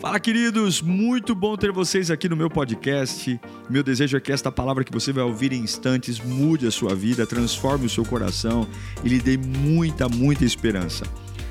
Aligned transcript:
Fala, 0.00 0.20
queridos! 0.20 0.80
Muito 0.80 1.34
bom 1.34 1.56
ter 1.56 1.72
vocês 1.72 2.08
aqui 2.08 2.28
no 2.28 2.36
meu 2.36 2.48
podcast. 2.48 3.40
Meu 3.68 3.82
desejo 3.82 4.16
é 4.16 4.20
que 4.20 4.30
esta 4.30 4.52
palavra 4.52 4.84
que 4.84 4.92
você 4.92 5.12
vai 5.12 5.24
ouvir 5.24 5.52
em 5.52 5.60
instantes 5.60 6.20
mude 6.20 6.68
a 6.68 6.70
sua 6.70 6.94
vida, 6.94 7.26
transforme 7.26 7.86
o 7.86 7.90
seu 7.90 8.04
coração 8.04 8.64
e 9.02 9.08
lhe 9.08 9.18
dê 9.18 9.36
muita, 9.36 10.08
muita 10.08 10.44
esperança. 10.44 11.04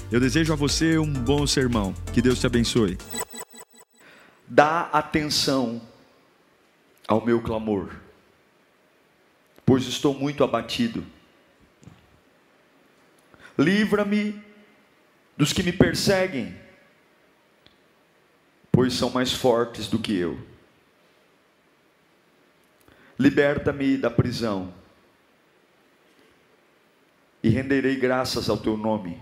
Eu 0.09 0.21
desejo 0.21 0.53
a 0.53 0.55
você 0.55 0.97
um 0.97 1.11
bom 1.11 1.45
sermão. 1.45 1.93
Que 2.13 2.21
Deus 2.21 2.39
te 2.39 2.47
abençoe. 2.47 2.97
Dá 4.47 4.83
atenção 4.93 5.81
ao 7.05 7.25
meu 7.25 7.41
clamor, 7.41 7.89
pois 9.65 9.85
estou 9.85 10.13
muito 10.13 10.41
abatido. 10.41 11.03
Livra-me 13.59 14.41
dos 15.35 15.51
que 15.51 15.61
me 15.61 15.73
perseguem 15.73 16.55
pois 18.77 18.93
são 18.93 19.09
mais 19.09 19.33
fortes 19.33 19.87
do 19.87 19.97
que 19.97 20.15
eu. 20.15 20.39
Liberta-me 23.17 23.97
da 23.97 24.07
prisão 24.07 24.71
e 27.41 27.49
renderei 27.49 27.95
graças 27.95 28.51
ao 28.51 28.57
teu 28.59 28.77
nome. 28.77 29.19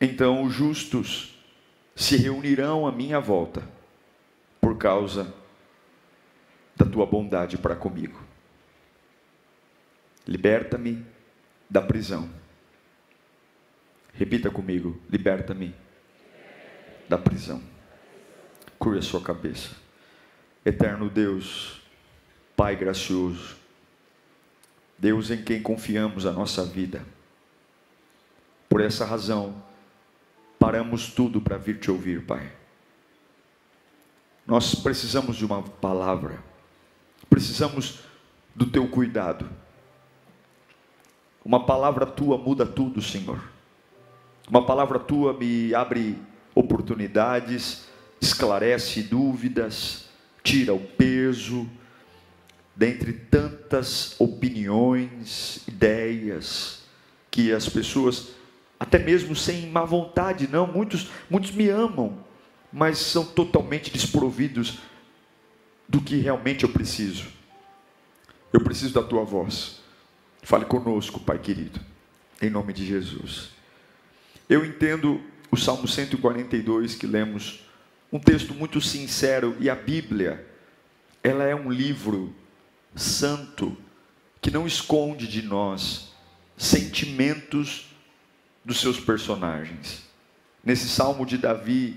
Então 0.00 0.44
os 0.44 0.54
justos 0.54 1.36
se 1.96 2.16
reunirão 2.16 2.86
à 2.86 2.92
minha 2.92 3.18
volta 3.18 3.68
por 4.60 4.78
causa 4.78 5.34
da 6.76 6.86
tua 6.86 7.04
bondade 7.04 7.58
para 7.58 7.74
comigo. 7.74 8.22
Liberta-me 10.24 11.04
da 11.68 11.82
prisão. 11.82 12.30
Repita 14.14 14.52
comigo: 14.52 15.00
liberta-me 15.10 15.74
da 17.10 17.18
prisão. 17.18 17.60
Cure 18.78 19.00
a 19.00 19.02
sua 19.02 19.20
cabeça. 19.20 19.70
Eterno 20.64 21.10
Deus, 21.10 21.80
Pai 22.56 22.76
gracioso, 22.76 23.56
Deus 24.96 25.30
em 25.30 25.42
quem 25.42 25.60
confiamos 25.60 26.24
a 26.24 26.30
nossa 26.32 26.64
vida. 26.64 27.04
Por 28.68 28.80
essa 28.80 29.04
razão, 29.04 29.60
paramos 30.56 31.12
tudo 31.12 31.40
para 31.40 31.56
vir 31.56 31.80
te 31.80 31.90
ouvir, 31.90 32.24
Pai. 32.24 32.52
Nós 34.46 34.74
precisamos 34.76 35.36
de 35.36 35.44
uma 35.44 35.62
palavra, 35.62 36.38
precisamos 37.28 38.00
do 38.54 38.66
teu 38.66 38.86
cuidado. 38.86 39.50
Uma 41.44 41.66
palavra 41.66 42.06
tua 42.06 42.38
muda 42.38 42.64
tudo, 42.64 43.02
Senhor. 43.02 43.42
Uma 44.48 44.64
palavra 44.64 44.98
tua 44.98 45.32
me 45.32 45.74
abre 45.74 46.29
oportunidades, 46.54 47.84
esclarece 48.20 49.02
dúvidas, 49.02 50.06
tira 50.42 50.74
o 50.74 50.80
peso, 50.80 51.68
dentre 52.74 53.12
tantas 53.12 54.14
opiniões, 54.18 55.66
ideias 55.68 56.82
que 57.30 57.52
as 57.52 57.68
pessoas, 57.68 58.28
até 58.78 58.98
mesmo 58.98 59.36
sem 59.36 59.66
má 59.68 59.84
vontade, 59.84 60.48
não, 60.48 60.66
muitos, 60.66 61.10
muitos 61.28 61.50
me 61.52 61.68
amam, 61.68 62.24
mas 62.72 62.98
são 62.98 63.24
totalmente 63.24 63.90
desprovidos 63.90 64.78
do 65.88 66.00
que 66.00 66.16
realmente 66.16 66.64
eu 66.64 66.70
preciso. 66.70 67.28
Eu 68.52 68.62
preciso 68.62 68.94
da 68.94 69.02
tua 69.02 69.24
voz. 69.24 69.80
Fale 70.42 70.64
conosco, 70.64 71.20
Pai 71.20 71.38
querido, 71.38 71.80
em 72.40 72.48
nome 72.48 72.72
de 72.72 72.86
Jesus. 72.86 73.50
Eu 74.48 74.64
entendo 74.64 75.20
o 75.50 75.56
Salmo 75.56 75.88
142 75.88 76.94
que 76.94 77.06
lemos, 77.06 77.60
um 78.12 78.18
texto 78.18 78.54
muito 78.54 78.80
sincero, 78.80 79.56
e 79.58 79.68
a 79.68 79.74
Bíblia, 79.74 80.46
ela 81.22 81.44
é 81.44 81.54
um 81.54 81.70
livro 81.70 82.34
santo 82.94 83.76
que 84.40 84.50
não 84.50 84.66
esconde 84.66 85.26
de 85.26 85.42
nós 85.42 86.12
sentimentos 86.56 87.88
dos 88.64 88.80
seus 88.80 89.00
personagens. 89.00 90.02
Nesse 90.64 90.88
salmo 90.88 91.26
de 91.26 91.36
Davi, 91.36 91.96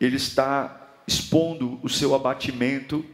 ele 0.00 0.16
está 0.16 0.88
expondo 1.06 1.80
o 1.82 1.88
seu 1.88 2.14
abatimento 2.14 3.04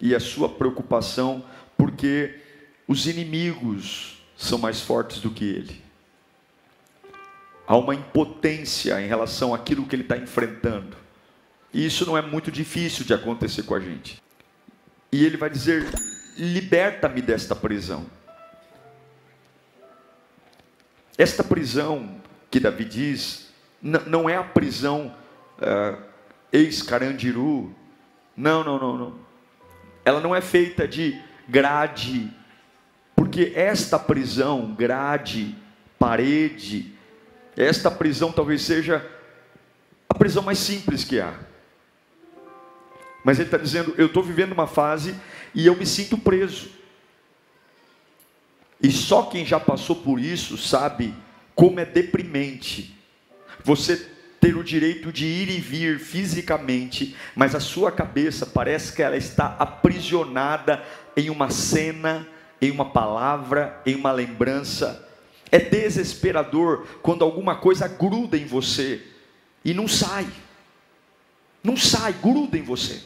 e 0.00 0.14
a 0.14 0.20
sua 0.20 0.48
preocupação, 0.48 1.44
porque 1.76 2.38
os 2.86 3.06
inimigos 3.06 4.22
são 4.36 4.58
mais 4.58 4.80
fortes 4.80 5.20
do 5.20 5.30
que 5.30 5.44
ele 5.44 5.91
há 7.72 7.76
uma 7.76 7.94
impotência 7.94 9.00
em 9.00 9.06
relação 9.06 9.54
àquilo 9.54 9.86
que 9.86 9.96
ele 9.96 10.02
está 10.02 10.16
enfrentando. 10.16 10.94
E 11.72 11.86
isso 11.86 12.04
não 12.04 12.18
é 12.18 12.20
muito 12.20 12.52
difícil 12.52 13.02
de 13.02 13.14
acontecer 13.14 13.62
com 13.62 13.74
a 13.74 13.80
gente. 13.80 14.22
E 15.10 15.24
ele 15.24 15.38
vai 15.38 15.48
dizer: 15.48 15.88
liberta-me 16.36 17.22
desta 17.22 17.56
prisão. 17.56 18.04
Esta 21.16 21.42
prisão 21.42 22.20
que 22.50 22.60
Davi 22.60 22.84
diz, 22.84 23.48
não 23.80 24.28
é 24.28 24.36
a 24.36 24.44
prisão 24.44 25.14
uh, 25.58 26.02
ex-carandiru. 26.52 27.74
Não, 28.36 28.62
não, 28.62 28.78
não, 28.78 28.98
não. 28.98 29.14
Ela 30.04 30.20
não 30.20 30.36
é 30.36 30.42
feita 30.42 30.86
de 30.86 31.18
grade, 31.48 32.30
porque 33.16 33.52
esta 33.54 33.98
prisão, 33.98 34.74
grade, 34.74 35.56
parede, 35.98 36.92
esta 37.56 37.90
prisão 37.90 38.32
talvez 38.32 38.62
seja 38.62 39.04
a 40.08 40.14
prisão 40.14 40.42
mais 40.42 40.58
simples 40.58 41.04
que 41.04 41.20
há. 41.20 41.34
Mas 43.24 43.38
ele 43.38 43.48
está 43.48 43.58
dizendo: 43.58 43.94
eu 43.96 44.06
estou 44.06 44.22
vivendo 44.22 44.52
uma 44.52 44.66
fase 44.66 45.14
e 45.54 45.66
eu 45.66 45.76
me 45.76 45.86
sinto 45.86 46.18
preso. 46.18 46.70
E 48.82 48.90
só 48.90 49.24
quem 49.24 49.46
já 49.46 49.60
passou 49.60 49.96
por 49.96 50.18
isso 50.18 50.58
sabe 50.58 51.14
como 51.54 51.78
é 51.78 51.84
deprimente 51.84 52.98
você 53.62 54.08
ter 54.40 54.56
o 54.56 54.64
direito 54.64 55.12
de 55.12 55.24
ir 55.24 55.48
e 55.50 55.60
vir 55.60 56.00
fisicamente, 56.00 57.14
mas 57.36 57.54
a 57.54 57.60
sua 57.60 57.92
cabeça 57.92 58.44
parece 58.44 58.92
que 58.92 59.00
ela 59.00 59.16
está 59.16 59.54
aprisionada 59.56 60.82
em 61.16 61.30
uma 61.30 61.48
cena, 61.48 62.26
em 62.60 62.72
uma 62.72 62.86
palavra, 62.86 63.80
em 63.86 63.94
uma 63.94 64.10
lembrança 64.10 65.08
é 65.52 65.58
desesperador 65.58 66.86
quando 67.02 67.22
alguma 67.22 67.54
coisa 67.54 67.86
gruda 67.86 68.38
em 68.38 68.46
você 68.46 69.02
e 69.62 69.74
não 69.74 69.86
sai. 69.86 70.26
Não 71.62 71.76
sai, 71.76 72.14
gruda 72.14 72.56
em 72.56 72.62
você. 72.62 73.02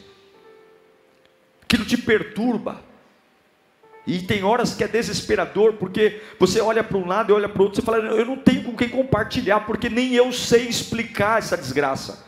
Aquilo 1.61 1.83
te 1.85 1.97
perturba. 1.97 2.81
E 4.07 4.21
tem 4.21 4.41
horas 4.41 4.73
que 4.73 4.85
é 4.85 4.87
desesperador, 4.87 5.73
porque 5.73 6.21
você 6.39 6.61
olha 6.61 6.81
para 6.81 6.97
um 6.97 7.05
lado 7.05 7.31
e 7.31 7.35
olha 7.35 7.49
para 7.49 7.61
o 7.61 7.65
outro, 7.65 7.81
você 7.81 7.85
fala, 7.85 7.97
eu 7.97 8.25
não 8.25 8.37
tenho 8.37 8.63
com 8.63 8.73
quem 8.73 8.87
compartilhar, 8.87 9.59
porque 9.61 9.89
nem 9.89 10.13
eu 10.13 10.31
sei 10.31 10.69
explicar 10.69 11.39
essa 11.39 11.57
desgraça. 11.57 12.25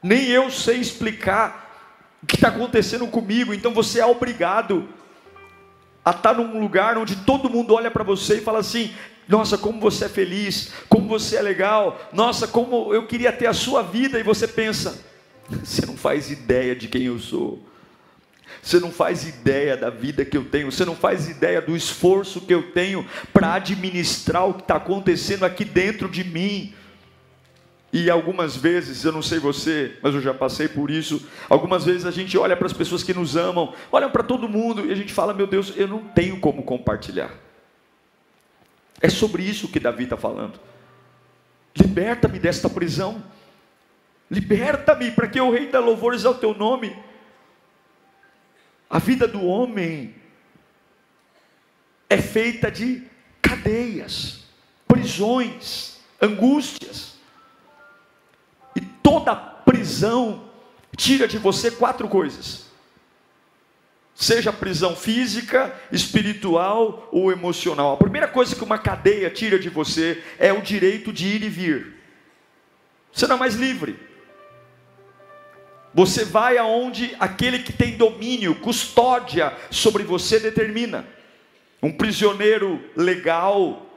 Nem 0.00 0.26
eu 0.26 0.48
sei 0.48 0.76
explicar 0.76 2.16
o 2.22 2.26
que 2.26 2.36
está 2.36 2.48
acontecendo 2.48 3.04
comigo. 3.08 3.52
Então 3.52 3.74
você 3.74 3.98
é 3.98 4.06
obrigado 4.06 4.88
a 6.04 6.12
estar 6.12 6.34
num 6.34 6.60
lugar 6.60 6.96
onde 6.96 7.16
todo 7.16 7.50
mundo 7.50 7.74
olha 7.74 7.90
para 7.90 8.04
você 8.04 8.36
e 8.36 8.40
fala 8.40 8.60
assim: 8.60 8.94
nossa, 9.28 9.58
como 9.58 9.78
você 9.78 10.06
é 10.06 10.08
feliz, 10.08 10.72
como 10.88 11.06
você 11.06 11.36
é 11.36 11.42
legal, 11.42 12.00
nossa, 12.14 12.48
como 12.48 12.94
eu 12.94 13.06
queria 13.06 13.30
ter 13.30 13.46
a 13.46 13.52
sua 13.52 13.82
vida, 13.82 14.18
e 14.18 14.22
você 14.22 14.48
pensa, 14.48 15.04
você 15.62 15.84
não 15.84 15.98
faz 15.98 16.30
ideia 16.30 16.74
de 16.74 16.88
quem 16.88 17.02
eu 17.02 17.18
sou, 17.18 17.62
você 18.62 18.80
não 18.80 18.90
faz 18.90 19.28
ideia 19.28 19.76
da 19.76 19.90
vida 19.90 20.24
que 20.24 20.36
eu 20.36 20.46
tenho, 20.46 20.72
você 20.72 20.84
não 20.84 20.96
faz 20.96 21.28
ideia 21.28 21.60
do 21.60 21.76
esforço 21.76 22.40
que 22.40 22.54
eu 22.54 22.72
tenho 22.72 23.06
para 23.32 23.54
administrar 23.54 24.48
o 24.48 24.54
que 24.54 24.62
está 24.62 24.76
acontecendo 24.76 25.44
aqui 25.44 25.64
dentro 25.64 26.08
de 26.08 26.24
mim. 26.24 26.74
E 27.90 28.10
algumas 28.10 28.56
vezes, 28.56 29.04
eu 29.04 29.12
não 29.12 29.22
sei 29.22 29.38
você, 29.38 29.96
mas 30.02 30.14
eu 30.14 30.20
já 30.20 30.34
passei 30.34 30.68
por 30.68 30.90
isso. 30.90 31.26
Algumas 31.48 31.84
vezes 31.84 32.04
a 32.04 32.10
gente 32.10 32.36
olha 32.36 32.54
para 32.56 32.66
as 32.66 32.72
pessoas 32.72 33.02
que 33.02 33.14
nos 33.14 33.36
amam, 33.36 33.72
olha 33.90 34.10
para 34.10 34.22
todo 34.22 34.48
mundo 34.48 34.86
e 34.86 34.92
a 34.92 34.94
gente 34.94 35.12
fala: 35.12 35.32
Meu 35.32 35.46
Deus, 35.46 35.72
eu 35.74 35.88
não 35.88 36.00
tenho 36.00 36.38
como 36.38 36.62
compartilhar. 36.62 37.47
É 39.00 39.08
sobre 39.08 39.42
isso 39.42 39.68
que 39.68 39.80
Davi 39.80 40.04
está 40.04 40.16
falando. 40.16 40.58
Liberta-me 41.74 42.38
desta 42.38 42.68
prisão. 42.68 43.22
Liberta-me 44.30 45.10
para 45.12 45.28
que 45.28 45.40
o 45.40 45.50
rei 45.50 45.70
da 45.70 45.78
louvores 45.78 46.24
ao 46.24 46.34
teu 46.34 46.54
nome. 46.54 46.96
A 48.90 48.98
vida 48.98 49.28
do 49.28 49.44
homem 49.44 50.14
é 52.10 52.18
feita 52.18 52.70
de 52.70 53.06
cadeias, 53.40 54.44
prisões, 54.86 56.00
angústias. 56.20 57.16
E 58.74 58.80
toda 58.80 59.36
prisão 59.36 60.48
tira 60.96 61.28
de 61.28 61.38
você 61.38 61.70
quatro 61.70 62.08
coisas 62.08 62.67
seja 64.18 64.52
prisão 64.52 64.96
física, 64.96 65.72
espiritual 65.92 67.08
ou 67.12 67.30
emocional. 67.30 67.92
A 67.92 67.96
primeira 67.96 68.26
coisa 68.26 68.56
que 68.56 68.64
uma 68.64 68.76
cadeia 68.76 69.30
tira 69.30 69.60
de 69.60 69.68
você 69.68 70.20
é 70.40 70.52
o 70.52 70.60
direito 70.60 71.12
de 71.12 71.28
ir 71.28 71.44
e 71.44 71.48
vir. 71.48 71.94
Você 73.12 73.28
não 73.28 73.36
é 73.36 73.38
mais 73.38 73.54
livre. 73.54 73.96
Você 75.94 76.24
vai 76.24 76.58
aonde 76.58 77.14
aquele 77.20 77.60
que 77.60 77.72
tem 77.72 77.96
domínio, 77.96 78.56
custódia 78.56 79.56
sobre 79.70 80.02
você 80.02 80.40
determina. 80.40 81.06
Um 81.80 81.92
prisioneiro 81.92 82.84
legal, 82.96 83.87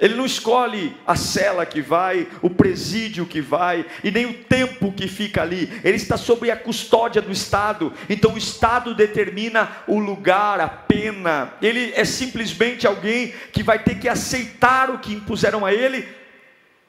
ele 0.00 0.14
não 0.14 0.24
escolhe 0.24 0.96
a 1.06 1.14
cela 1.14 1.66
que 1.66 1.82
vai, 1.82 2.26
o 2.40 2.48
presídio 2.48 3.26
que 3.26 3.40
vai, 3.40 3.84
e 4.02 4.10
nem 4.10 4.24
o 4.24 4.32
tempo 4.32 4.92
que 4.92 5.06
fica 5.06 5.42
ali. 5.42 5.70
Ele 5.84 5.96
está 5.96 6.16
sob 6.16 6.50
a 6.50 6.56
custódia 6.56 7.20
do 7.20 7.30
Estado. 7.30 7.92
Então 8.08 8.32
o 8.32 8.38
Estado 8.38 8.94
determina 8.94 9.70
o 9.86 9.98
lugar, 9.98 10.58
a 10.58 10.68
pena. 10.68 11.52
Ele 11.60 11.92
é 11.94 12.04
simplesmente 12.06 12.86
alguém 12.86 13.34
que 13.52 13.62
vai 13.62 13.78
ter 13.78 13.98
que 13.98 14.08
aceitar 14.08 14.88
o 14.88 14.98
que 14.98 15.12
impuseram 15.12 15.66
a 15.66 15.72
ele 15.72 16.08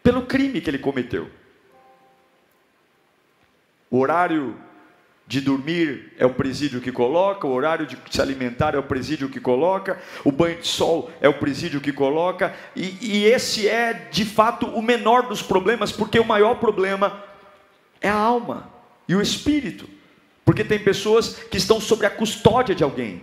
pelo 0.01 0.25
crime 0.25 0.61
que 0.61 0.69
ele 0.69 0.79
cometeu. 0.79 1.29
O 3.89 3.99
horário 3.99 4.55
de 5.27 5.39
dormir 5.39 6.13
é 6.17 6.25
o 6.25 6.33
presídio 6.33 6.81
que 6.81 6.91
coloca, 6.91 7.47
o 7.47 7.53
horário 7.53 7.85
de 7.85 7.97
se 8.09 8.21
alimentar 8.21 8.75
é 8.75 8.77
o 8.77 8.83
presídio 8.83 9.29
que 9.29 9.39
coloca, 9.39 9.99
o 10.25 10.31
banho 10.31 10.59
de 10.59 10.67
sol 10.67 11.09
é 11.21 11.29
o 11.29 11.33
presídio 11.33 11.79
que 11.79 11.93
coloca, 11.93 12.53
e, 12.75 12.97
e 13.01 13.25
esse 13.25 13.67
é 13.67 13.93
de 14.11 14.25
fato 14.25 14.65
o 14.67 14.81
menor 14.81 15.27
dos 15.27 15.41
problemas, 15.41 15.91
porque 15.91 16.19
o 16.19 16.25
maior 16.25 16.55
problema 16.55 17.23
é 18.01 18.09
a 18.09 18.15
alma 18.15 18.69
e 19.07 19.15
o 19.15 19.21
espírito, 19.21 19.87
porque 20.43 20.63
tem 20.63 20.79
pessoas 20.79 21.35
que 21.35 21.57
estão 21.57 21.79
sob 21.79 22.05
a 22.05 22.09
custódia 22.09 22.75
de 22.75 22.83
alguém 22.83 23.21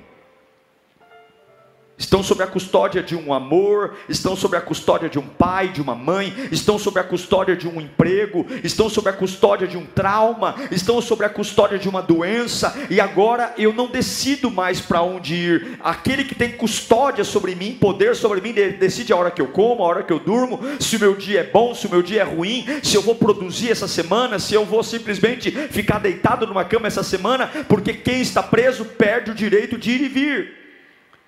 estão 1.98 2.22
sob 2.22 2.42
a 2.42 2.46
custódia 2.46 3.02
de 3.02 3.16
um 3.16 3.34
amor, 3.34 3.96
estão 4.08 4.36
sob 4.36 4.56
a 4.56 4.60
custódia 4.60 5.08
de 5.08 5.18
um 5.18 5.26
pai, 5.26 5.68
de 5.68 5.82
uma 5.82 5.94
mãe, 5.94 6.32
estão 6.52 6.78
sob 6.78 6.98
a 7.00 7.04
custódia 7.04 7.56
de 7.56 7.66
um 7.66 7.80
emprego, 7.80 8.46
estão 8.62 8.88
sob 8.88 9.10
a 9.10 9.12
custódia 9.12 9.66
de 9.66 9.76
um 9.76 9.84
trauma, 9.84 10.54
estão 10.70 11.00
sob 11.02 11.24
a 11.24 11.28
custódia 11.28 11.78
de 11.78 11.88
uma 11.88 12.00
doença, 12.00 12.74
e 12.88 13.00
agora 13.00 13.52
eu 13.58 13.72
não 13.72 13.88
decido 13.88 14.50
mais 14.50 14.80
para 14.80 15.02
onde 15.02 15.34
ir. 15.34 15.78
Aquele 15.80 16.24
que 16.24 16.34
tem 16.34 16.52
custódia 16.52 17.24
sobre 17.24 17.54
mim, 17.54 17.74
poder 17.74 18.14
sobre 18.14 18.40
mim, 18.40 18.52
decide 18.52 19.12
a 19.12 19.16
hora 19.16 19.30
que 19.30 19.42
eu 19.42 19.48
como, 19.48 19.82
a 19.82 19.86
hora 19.86 20.02
que 20.02 20.12
eu 20.12 20.20
durmo, 20.20 20.60
se 20.78 20.96
o 20.96 21.00
meu 21.00 21.16
dia 21.16 21.40
é 21.40 21.44
bom, 21.44 21.74
se 21.74 21.86
o 21.86 21.90
meu 21.90 22.02
dia 22.02 22.22
é 22.22 22.24
ruim, 22.24 22.64
se 22.82 22.96
eu 22.96 23.02
vou 23.02 23.16
produzir 23.16 23.72
essa 23.72 23.88
semana, 23.88 24.38
se 24.38 24.54
eu 24.54 24.64
vou 24.64 24.82
simplesmente 24.82 25.50
ficar 25.50 25.98
deitado 25.98 26.46
numa 26.46 26.64
cama 26.64 26.86
essa 26.86 27.02
semana, 27.02 27.48
porque 27.68 27.92
quem 27.92 28.20
está 28.20 28.42
preso 28.42 28.84
perde 28.84 29.32
o 29.32 29.34
direito 29.34 29.76
de 29.76 29.90
ir 29.90 30.02
e 30.02 30.08
vir. 30.08 30.57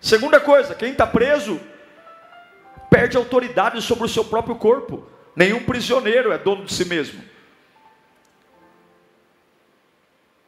Segunda 0.00 0.40
coisa, 0.40 0.74
quem 0.74 0.92
está 0.92 1.06
preso 1.06 1.60
perde 2.88 3.16
autoridade 3.16 3.80
sobre 3.82 4.04
o 4.04 4.08
seu 4.08 4.24
próprio 4.24 4.56
corpo. 4.56 5.06
Nenhum 5.36 5.62
prisioneiro 5.62 6.32
é 6.32 6.38
dono 6.38 6.64
de 6.64 6.72
si 6.72 6.84
mesmo. 6.84 7.22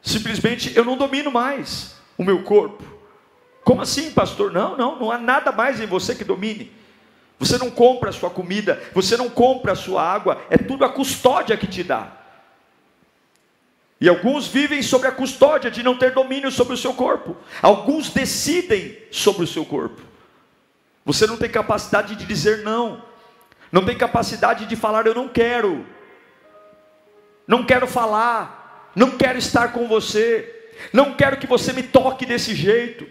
Simplesmente 0.01 0.75
eu 0.75 0.83
não 0.83 0.97
domino 0.97 1.31
mais 1.31 1.95
o 2.17 2.23
meu 2.23 2.43
corpo. 2.43 2.83
Como 3.63 3.81
assim, 3.81 4.11
pastor? 4.11 4.51
Não, 4.51 4.75
não, 4.75 4.99
não 4.99 5.11
há 5.11 5.17
nada 5.17 5.51
mais 5.51 5.79
em 5.79 5.85
você 5.85 6.13
que 6.13 6.23
domine. 6.23 6.71
Você 7.39 7.57
não 7.57 7.69
compra 7.69 8.09
a 8.09 8.13
sua 8.13 8.29
comida, 8.29 8.81
você 8.93 9.15
não 9.15 9.29
compra 9.29 9.71
a 9.71 9.75
sua 9.75 10.03
água, 10.03 10.41
é 10.49 10.57
tudo 10.57 10.83
a 10.83 10.89
custódia 10.89 11.57
que 11.57 11.67
te 11.67 11.83
dá. 11.83 12.22
E 14.03 14.09
alguns 14.09 14.47
vivem 14.47 14.81
sob 14.81 15.07
a 15.07 15.13
custódia 15.13 15.71
de 15.71 15.81
não 15.81 15.97
ter 15.97 16.11
domínio 16.11 16.51
sobre 16.51 16.73
o 16.73 16.77
seu 16.77 16.93
corpo. 16.93 17.37
Alguns 17.61 18.09
decidem 18.09 18.97
sobre 19.09 19.45
o 19.45 19.47
seu 19.47 19.63
corpo. 19.63 20.01
Você 21.05 21.25
não 21.25 21.37
tem 21.37 21.49
capacidade 21.49 22.13
de 22.17 22.25
dizer 22.25 22.63
não. 22.63 23.01
Não 23.71 23.85
tem 23.85 23.97
capacidade 23.97 24.65
de 24.65 24.75
falar 24.75 25.07
eu 25.07 25.15
não 25.15 25.29
quero. 25.29 25.85
Não 27.47 27.63
quero 27.63 27.87
falar. 27.87 28.91
Não 28.93 29.11
quero 29.11 29.39
estar 29.39 29.71
com 29.71 29.87
você. 29.87 30.53
Não 30.91 31.13
quero 31.13 31.37
que 31.37 31.47
você 31.47 31.71
me 31.71 31.83
toque 31.83 32.25
desse 32.25 32.53
jeito. 32.53 33.07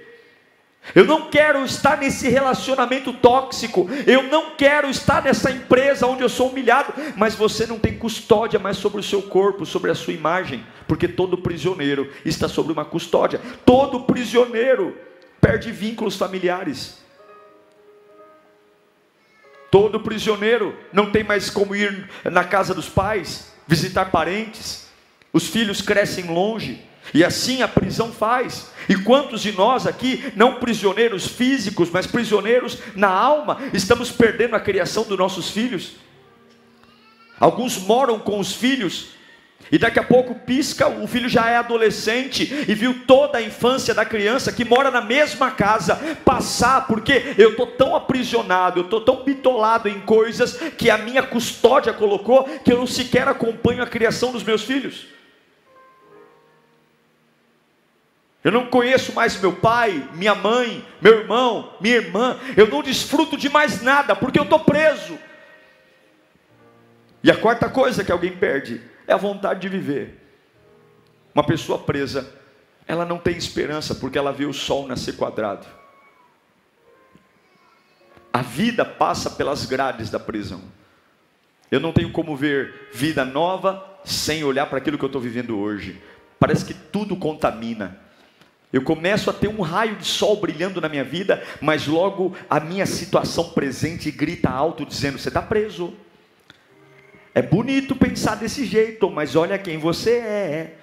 Eu 0.95 1.05
não 1.05 1.31
quero 1.31 1.65
estar 1.65 1.97
nesse 1.97 2.29
relacionamento 2.29 3.13
tóxico. 3.13 3.89
Eu 4.07 4.25
não 4.25 4.57
quero 4.57 4.91
estar 4.91 5.23
nessa 5.23 5.51
empresa 5.51 6.07
onde 6.07 6.23
eu 6.23 6.29
sou 6.29 6.49
humilhado. 6.49 6.93
Mas 7.17 7.35
você 7.35 7.67
não 7.67 7.79
tem 7.79 7.97
custódia 7.97 8.59
mais 8.59 8.77
sobre 8.77 9.01
o 9.01 9.03
seu 9.03 9.23
corpo, 9.23 9.65
sobre 9.65 9.91
a 9.91 9.95
sua 9.95 10.13
imagem, 10.13 10.67
porque 10.89 11.07
todo 11.07 11.39
prisioneiro 11.39 12.13
está 12.25 12.49
sobre 12.49 12.73
uma 12.73 12.85
custódia. 12.85 13.41
Todo 13.65 14.01
prisioneiro 14.01 14.97
perde 15.41 15.71
vínculos 15.71 16.17
familiares. 16.17 17.01
Todo 19.71 20.01
prisioneiro 20.01 20.77
não 20.93 21.11
tem 21.11 21.25
mais 21.25 21.49
como 21.49 21.75
ir 21.75 22.11
na 22.25 22.45
casa 22.45 22.75
dos 22.75 22.89
pais, 22.89 23.53
visitar 23.67 24.11
parentes. 24.11 24.89
Os 25.33 25.47
filhos 25.47 25.81
crescem 25.81 26.27
longe. 26.27 26.83
E 27.13 27.25
assim 27.25 27.63
a 27.63 27.69
prisão 27.69 28.13
faz. 28.13 28.71
E 28.89 28.97
quantos 28.97 29.43
de 29.43 29.53
nós 29.53 29.87
aqui, 29.87 30.33
não 30.37 30.55
prisioneiros 30.55 31.27
físicos, 31.27 31.91
mas 31.91 32.07
prisioneiros 32.07 32.79
na 32.95 33.09
alma, 33.09 33.59
estamos 33.73 34.11
perdendo 34.11 34.57
a 34.57 34.61
criação 34.61 35.05
dos 35.05 35.19
nossos 35.19 35.51
filhos? 35.51 35.93
Alguns 37.39 37.77
moram 37.77 38.19
com 38.19 38.39
os 38.39 38.55
filhos, 38.55 39.09
e 39.71 39.79
daqui 39.79 39.99
a 39.99 40.03
pouco 40.03 40.35
pisca, 40.35 40.89
o 40.89 41.07
filho 41.07 41.29
já 41.29 41.49
é 41.49 41.57
adolescente 41.57 42.43
e 42.69 42.75
viu 42.75 43.07
toda 43.07 43.39
a 43.39 43.43
infância 43.43 43.95
da 43.95 44.05
criança 44.05 44.53
que 44.53 44.65
mora 44.65 44.91
na 44.91 45.01
mesma 45.01 45.51
casa 45.51 45.97
passar, 46.25 46.87
porque 46.87 47.35
eu 47.39 47.51
estou 47.51 47.67
tão 47.67 47.97
aprisionado, 47.97 48.81
eu 48.81 48.85
estou 48.85 49.01
tão 49.01 49.25
bitolado 49.25 49.89
em 49.89 50.01
coisas 50.01 50.59
que 50.77 50.91
a 50.91 50.99
minha 50.99 51.23
custódia 51.23 51.93
colocou, 51.93 52.45
que 52.65 52.73
eu 52.73 52.79
não 52.79 52.87
sequer 52.87 53.27
acompanho 53.29 53.83
a 53.83 53.87
criação 53.87 54.31
dos 54.31 54.43
meus 54.43 54.63
filhos. 54.63 55.07
Eu 58.45 58.51
não 58.51 58.67
conheço 58.67 59.13
mais 59.13 59.41
meu 59.41 59.53
pai, 59.53 60.09
minha 60.15 60.35
mãe, 60.35 60.85
meu 61.01 61.21
irmão, 61.21 61.75
minha 61.81 61.97
irmã. 61.97 62.39
Eu 62.57 62.69
não 62.69 62.83
desfruto 62.83 63.37
de 63.37 63.49
mais 63.49 63.83
nada 63.83 64.17
porque 64.17 64.39
eu 64.39 64.43
estou 64.43 64.61
preso. 64.61 65.17
E 67.23 67.31
a 67.31 67.37
quarta 67.37 67.69
coisa 67.69 68.03
que 68.03 68.11
alguém 68.11 68.37
perde 68.37 68.81
é 69.07 69.13
a 69.13 69.17
vontade 69.17 69.61
de 69.61 69.69
viver. 69.69 70.19
Uma 71.33 71.45
pessoa 71.45 71.79
presa, 71.79 72.29
ela 72.87 73.05
não 73.05 73.17
tem 73.17 73.37
esperança 73.37 73.95
porque 73.95 74.19
ela 74.19 74.33
vê 74.33 74.45
o 74.45 74.53
sol 74.53 74.89
nascer 74.89 75.17
quadrado. 75.17 75.67
A 78.33 78.43
vida 78.43 78.85
passa 78.85 79.31
pelas 79.31 79.67
grades 79.67 80.11
da 80.11 80.19
prisão. 80.19 80.63
Eu 81.71 81.79
não 81.79 81.93
tenho 81.93 82.11
como 82.11 82.37
ver 82.37 82.91
vida 82.93 83.25
nova 83.25 83.89
sem 84.05 84.43
olhar 84.43 84.67
para 84.67 84.79
aquilo 84.79 84.99
que 84.99 85.05
eu 85.05 85.09
estou 85.09 85.23
vivendo 85.23 85.59
hoje. 85.59 86.03
Parece 86.41 86.65
que 86.65 86.75
tudo 86.75 87.17
contamina. 87.17 88.02
Eu 88.73 88.83
começo 88.83 89.29
a 89.29 89.35
ter 89.35 89.49
um 89.49 89.61
raio 89.61 89.97
de 89.97 90.07
sol 90.07 90.41
brilhando 90.41 90.81
na 90.81 90.89
minha 90.89 91.05
vida, 91.05 91.45
mas 91.61 91.87
logo 91.87 92.35
a 92.49 92.59
minha 92.59 92.87
situação 92.87 93.51
presente 93.51 94.11
grita 94.11 94.49
alto, 94.49 94.87
dizendo: 94.87 95.19
Você 95.19 95.29
está 95.29 95.43
preso. 95.43 95.93
É 97.35 97.43
bonito 97.43 97.95
pensar 97.95 98.37
desse 98.37 98.65
jeito, 98.65 99.11
mas 99.11 99.37
olha 99.37 99.59
quem 99.59 99.79
você 99.79 100.13
é. 100.13 100.75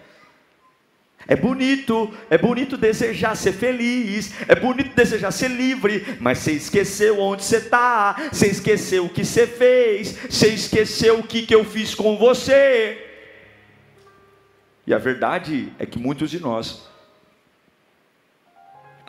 É 1.27 1.35
bonito, 1.35 2.11
é 2.29 2.37
bonito 2.37 2.77
desejar 2.77 3.35
ser 3.35 3.53
feliz, 3.53 4.33
é 4.47 4.55
bonito 4.55 4.95
desejar 4.95 5.31
ser 5.31 5.49
livre, 5.49 6.17
mas 6.19 6.39
você 6.39 6.53
esqueceu 6.53 7.19
onde 7.19 7.43
você 7.43 7.57
está, 7.57 8.29
você 8.31 8.47
esqueceu 8.47 9.05
o 9.05 9.09
que 9.09 9.25
você 9.25 9.45
fez, 9.45 10.15
você 10.29 10.47
esqueceu 10.47 11.19
o 11.19 11.23
que, 11.23 11.45
que 11.45 11.53
eu 11.53 11.63
fiz 11.63 11.93
com 11.93 12.17
você. 12.17 12.97
E 14.87 14.93
a 14.93 14.97
verdade 14.97 15.71
é 15.77 15.85
que 15.85 15.99
muitos 15.99 16.31
de 16.31 16.39
nós 16.39 16.88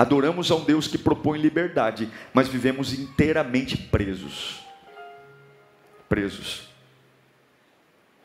Adoramos 0.01 0.51
a 0.51 0.55
um 0.55 0.65
Deus 0.65 0.89
que 0.89 0.97
propõe 0.97 1.39
liberdade, 1.39 2.09
mas 2.33 2.49
vivemos 2.49 2.95
inteiramente 2.95 3.77
presos. 3.77 4.59
Presos. 6.09 6.70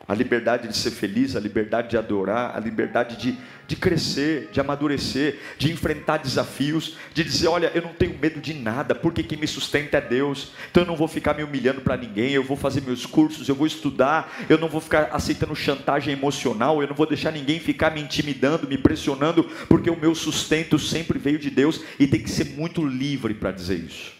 A 0.08 0.14
liberdade 0.14 0.68
de 0.68 0.76
ser 0.76 0.92
feliz, 0.92 1.34
a 1.34 1.40
liberdade 1.40 1.90
de 1.90 1.96
adorar, 1.96 2.56
a 2.56 2.60
liberdade 2.60 3.16
de, 3.16 3.36
de 3.66 3.74
crescer, 3.74 4.48
de 4.52 4.60
amadurecer, 4.60 5.38
de 5.58 5.72
enfrentar 5.72 6.18
desafios, 6.18 6.96
de 7.12 7.24
dizer: 7.24 7.48
olha, 7.48 7.72
eu 7.74 7.82
não 7.82 7.92
tenho 7.92 8.16
medo 8.16 8.40
de 8.40 8.54
nada, 8.54 8.94
porque 8.94 9.24
quem 9.24 9.36
me 9.36 9.48
sustenta 9.48 9.98
é 9.98 10.00
Deus, 10.00 10.52
então 10.70 10.84
eu 10.84 10.86
não 10.86 10.94
vou 10.94 11.08
ficar 11.08 11.34
me 11.34 11.42
humilhando 11.42 11.80
para 11.80 11.96
ninguém, 11.96 12.30
eu 12.30 12.44
vou 12.44 12.56
fazer 12.56 12.82
meus 12.82 13.04
cursos, 13.04 13.48
eu 13.48 13.54
vou 13.54 13.66
estudar, 13.66 14.32
eu 14.48 14.58
não 14.58 14.68
vou 14.68 14.80
ficar 14.80 15.08
aceitando 15.12 15.56
chantagem 15.56 16.12
emocional, 16.12 16.80
eu 16.80 16.88
não 16.88 16.94
vou 16.94 17.06
deixar 17.06 17.32
ninguém 17.32 17.58
ficar 17.58 17.90
me 17.90 18.00
intimidando, 18.00 18.68
me 18.68 18.78
pressionando, 18.78 19.42
porque 19.68 19.90
o 19.90 19.98
meu 19.98 20.14
sustento 20.14 20.78
sempre 20.78 21.18
veio 21.18 21.38
de 21.38 21.50
Deus 21.50 21.80
e 21.98 22.06
tem 22.06 22.20
que 22.20 22.30
ser 22.30 22.44
muito 22.56 22.86
livre 22.86 23.34
para 23.34 23.50
dizer 23.50 23.78
isso 23.80 24.15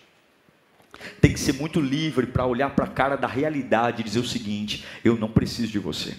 tem 1.20 1.32
que 1.32 1.40
ser 1.40 1.52
muito 1.52 1.80
livre 1.80 2.26
para 2.26 2.46
olhar 2.46 2.70
para 2.70 2.84
a 2.84 2.88
cara 2.88 3.16
da 3.16 3.26
realidade 3.26 4.00
e 4.00 4.04
dizer 4.04 4.20
o 4.20 4.26
seguinte: 4.26 4.84
eu 5.04 5.16
não 5.16 5.30
preciso 5.30 5.72
de 5.72 5.78
você. 5.78 6.14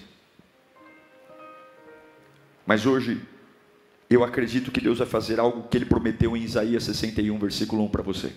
Mas 2.65 2.86
hoje, 2.86 3.22
eu 4.10 4.24
acredito 4.24 4.72
que 4.72 4.82
Deus 4.82 5.00
vai 5.00 5.08
fazer 5.08 5.39
algo 5.39 5.67
que 5.70 5.77
Ele 5.77 5.86
prometeu 5.86 6.36
em 6.36 6.44
Isaías 6.44 6.84
61, 6.84 7.38
versículo 7.38 7.84
1 7.86 7.89
para 7.89 8.03
você. 8.03 8.32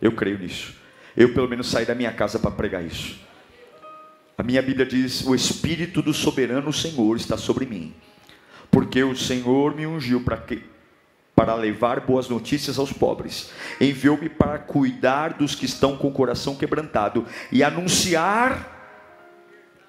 Eu 0.00 0.12
creio 0.12 0.38
nisso. 0.38 0.74
Eu, 1.16 1.32
pelo 1.32 1.48
menos, 1.48 1.68
saí 1.68 1.86
da 1.86 1.94
minha 1.94 2.12
casa 2.12 2.38
para 2.38 2.50
pregar 2.50 2.84
isso. 2.84 3.18
A 4.36 4.42
minha 4.42 4.60
Bíblia 4.60 4.84
diz: 4.84 5.24
O 5.24 5.34
Espírito 5.34 6.02
do 6.02 6.12
soberano 6.12 6.72
Senhor 6.72 7.16
está 7.16 7.36
sobre 7.36 7.66
mim, 7.66 7.94
porque 8.70 9.02
o 9.02 9.16
Senhor 9.16 9.74
me 9.74 9.86
ungiu 9.86 10.20
para 10.20 10.36
que 10.36 10.62
para 11.34 11.54
levar 11.54 12.00
boas 12.00 12.28
notícias 12.28 12.78
aos 12.78 12.92
pobres. 12.92 13.50
Enviou-me 13.80 14.28
para 14.28 14.58
cuidar 14.58 15.34
dos 15.34 15.54
que 15.54 15.66
estão 15.66 15.96
com 15.96 16.08
o 16.08 16.12
coração 16.12 16.54
quebrantado 16.54 17.26
e 17.50 17.62
anunciar 17.62 18.72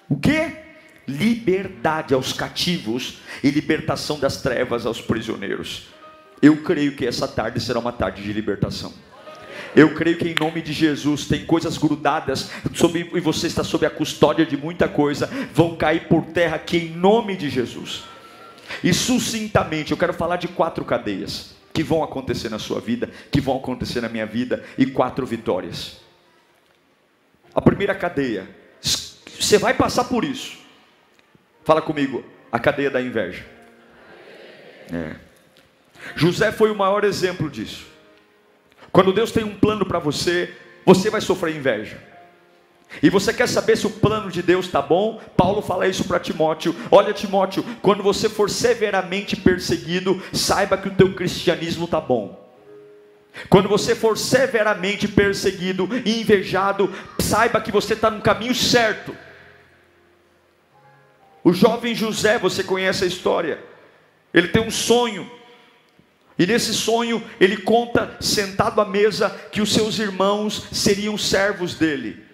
o 0.08 0.16
que? 0.16 0.66
Liberdade 1.06 2.14
aos 2.14 2.32
cativos 2.32 3.18
e 3.42 3.50
libertação 3.50 4.18
das 4.18 4.42
trevas 4.42 4.86
aos 4.86 5.00
prisioneiros. 5.00 5.88
Eu 6.42 6.56
creio 6.62 6.96
que 6.96 7.06
essa 7.06 7.28
tarde 7.28 7.60
será 7.60 7.78
uma 7.78 7.92
tarde 7.92 8.22
de 8.22 8.32
libertação. 8.32 8.92
Eu 9.74 9.94
creio 9.94 10.16
que 10.16 10.28
em 10.28 10.34
nome 10.38 10.62
de 10.62 10.72
Jesus 10.72 11.26
tem 11.26 11.44
coisas 11.44 11.76
grudadas 11.76 12.50
sobre, 12.74 13.10
e 13.14 13.20
você 13.20 13.46
está 13.46 13.62
sob 13.62 13.86
a 13.86 13.90
custódia 13.90 14.44
de 14.44 14.56
muita 14.56 14.88
coisa, 14.88 15.28
vão 15.52 15.76
cair 15.76 16.08
por 16.08 16.24
terra 16.24 16.56
aqui 16.56 16.78
em 16.78 16.90
nome 16.90 17.36
de 17.36 17.48
Jesus. 17.50 18.04
E 18.82 18.92
sucintamente, 18.92 19.92
eu 19.92 19.96
quero 19.96 20.12
falar 20.12 20.36
de 20.36 20.48
quatro 20.48 20.84
cadeias 20.84 21.54
que 21.72 21.82
vão 21.82 22.02
acontecer 22.02 22.48
na 22.48 22.58
sua 22.58 22.80
vida, 22.80 23.10
que 23.30 23.40
vão 23.40 23.58
acontecer 23.58 24.00
na 24.00 24.08
minha 24.08 24.24
vida, 24.24 24.64
e 24.78 24.86
quatro 24.86 25.26
vitórias. 25.26 26.00
A 27.54 27.60
primeira 27.60 27.94
cadeia, 27.94 28.48
você 28.80 29.58
vai 29.58 29.74
passar 29.74 30.04
por 30.04 30.24
isso. 30.24 30.58
Fala 31.64 31.82
comigo, 31.82 32.24
a 32.50 32.58
cadeia 32.58 32.90
da 32.90 33.00
inveja. 33.02 33.44
É. 34.92 35.16
José 36.14 36.52
foi 36.52 36.70
o 36.70 36.74
maior 36.74 37.04
exemplo 37.04 37.50
disso. 37.50 37.86
Quando 38.92 39.12
Deus 39.12 39.32
tem 39.32 39.44
um 39.44 39.58
plano 39.58 39.84
para 39.84 39.98
você, 39.98 40.54
você 40.84 41.10
vai 41.10 41.20
sofrer 41.20 41.56
inveja. 41.56 41.98
E 43.02 43.10
você 43.10 43.32
quer 43.32 43.48
saber 43.48 43.76
se 43.76 43.86
o 43.86 43.90
plano 43.90 44.30
de 44.30 44.42
Deus 44.42 44.66
está 44.66 44.80
bom? 44.80 45.20
Paulo 45.36 45.60
fala 45.60 45.86
isso 45.86 46.04
para 46.04 46.20
Timóteo. 46.20 46.74
Olha, 46.90 47.12
Timóteo, 47.12 47.64
quando 47.82 48.02
você 48.02 48.28
for 48.28 48.48
severamente 48.48 49.36
perseguido, 49.36 50.22
saiba 50.32 50.78
que 50.78 50.88
o 50.88 50.94
teu 50.94 51.14
cristianismo 51.14 51.84
está 51.84 52.00
bom. 52.00 52.44
Quando 53.50 53.68
você 53.68 53.94
for 53.94 54.16
severamente 54.16 55.06
perseguido 55.06 55.88
e 56.04 56.20
invejado, 56.20 56.92
saiba 57.18 57.60
que 57.60 57.70
você 57.70 57.92
está 57.92 58.10
no 58.10 58.22
caminho 58.22 58.54
certo. 58.54 59.14
O 61.44 61.52
jovem 61.52 61.94
José, 61.94 62.38
você 62.38 62.64
conhece 62.64 63.04
a 63.04 63.06
história. 63.06 63.62
Ele 64.32 64.48
tem 64.48 64.62
um 64.62 64.70
sonho. 64.70 65.30
E 66.38 66.46
nesse 66.46 66.74
sonho 66.74 67.22
ele 67.38 67.58
conta, 67.58 68.16
sentado 68.20 68.80
à 68.80 68.84
mesa, 68.84 69.30
que 69.52 69.60
os 69.60 69.72
seus 69.72 69.98
irmãos 69.98 70.66
seriam 70.72 71.16
servos 71.16 71.74
dele. 71.74 72.25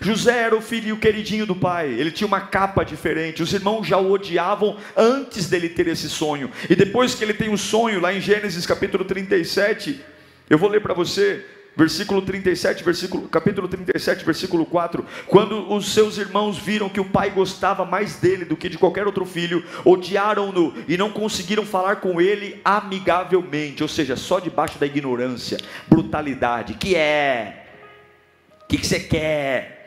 José 0.00 0.38
era 0.38 0.56
o 0.56 0.60
filho 0.60 0.96
queridinho 0.96 1.46
do 1.46 1.54
pai, 1.54 1.88
ele 1.90 2.10
tinha 2.10 2.26
uma 2.26 2.40
capa 2.40 2.84
diferente, 2.84 3.42
os 3.42 3.52
irmãos 3.52 3.86
já 3.86 3.98
o 3.98 4.10
odiavam 4.10 4.76
antes 4.96 5.48
dele 5.48 5.68
ter 5.68 5.86
esse 5.88 6.08
sonho, 6.08 6.50
e 6.68 6.74
depois 6.74 7.14
que 7.14 7.24
ele 7.24 7.34
tem 7.34 7.48
o 7.48 7.52
um 7.52 7.56
sonho, 7.56 8.00
lá 8.00 8.12
em 8.12 8.20
Gênesis 8.20 8.66
capítulo 8.66 9.04
37, 9.04 10.00
eu 10.48 10.58
vou 10.58 10.68
ler 10.68 10.80
para 10.80 10.94
você, 10.94 11.44
versículo 11.74 12.20
37, 12.20 12.84
versículo, 12.84 13.28
capítulo 13.28 13.66
37, 13.68 14.24
versículo 14.24 14.66
4, 14.66 15.04
quando 15.26 15.72
os 15.72 15.92
seus 15.92 16.18
irmãos 16.18 16.58
viram 16.58 16.88
que 16.88 17.00
o 17.00 17.04
pai 17.04 17.30
gostava 17.30 17.84
mais 17.84 18.16
dele 18.16 18.44
do 18.44 18.56
que 18.56 18.68
de 18.68 18.78
qualquer 18.78 19.06
outro 19.06 19.24
filho, 19.24 19.64
odiaram-no 19.84 20.74
e 20.86 20.96
não 20.96 21.10
conseguiram 21.10 21.64
falar 21.64 21.96
com 21.96 22.20
ele 22.20 22.60
amigavelmente, 22.64 23.82
ou 23.82 23.88
seja, 23.88 24.16
só 24.16 24.38
debaixo 24.38 24.78
da 24.78 24.86
ignorância, 24.86 25.58
brutalidade, 25.88 26.74
que 26.74 26.94
é, 26.94 27.66
o 28.62 28.66
que, 28.68 28.86
você 28.86 29.00
quer? 29.00 29.81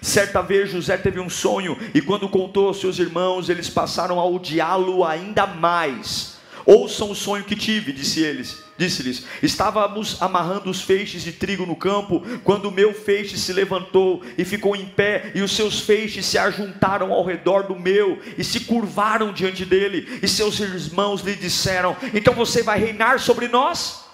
Certa 0.00 0.40
vez 0.42 0.70
José 0.70 0.96
teve 0.96 1.18
um 1.18 1.30
sonho 1.30 1.76
e 1.92 2.00
quando 2.00 2.28
contou 2.28 2.68
aos 2.68 2.80
seus 2.80 2.98
irmãos, 2.98 3.48
eles 3.48 3.68
passaram 3.68 4.20
a 4.20 4.24
odiá-lo 4.24 5.04
ainda 5.04 5.46
mais. 5.46 6.38
Ouçam 6.64 7.10
o 7.10 7.14
sonho 7.14 7.44
que 7.44 7.56
tive, 7.56 7.92
disse 7.92 8.20
eles. 8.20 8.62
Disse-lhes: 8.76 9.24
Estávamos 9.42 10.22
amarrando 10.22 10.70
os 10.70 10.82
feixes 10.82 11.22
de 11.22 11.32
trigo 11.32 11.66
no 11.66 11.74
campo, 11.74 12.22
quando 12.44 12.66
o 12.66 12.70
meu 12.70 12.94
feixe 12.94 13.36
se 13.36 13.52
levantou 13.52 14.22
e 14.36 14.44
ficou 14.44 14.76
em 14.76 14.86
pé, 14.86 15.32
e 15.34 15.42
os 15.42 15.50
seus 15.50 15.80
feixes 15.80 16.26
se 16.26 16.38
ajuntaram 16.38 17.12
ao 17.12 17.24
redor 17.24 17.64
do 17.64 17.74
meu 17.74 18.20
e 18.36 18.44
se 18.44 18.60
curvaram 18.60 19.32
diante 19.32 19.64
dele. 19.64 20.20
E 20.22 20.28
seus 20.28 20.60
irmãos 20.60 21.22
lhe 21.22 21.34
disseram: 21.34 21.96
Então 22.14 22.34
você 22.34 22.62
vai 22.62 22.78
reinar 22.78 23.18
sobre 23.18 23.48
nós? 23.48 24.04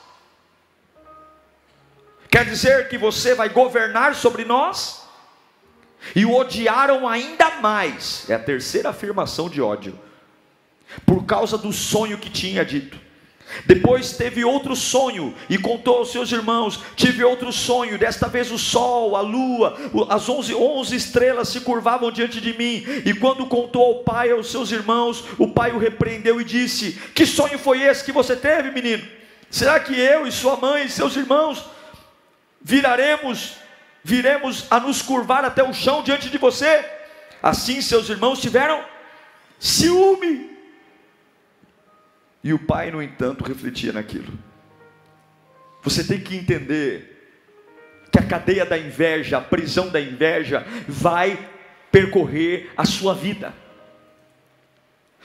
Quer 2.31 2.47
dizer 2.47 2.89
que 2.89 2.97
você 2.97 3.35
vai 3.35 3.51
governar 3.51 4.15
sobre 4.15 4.45
nós? 4.45 5.04
E 6.15 6.25
o 6.25 6.35
odiaram 6.35 7.09
ainda 7.09 7.61
mais. 7.61 8.29
É 8.29 8.35
a 8.35 8.39
terceira 8.39 8.91
afirmação 8.91 9.49
de 9.49 9.61
ódio, 9.61 9.99
por 11.07 11.25
causa 11.25 11.57
do 11.57 11.73
sonho 11.73 12.19
que 12.19 12.31
tinha 12.31 12.65
dito. 12.65 13.05
Depois 13.67 14.13
teve 14.13 14.45
outro 14.45 14.75
sonho 14.75 15.35
e 15.49 15.59
contou 15.59 15.99
aos 15.99 16.11
seus 16.11 16.33
irmãos: 16.33 16.81
Tive 16.97 17.23
outro 17.23 17.53
sonho, 17.53 17.99
desta 17.99 18.27
vez 18.27 18.51
o 18.51 18.59
sol, 18.59 19.17
a 19.17 19.21
lua, 19.21 19.77
as 20.09 20.29
onze, 20.29 20.55
onze 20.55 20.97
estrelas 20.97 21.49
se 21.49 21.61
curvavam 21.61 22.11
diante 22.11 22.41
de 22.41 22.57
mim. 22.57 22.85
E 23.05 23.15
quando 23.15 23.47
contou 23.47 23.83
ao 23.83 23.95
pai 24.03 24.29
e 24.29 24.33
aos 24.33 24.51
seus 24.51 24.73
irmãos, 24.73 25.25
o 25.39 25.49
pai 25.49 25.73
o 25.73 25.79
repreendeu 25.79 26.41
e 26.41 26.45
disse: 26.45 26.93
Que 27.15 27.27
sonho 27.27 27.59
foi 27.59 27.83
esse 27.83 28.05
que 28.05 28.13
você 28.13 28.35
teve, 28.35 28.71
menino? 28.71 29.07
Será 29.51 29.79
que 29.79 29.95
eu 29.95 30.27
e 30.27 30.33
sua 30.33 30.57
mãe 30.57 30.87
e 30.87 30.91
seus 30.91 31.15
irmãos 31.15 31.65
viraremos 32.61 33.57
viremos 34.05 34.67
a 34.71 34.79
nos 34.79 35.01
curvar 35.01 35.45
até 35.45 35.63
o 35.63 35.73
chão 35.73 36.03
diante 36.03 36.29
de 36.29 36.37
você. 36.37 36.85
Assim 37.43 37.81
seus 37.81 38.09
irmãos 38.09 38.41
tiveram 38.41 38.85
ciúme. 39.59 40.51
E 42.43 42.53
o 42.53 42.59
pai, 42.59 42.91
no 42.91 43.03
entanto, 43.03 43.43
refletia 43.43 43.93
naquilo. 43.93 44.39
Você 45.83 46.05
tem 46.05 46.21
que 46.21 46.37
entender 46.37 47.15
que 48.13 48.19
a 48.19 48.23
cadeia 48.23 48.67
da 48.67 48.79
inveja, 48.79 49.39
a 49.39 49.41
prisão 49.41 49.89
da 49.89 50.01
inveja, 50.01 50.67
vai 50.87 51.49
percorrer 51.91 52.71
a 52.77 52.85
sua 52.85 53.15
vida. 53.15 53.55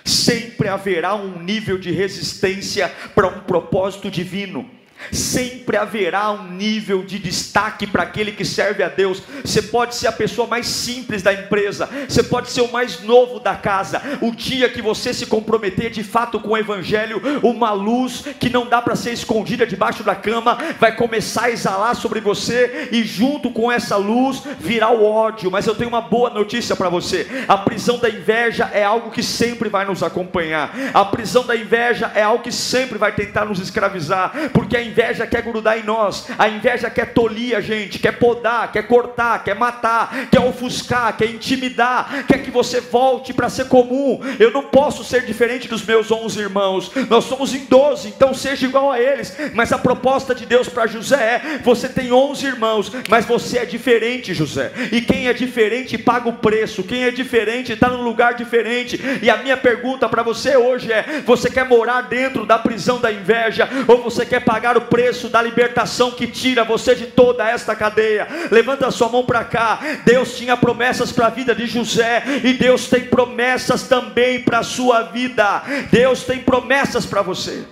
Sempre 0.06 0.70
haverá 0.70 1.14
um 1.16 1.42
nível 1.42 1.78
de 1.78 1.92
resistência 1.92 2.90
para 3.14 3.28
um 3.28 3.42
propósito 3.42 4.10
divino. 4.10 4.79
Sempre 5.12 5.78
haverá 5.78 6.32
um 6.32 6.52
nível 6.52 7.04
de 7.04 7.18
destaque 7.18 7.88
para 7.88 8.04
aquele 8.04 8.32
que 8.32 8.46
serve 8.46 8.84
a 8.84 8.90
Deus. 8.90 9.22
Você 9.44 9.62
pode 9.62 9.96
ser 9.96 10.08
a 10.08 10.12
pessoa 10.12 10.48
mais 10.48 10.68
simples 10.68 11.22
da 11.22 11.34
empresa, 11.34 11.90
você 12.08 12.22
pode 12.22 12.50
ser 12.50 12.62
o 12.62 12.72
mais 12.72 13.02
novo 13.02 13.40
da 13.40 13.56
casa. 13.56 14.02
O 14.22 14.32
dia 14.32 14.70
que 14.70 14.82
você 14.82 15.14
se 15.14 15.26
comprometer 15.26 15.90
de 15.90 16.04
fato 16.04 16.40
com 16.40 16.50
o 16.50 16.58
Evangelho, 16.58 17.22
uma 17.44 17.72
luz 17.72 18.24
que 18.40 18.50
não 18.50 18.68
dá 18.68 18.82
para 18.82 18.96
ser 18.96 19.12
escondida 19.12 19.66
debaixo 19.66 20.04
da 20.04 20.16
cama 20.16 20.58
vai 20.80 20.96
começar 20.96 21.46
a 21.46 21.52
exalar 21.52 21.96
sobre 21.96 22.20
você, 22.20 22.90
e 22.92 23.04
junto 23.04 23.52
com 23.52 23.72
essa 23.72 23.96
luz 23.96 24.44
virá 24.60 24.90
o 24.90 25.04
ódio. 25.04 25.52
Mas 25.52 25.66
eu 25.66 25.76
tenho 25.76 25.90
uma 25.90 26.02
boa 26.02 26.30
notícia 26.30 26.76
para 26.76 26.90
você: 26.90 27.28
a 27.48 27.58
prisão 27.58 27.98
da 27.98 28.10
inveja 28.10 28.70
é 28.74 28.84
algo 28.84 29.12
que 29.12 29.24
sempre 29.24 29.70
vai 29.70 29.86
nos 29.86 30.04
acompanhar, 30.04 30.72
a 30.94 31.06
prisão 31.06 31.46
da 31.46 31.56
inveja 31.56 32.12
é 32.14 32.22
algo 32.22 32.44
que 32.44 32.52
sempre 32.52 32.98
vai 32.98 33.14
tentar 33.14 33.46
nos 33.46 33.60
escravizar, 33.60 34.32
porque 34.54 34.78
a 34.78 34.89
inveja 34.90 35.28
quer 35.28 35.42
grudar 35.42 35.78
em 35.78 35.84
nós, 35.84 36.28
a 36.38 36.50
inveja 36.50 36.90
quer 36.90 37.14
tolir 37.14 37.56
a 37.56 37.62
gente, 37.62 38.00
quer 38.00 38.14
podar, 38.14 38.72
quer 38.72 38.84
cortar, 38.84 39.44
quer 39.44 39.56
matar, 39.56 40.28
quer 40.30 40.40
ofuscar, 40.40 41.16
quer 41.16 41.30
intimidar, 41.30 42.26
quer 42.28 42.40
que 42.40 42.52
você 42.52 42.82
volte 42.82 43.34
para 43.34 43.50
ser 43.50 43.68
comum. 43.68 44.20
Eu 44.40 44.52
não 44.52 44.64
posso 44.64 45.04
ser 45.04 45.26
diferente 45.26 45.68
dos 45.68 45.86
meus 45.86 46.12
onze 46.12 46.40
irmãos, 46.40 46.92
nós 47.10 47.26
somos 47.26 47.54
em 47.54 47.66
doze, 47.66 48.10
então 48.10 48.34
seja 48.34 48.66
igual 48.66 48.92
a 48.92 49.00
eles. 49.00 49.36
Mas 49.54 49.72
a 49.72 49.78
proposta 49.78 50.34
de 50.34 50.46
Deus 50.46 50.68
para 50.68 50.88
José 50.88 51.20
é: 51.36 51.58
você 51.60 51.88
tem 51.88 52.12
onze 52.12 52.46
irmãos, 52.46 52.92
mas 53.08 53.26
você 53.26 53.60
é 53.60 53.66
diferente, 53.66 54.34
José. 54.34 54.72
E 54.92 55.02
quem 55.02 55.28
é 55.28 55.34
diferente 55.34 55.98
paga 55.98 56.30
o 56.30 56.34
preço, 56.34 56.84
quem 56.84 57.04
é 57.04 57.12
diferente 57.12 57.74
está 57.74 57.90
num 57.90 58.02
lugar 58.02 58.34
diferente. 58.34 59.00
E 59.22 59.30
a 59.30 59.38
minha 59.38 59.58
pergunta 59.58 60.10
para 60.10 60.24
você 60.24 60.58
hoje 60.58 60.92
é: 60.92 61.22
você 61.26 61.50
quer 61.50 61.66
morar 61.66 62.02
dentro 62.02 62.46
da 62.46 62.58
prisão 62.58 63.00
da 63.00 63.12
inveja 63.12 63.70
ou 63.88 64.02
você 64.02 64.26
quer 64.26 64.40
pagar 64.40 64.78
o 64.78 64.79
o 64.80 64.88
preço 64.88 65.30
da 65.30 65.42
libertação 65.42 66.12
que 66.12 66.26
tira 66.26 66.64
você 66.64 66.96
de 66.96 67.08
toda 67.08 67.48
esta 67.48 67.76
cadeia. 67.76 68.28
Levanta 68.50 68.88
a 68.88 68.92
sua 68.92 69.10
mão 69.10 69.26
para 69.26 69.44
cá. 69.44 69.80
Deus 70.04 70.36
tinha 70.36 70.58
promessas 70.58 71.12
para 71.12 71.28
a 71.28 71.30
vida 71.30 71.54
de 71.54 71.68
José 71.68 72.24
e 72.44 72.54
Deus 72.54 72.88
tem 72.88 73.06
promessas 73.06 73.84
também 73.84 74.42
para 74.42 74.60
a 74.60 74.64
sua 74.64 75.04
vida. 75.04 75.64
Deus 75.92 76.24
tem 76.24 76.40
promessas 76.40 77.06
para 77.06 77.22
você. 77.22 77.64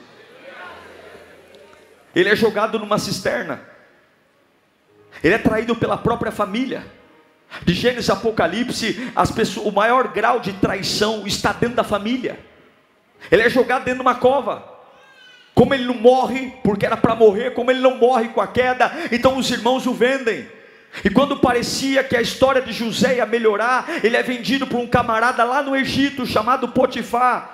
Ele 2.16 2.30
é 2.30 2.36
jogado 2.36 2.78
numa 2.80 3.00
cisterna. 3.00 3.62
Ele 5.24 5.34
é 5.34 5.40
traído 5.40 5.76
pela 5.76 5.98
própria 5.98 6.32
família. 6.32 6.86
De 7.64 7.74
Gênesis 7.74 8.10
Apocalipse, 8.10 9.12
as 9.16 9.32
pessoas, 9.32 9.66
o 9.66 9.72
maior 9.72 10.10
grau 10.10 10.40
de 10.40 10.54
traição 10.54 11.26
está 11.26 11.54
dentro 11.54 11.78
da 11.78 11.84
família. 11.84 12.38
Ele 13.32 13.42
é 13.42 13.50
jogado 13.50 13.84
dentro 13.86 14.00
de 14.00 14.02
uma 14.02 14.16
cova 14.16 14.77
como 15.58 15.74
ele 15.74 15.86
não 15.86 15.96
morre, 15.96 16.54
porque 16.64 16.86
era 16.86 16.96
para 16.96 17.16
morrer, 17.16 17.56
como 17.56 17.72
ele 17.72 17.80
não 17.80 17.98
morre 17.98 18.28
com 18.28 18.40
a 18.40 18.46
queda, 18.46 18.92
então 19.12 19.36
os 19.40 19.50
irmãos 19.50 19.88
o 19.88 19.92
vendem. 19.92 20.48
E 21.04 21.10
quando 21.10 21.40
parecia 21.40 22.04
que 22.04 22.16
a 22.16 22.22
história 22.22 22.62
de 22.62 22.72
José 22.72 23.16
ia 23.16 23.26
melhorar, 23.26 23.90
ele 24.04 24.16
é 24.16 24.22
vendido 24.22 24.68
por 24.68 24.78
um 24.78 24.86
camarada 24.86 25.44
lá 25.44 25.64
no 25.64 25.76
Egito 25.76 26.28
chamado 26.28 26.68
Potifar. 26.68 27.50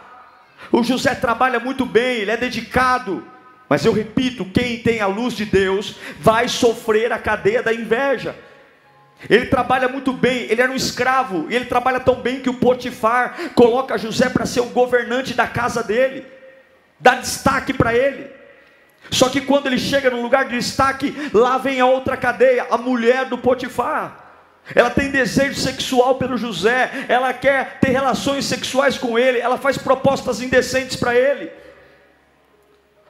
O 0.70 0.84
José 0.84 1.16
trabalha 1.16 1.62
muito 1.62 1.86
bem, 1.86 2.18
ele 2.18 2.32
é 2.32 2.36
dedicado. 2.36 3.26
Mas 3.70 3.86
eu 3.86 3.94
repito: 3.94 4.44
quem 4.44 4.80
tem 4.80 5.00
a 5.00 5.08
luz 5.08 5.34
de 5.34 5.46
Deus 5.46 5.96
vai 6.20 6.50
sofrer 6.50 7.14
a 7.14 7.18
cadeia 7.18 7.64
da 7.64 7.74
inveja. 7.74 8.36
Ele 9.30 9.46
trabalha 9.46 9.88
muito 9.88 10.12
bem, 10.12 10.48
ele 10.50 10.62
era 10.62 10.70
um 10.74 10.76
escravo, 10.76 11.48
e 11.50 11.56
ele 11.56 11.66
trabalha 11.66 12.02
tão 12.02 12.16
bem 12.16 12.42
que 12.42 12.50
o 12.50 12.56
Potifar 12.56 13.54
coloca 13.56 13.98
José 13.98 14.28
para 14.28 14.46
ser 14.46 14.60
o 14.60 14.66
governante 14.66 15.34
da 15.34 15.48
casa 15.48 15.82
dele, 15.82 16.26
dá 17.04 17.16
destaque 17.16 17.74
para 17.74 17.94
ele. 17.94 18.32
Só 19.12 19.30
que 19.30 19.42
quando 19.42 19.68
ele 19.68 19.78
chega 19.78 20.10
no 20.10 20.22
lugar 20.22 20.46
de 20.46 20.58
destaque, 20.58 21.14
lá 21.34 21.58
vem 21.58 21.82
a 21.82 21.86
outra 21.86 22.16
cadeia, 22.16 22.66
a 22.72 22.78
mulher 22.78 23.26
do 23.26 23.38
Potifar. 23.38 24.22
Ela 24.74 24.90
tem 24.90 25.12
desejo 25.12 25.60
sexual 25.60 26.16
pelo 26.16 26.38
José, 26.38 27.06
ela 27.10 27.34
quer 27.34 27.80
ter 27.82 27.90
relações 27.90 28.46
sexuais 28.46 28.98
com 28.98 29.20
ele, 29.20 29.38
ela 29.38 29.58
faz 29.58 29.78
propostas 29.78 30.42
indecentes 30.42 30.96
para 30.96 31.14
ele. 31.14 31.52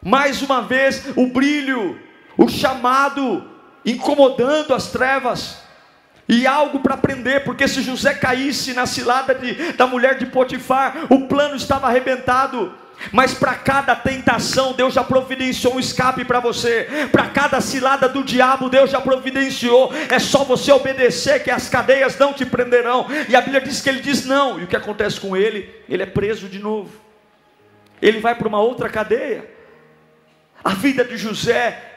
Mais 0.02 0.42
uma 0.42 0.64
vez, 0.64 1.06
o 1.16 1.28
brilho, 1.28 2.02
o 2.36 2.50
chamado, 2.50 3.48
incomodando 3.86 4.74
as 4.74 4.88
trevas. 4.88 5.60
E 6.28 6.48
algo 6.48 6.80
para 6.80 6.96
aprender, 6.96 7.44
porque 7.44 7.68
se 7.68 7.84
José 7.84 8.16
caísse 8.16 8.74
na 8.74 8.88
cilada 8.88 9.36
de, 9.36 9.74
da 9.74 9.86
mulher 9.86 10.18
de 10.18 10.26
Potifar, 10.26 11.06
o 11.10 11.28
plano 11.28 11.56
estava 11.56 11.86
arrebentado. 11.88 12.74
Mas 13.12 13.34
para 13.34 13.56
cada 13.56 13.96
tentação, 13.96 14.74
Deus 14.74 14.94
já 14.94 15.04
providenciou 15.04 15.76
um 15.76 15.80
escape 15.80 16.24
para 16.26 16.40
você. 16.40 16.88
Para 17.12 17.28
cada 17.30 17.60
cilada 17.62 18.08
do 18.08 18.24
diabo, 18.24 18.70
Deus 18.70 18.90
já 18.90 19.02
providenciou. 19.02 19.92
É 20.10 20.20
só 20.20 20.44
você 20.44 20.72
obedecer 20.72 21.44
que 21.44 21.52
as 21.52 21.70
cadeias 21.70 22.18
não 22.18 22.34
te 22.34 22.46
prenderão. 22.46 23.08
E 23.28 23.36
a 23.36 23.42
Bíblia 23.42 23.62
diz 23.62 23.82
que 23.82 23.90
ele 23.90 24.02
diz 24.02 24.26
não. 24.26 24.60
E 24.60 24.64
o 24.64 24.68
que 24.68 24.76
acontece 24.76 25.20
com 25.20 25.36
ele? 25.36 25.74
Ele 25.90 26.04
é 26.04 26.08
preso 26.08 26.48
de 26.48 26.60
novo. 26.60 26.92
Ele 28.02 28.20
vai 28.20 28.36
para 28.36 28.48
uma 28.48 28.60
outra 28.60 28.90
cadeia. 28.90 29.50
A 30.64 30.72
vida 30.72 31.04
de 31.04 31.18
José 31.18 31.92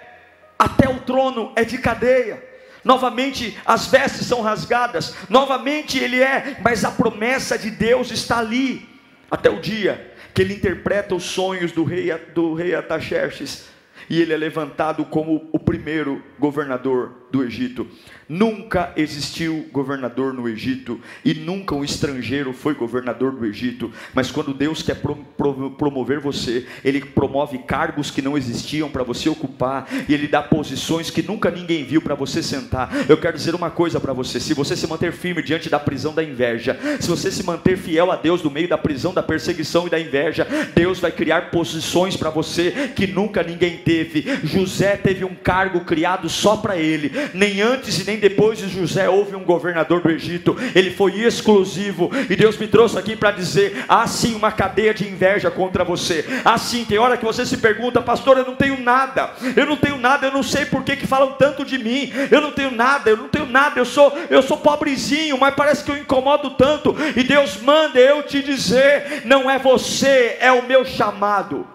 até 0.59 0.89
o 0.89 1.01
trono 1.01 1.53
é 1.55 1.65
de 1.65 1.79
cadeia 1.79 2.57
novamente 2.87 3.59
as 3.67 3.89
vestes 3.89 4.29
são 4.29 4.41
rasgadas, 4.41 5.13
novamente 5.29 5.99
ele 5.99 6.23
é, 6.23 6.57
mas 6.63 6.85
a 6.85 6.91
promessa 6.93 7.59
de 7.59 7.69
Deus 7.69 8.13
está 8.13 8.39
ali, 8.39 8.89
até 9.31 9.51
o 9.51 9.61
dia 9.61 10.13
que 10.35 10.43
ele 10.43 10.55
interpreta 10.55 11.15
os 11.15 11.25
sonhos 11.25 11.73
do 11.73 11.83
rei, 11.83 12.13
do 12.35 12.53
rei 12.55 12.75
Ataxerxes, 12.75 13.69
e 14.09 14.21
ele 14.21 14.33
é 14.33 14.37
levantado 14.37 15.05
como 15.05 15.49
o 15.53 15.59
primeiro 15.59 16.23
governador 16.39 17.26
do 17.31 17.43
Egito. 17.43 17.87
Nunca 18.29 18.93
existiu 18.97 19.69
governador 19.73 20.33
no 20.33 20.49
Egito 20.49 21.01
e 21.25 21.33
nunca 21.33 21.75
um 21.75 21.85
estrangeiro 21.85 22.53
foi 22.53 22.75
governador 22.75 23.33
do 23.33 23.47
Egito. 23.47 23.93
Mas 24.15 24.31
quando 24.31 24.53
Deus 24.53 24.83
quer 24.83 24.97
pro, 24.97 25.17
pro, 25.37 25.71
promover 25.73 26.19
você, 26.19 26.67
Ele 26.85 27.01
promove 27.01 27.59
cargos 27.59 28.11
que 28.11 28.23
não 28.23 28.37
existiam 28.37 28.91
para 28.91 29.05
você 29.05 29.29
ocupar 29.29 29.89
e 30.09 30.15
Ele 30.15 30.27
dá 30.27 30.43
posições 30.43 31.09
que 31.09 31.23
nunca 31.23 31.51
ninguém 31.51 31.85
viu 31.85 32.03
para 32.03 32.15
você 32.15 32.43
sentar. 32.43 32.91
Eu 33.09 33.17
quero 33.17 33.37
dizer 33.37 33.55
uma 33.55 33.71
coisa 33.71 34.01
para 34.01 34.13
você: 34.13 34.41
se 34.41 34.55
você 34.55 34.77
se 34.77 34.87
manter 34.87 35.13
firme 35.13 35.43
diante 35.43 35.71
da 35.71 35.79
prisão 35.79 36.13
da 36.13 36.25
inveja, 36.25 36.79
se 37.01 37.09
você 37.09 37.31
se 37.31 37.45
manter 37.45 37.77
fiel 37.77 38.11
a 38.11 38.17
Deus 38.17 38.43
no 38.43 38.51
meio 38.51 38.69
da 38.69 38.79
prisão, 38.79 39.15
da 39.15 39.23
perseguição 39.23 39.87
e 39.87 39.91
da 39.91 40.01
inveja, 40.01 40.47
Deus 40.75 40.99
vai 40.99 41.13
criar 41.13 41.51
posições 41.51 42.17
para 42.17 42.31
você 42.31 42.93
que 42.97 43.07
nunca 43.07 43.43
ninguém 43.43 43.79
teve. 43.79 44.25
José 44.43 44.97
teve 44.97 45.25
um 45.25 45.35
cargo 45.35 45.81
criado 45.81 46.29
só 46.29 46.57
para 46.57 46.77
ele, 46.77 47.11
nem 47.35 47.61
antes 47.61 47.99
e 47.99 48.05
nem 48.05 48.19
depois 48.19 48.59
de 48.59 48.69
José 48.69 49.09
houve 49.09 49.37
um 49.37 49.45
governador 49.45 50.01
do 50.01 50.11
Egito, 50.11 50.57
ele 50.75 50.91
foi 50.91 51.21
exclusivo, 51.21 52.11
e 52.29 52.37
Deus 52.37 52.57
me 52.57 52.67
trouxe 52.67 52.99
aqui 52.99 53.17
para 53.17 53.31
dizer: 53.31 53.85
há 53.89 54.07
sim 54.07 54.35
uma 54.35 54.53
cadeia 54.53 54.93
de 54.93 55.09
inveja 55.09 55.51
contra 55.51 55.85
você. 55.85 56.25
Há 56.45 56.59
sim, 56.59 56.85
tem 56.85 56.99
hora 56.99 57.17
que 57.17 57.25
você 57.25 57.45
se 57.45 57.59
pergunta, 57.59 58.03
pastor, 58.03 58.39
eu 58.39 58.45
não 58.45 58.57
tenho 58.57 58.81
nada, 58.81 59.33
eu 59.57 59.67
não 59.67 59.77
tenho 59.77 59.99
nada, 59.99 60.27
eu 60.27 60.33
não 60.33 60.43
sei 60.43 60.67
por 60.67 60.83
que, 60.83 60.97
que 60.97 61.07
falam 61.07 61.33
tanto 61.33 61.65
de 61.65 61.79
mim, 61.79 62.13
eu 62.31 62.41
não 62.41 62.53
tenho 62.53 62.71
nada, 62.71 63.11
eu 63.11 63.17
não 63.17 63.29
tenho 63.29 63.47
nada, 63.47 63.79
eu 63.79 63.85
sou, 63.85 64.13
eu 64.31 64.43
sou 64.43 64.57
pobrezinho, 64.57 65.39
mas 65.39 65.55
parece 65.55 65.85
que 65.85 65.91
eu 65.91 65.97
incomodo 65.97 66.51
tanto, 66.51 66.95
e 67.17 67.23
Deus 67.23 67.61
manda 67.61 67.99
eu 67.99 68.23
te 68.23 68.43
dizer: 68.43 69.23
não 69.25 69.51
é 69.51 69.59
você, 69.59 70.37
é 70.41 70.53
o 70.53 70.67
meu 70.67 70.85
chamado. 70.85 71.67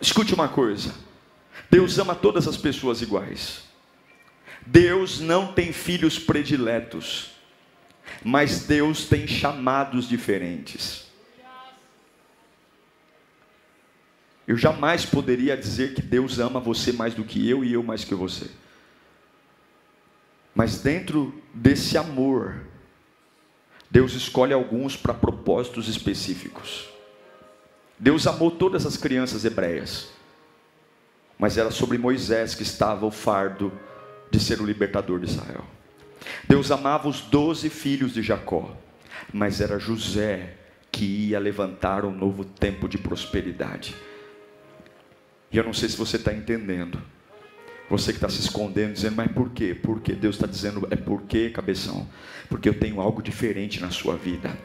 Escute 0.00 0.34
uma 0.34 0.48
coisa. 0.48 1.03
Deus 1.74 1.98
ama 1.98 2.14
todas 2.14 2.46
as 2.46 2.56
pessoas 2.56 3.02
iguais. 3.02 3.64
Deus 4.64 5.18
não 5.18 5.52
tem 5.52 5.72
filhos 5.72 6.20
prediletos, 6.20 7.32
mas 8.22 8.60
Deus 8.60 9.06
tem 9.06 9.26
chamados 9.26 10.08
diferentes. 10.08 11.08
Eu 14.46 14.56
jamais 14.56 15.04
poderia 15.04 15.56
dizer 15.56 15.94
que 15.94 16.00
Deus 16.00 16.38
ama 16.38 16.60
você 16.60 16.92
mais 16.92 17.12
do 17.12 17.24
que 17.24 17.50
eu 17.50 17.64
e 17.64 17.72
eu 17.72 17.82
mais 17.82 18.04
que 18.04 18.14
você. 18.14 18.48
Mas 20.54 20.78
dentro 20.78 21.42
desse 21.52 21.98
amor, 21.98 22.54
Deus 23.90 24.12
escolhe 24.12 24.52
alguns 24.52 24.96
para 24.96 25.12
propósitos 25.12 25.88
específicos. 25.88 26.88
Deus 27.98 28.28
amou 28.28 28.52
todas 28.52 28.86
as 28.86 28.96
crianças 28.96 29.44
hebreias, 29.44 30.13
mas 31.38 31.58
era 31.58 31.70
sobre 31.70 31.98
Moisés 31.98 32.54
que 32.54 32.62
estava 32.62 33.06
o 33.06 33.10
fardo 33.10 33.72
de 34.30 34.40
ser 34.40 34.60
o 34.60 34.66
libertador 34.66 35.20
de 35.20 35.26
Israel. 35.26 35.64
Deus 36.48 36.70
amava 36.70 37.08
os 37.08 37.20
doze 37.20 37.68
filhos 37.68 38.14
de 38.14 38.22
Jacó, 38.22 38.76
mas 39.32 39.60
era 39.60 39.78
José 39.78 40.54
que 40.90 41.04
ia 41.04 41.38
levantar 41.38 42.04
um 42.04 42.14
novo 42.14 42.44
tempo 42.44 42.88
de 42.88 42.98
prosperidade. 42.98 43.94
E 45.50 45.56
eu 45.56 45.64
não 45.64 45.72
sei 45.72 45.88
se 45.88 45.96
você 45.96 46.16
está 46.16 46.32
entendendo. 46.32 47.00
Você 47.90 48.12
que 48.12 48.16
está 48.16 48.28
se 48.28 48.40
escondendo, 48.40 48.94
dizendo, 48.94 49.16
mas 49.16 49.30
por 49.30 49.50
quê? 49.50 49.74
Porque 49.74 50.14
Deus 50.14 50.36
está 50.36 50.46
dizendo, 50.46 50.86
é 50.90 50.96
porque, 50.96 51.50
cabeção? 51.50 52.08
Porque 52.48 52.68
eu 52.68 52.78
tenho 52.78 53.00
algo 53.00 53.22
diferente 53.22 53.80
na 53.80 53.90
sua 53.90 54.16
vida. 54.16 54.56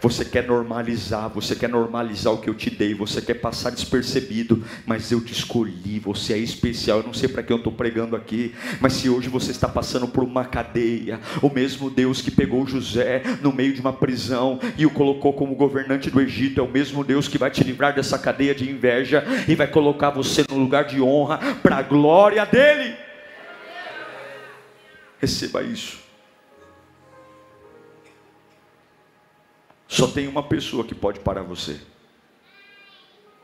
Você 0.00 0.24
quer 0.24 0.46
normalizar, 0.46 1.28
você 1.28 1.54
quer 1.54 1.68
normalizar 1.68 2.32
o 2.32 2.38
que 2.38 2.48
eu 2.48 2.54
te 2.54 2.70
dei, 2.70 2.94
você 2.94 3.20
quer 3.20 3.34
passar 3.34 3.70
despercebido, 3.70 4.62
mas 4.84 5.10
eu 5.10 5.20
te 5.20 5.32
escolhi, 5.32 5.98
você 5.98 6.34
é 6.34 6.38
especial. 6.38 6.98
Eu 6.98 7.06
não 7.06 7.14
sei 7.14 7.28
para 7.28 7.42
que 7.42 7.52
eu 7.52 7.56
estou 7.56 7.72
pregando 7.72 8.14
aqui, 8.14 8.54
mas 8.80 8.94
se 8.94 9.08
hoje 9.08 9.28
você 9.28 9.50
está 9.50 9.68
passando 9.68 10.06
por 10.06 10.22
uma 10.22 10.44
cadeia, 10.44 11.20
o 11.40 11.48
mesmo 11.48 11.90
Deus 11.90 12.20
que 12.20 12.30
pegou 12.30 12.66
José 12.66 13.22
no 13.42 13.52
meio 13.52 13.72
de 13.72 13.80
uma 13.80 13.92
prisão 13.92 14.60
e 14.76 14.84
o 14.84 14.90
colocou 14.90 15.32
como 15.32 15.54
governante 15.54 16.10
do 16.10 16.20
Egito, 16.20 16.60
é 16.60 16.62
o 16.64 16.70
mesmo 16.70 17.02
Deus 17.02 17.28
que 17.28 17.38
vai 17.38 17.50
te 17.50 17.64
livrar 17.64 17.94
dessa 17.94 18.18
cadeia 18.18 18.54
de 18.54 18.70
inveja 18.70 19.24
e 19.48 19.54
vai 19.54 19.66
colocar 19.66 20.10
você 20.10 20.44
no 20.48 20.58
lugar 20.58 20.84
de 20.84 21.00
honra 21.00 21.38
para 21.62 21.76
a 21.78 21.82
glória 21.82 22.44
dele. 22.44 22.96
Receba 25.18 25.62
isso. 25.62 26.05
Só 29.88 30.06
tem 30.06 30.26
uma 30.26 30.42
pessoa 30.42 30.84
que 30.84 30.94
pode 30.94 31.20
parar 31.20 31.42
você: 31.42 31.80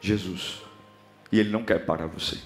Jesus. 0.01 0.63
E 1.31 1.39
Ele 1.39 1.51
não 1.51 1.65
quer 1.65 1.85
parar 1.87 2.07
você. 2.07 2.39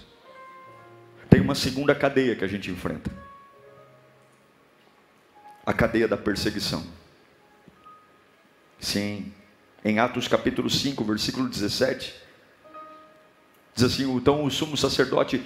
Tem 1.29 1.41
uma 1.41 1.55
segunda 1.55 1.95
cadeia 1.95 2.37
que 2.37 2.45
a 2.45 2.49
gente 2.49 2.71
enfrenta 2.71 3.11
a 5.67 5.73
cadeia 5.73 6.07
da 6.07 6.17
perseguição. 6.17 6.87
Sim, 8.79 9.33
em 9.85 9.99
Atos 9.99 10.29
capítulo 10.29 10.71
5, 10.71 11.03
versículo 11.05 11.49
17, 11.49 12.15
diz 13.75 13.85
assim: 13.85 14.09
então 14.15 14.45
o 14.45 14.51
sumo 14.51 14.77
sacerdote 14.77 15.45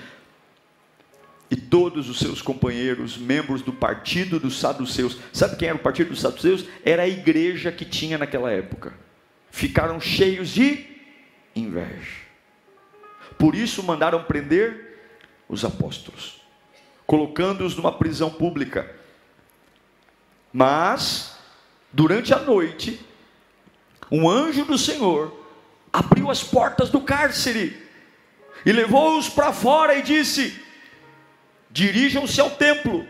e 1.51 1.57
todos 1.57 2.09
os 2.09 2.19
seus 2.19 2.41
companheiros, 2.41 3.19
membros 3.19 3.61
do 3.61 3.73
partido 3.73 4.39
dos 4.39 4.61
saduceus. 4.61 5.19
Sabe 5.33 5.57
quem 5.57 5.69
era 5.69 5.77
o 5.77 5.81
partido 5.81 6.11
dos 6.11 6.21
saduceus? 6.21 6.65
Era 6.85 7.03
a 7.03 7.09
igreja 7.09 7.73
que 7.73 7.85
tinha 7.85 8.17
naquela 8.17 8.53
época. 8.53 8.95
Ficaram 9.51 10.01
cheios 10.01 10.51
de 10.51 10.87
inveja. 11.57 12.21
Por 13.37 13.57
isso 13.57 13.83
mandaram 13.83 14.23
prender 14.23 15.01
os 15.49 15.65
apóstolos, 15.65 16.41
colocando-os 17.05 17.75
numa 17.75 17.91
prisão 17.91 18.31
pública. 18.31 18.95
Mas, 20.53 21.37
durante 21.93 22.33
a 22.33 22.39
noite, 22.39 23.01
um 24.11 24.29
anjo 24.29 24.65
do 24.65 24.79
Senhor 24.79 25.37
abriu 25.93 26.31
as 26.31 26.45
portas 26.45 26.91
do 26.91 27.01
cárcere 27.01 27.77
e 28.65 28.71
levou-os 28.71 29.29
para 29.29 29.53
fora 29.53 29.97
e 29.97 30.03
disse: 30.03 30.70
dirijam-se 31.71 32.41
ao 32.41 32.51
templo. 32.51 33.07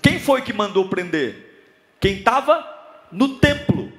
Quem 0.00 0.18
foi 0.18 0.42
que 0.42 0.52
mandou 0.52 0.88
prender? 0.88 1.68
Quem 2.00 2.18
estava 2.18 2.64
no 3.10 3.38
templo. 3.38 3.92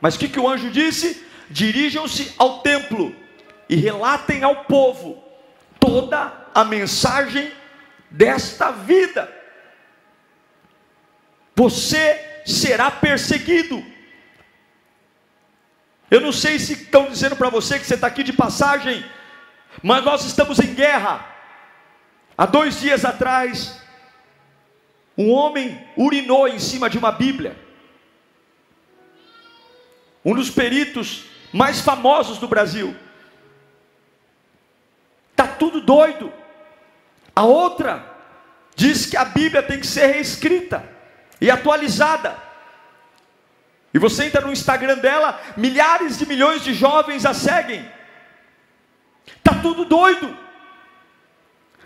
Mas 0.00 0.14
o 0.14 0.18
que, 0.18 0.28
que 0.28 0.38
o 0.38 0.48
anjo 0.48 0.70
disse? 0.70 1.24
Dirijam-se 1.50 2.34
ao 2.38 2.60
templo 2.60 3.14
e 3.68 3.76
relatem 3.76 4.42
ao 4.42 4.64
povo 4.64 5.22
toda 5.80 6.32
a 6.54 6.64
mensagem 6.64 7.52
desta 8.10 8.70
vida. 8.70 9.32
Você 11.54 12.42
será 12.44 12.90
perseguido. 12.90 13.84
Eu 16.10 16.20
não 16.20 16.32
sei 16.32 16.58
se 16.58 16.74
estão 16.74 17.08
dizendo 17.08 17.36
para 17.36 17.48
você 17.48 17.78
que 17.78 17.86
você 17.86 17.94
está 17.94 18.06
aqui 18.06 18.22
de 18.22 18.32
passagem, 18.32 19.04
mas 19.82 20.04
nós 20.04 20.24
estamos 20.24 20.58
em 20.58 20.74
guerra. 20.74 21.31
Há 22.36 22.46
dois 22.46 22.80
dias 22.80 23.04
atrás, 23.04 23.80
um 25.16 25.30
homem 25.30 25.86
urinou 25.96 26.48
em 26.48 26.58
cima 26.58 26.88
de 26.88 26.98
uma 26.98 27.12
Bíblia. 27.12 27.56
Um 30.24 30.34
dos 30.34 30.50
peritos 30.50 31.24
mais 31.52 31.80
famosos 31.80 32.38
do 32.38 32.48
Brasil. 32.48 32.96
Está 35.30 35.46
tudo 35.46 35.80
doido. 35.80 36.32
A 37.34 37.44
outra 37.44 38.04
diz 38.74 39.06
que 39.06 39.16
a 39.16 39.24
Bíblia 39.24 39.62
tem 39.62 39.78
que 39.78 39.86
ser 39.86 40.06
reescrita 40.06 40.88
e 41.40 41.50
atualizada. 41.50 42.36
E 43.92 43.98
você 43.98 44.24
entra 44.24 44.40
no 44.40 44.52
Instagram 44.52 44.98
dela, 44.98 45.38
milhares 45.56 46.18
de 46.18 46.24
milhões 46.24 46.62
de 46.62 46.72
jovens 46.72 47.26
a 47.26 47.34
seguem. 47.34 47.86
Está 49.26 49.54
tudo 49.60 49.84
doido. 49.84 50.36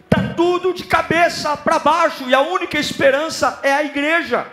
Está 0.07 0.35
tudo 0.35 0.73
de 0.73 0.85
cabeça 0.85 1.57
para 1.57 1.79
baixo, 1.79 2.29
e 2.29 2.35
a 2.35 2.41
única 2.41 2.79
esperança 2.79 3.61
é 3.63 3.73
a 3.73 3.85
igreja. 3.85 4.47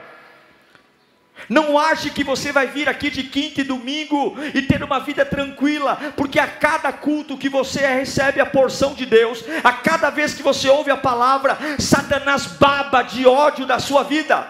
Não 1.49 1.77
ache 1.77 2.09
que 2.09 2.23
você 2.23 2.51
vai 2.51 2.67
vir 2.67 2.87
aqui 2.87 3.09
de 3.09 3.23
quinta 3.23 3.61
e 3.61 3.63
domingo 3.63 4.35
e 4.53 4.61
ter 4.61 4.83
uma 4.83 4.99
vida 4.99 5.25
tranquila, 5.25 5.99
porque 6.15 6.39
a 6.39 6.47
cada 6.47 6.91
culto 6.91 7.37
que 7.37 7.49
você 7.49 7.85
recebe 7.85 8.39
a 8.39 8.45
porção 8.45 8.93
de 8.93 9.05
Deus, 9.05 9.43
a 9.63 9.73
cada 9.73 10.09
vez 10.09 10.33
que 10.33 10.43
você 10.43 10.69
ouve 10.69 10.89
a 10.89 10.97
palavra, 10.97 11.57
Satanás 11.79 12.45
baba 12.45 13.01
de 13.01 13.25
ódio 13.25 13.65
da 13.65 13.79
sua 13.79 14.03
vida. 14.03 14.47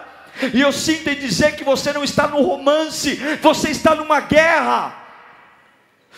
E 0.52 0.60
eu 0.60 0.72
sinto 0.72 1.08
em 1.08 1.14
dizer 1.14 1.56
que 1.56 1.64
você 1.64 1.92
não 1.92 2.04
está 2.04 2.26
no 2.26 2.40
romance, 2.42 3.16
você 3.40 3.70
está 3.70 3.94
numa 3.94 4.20
guerra. 4.20 5.03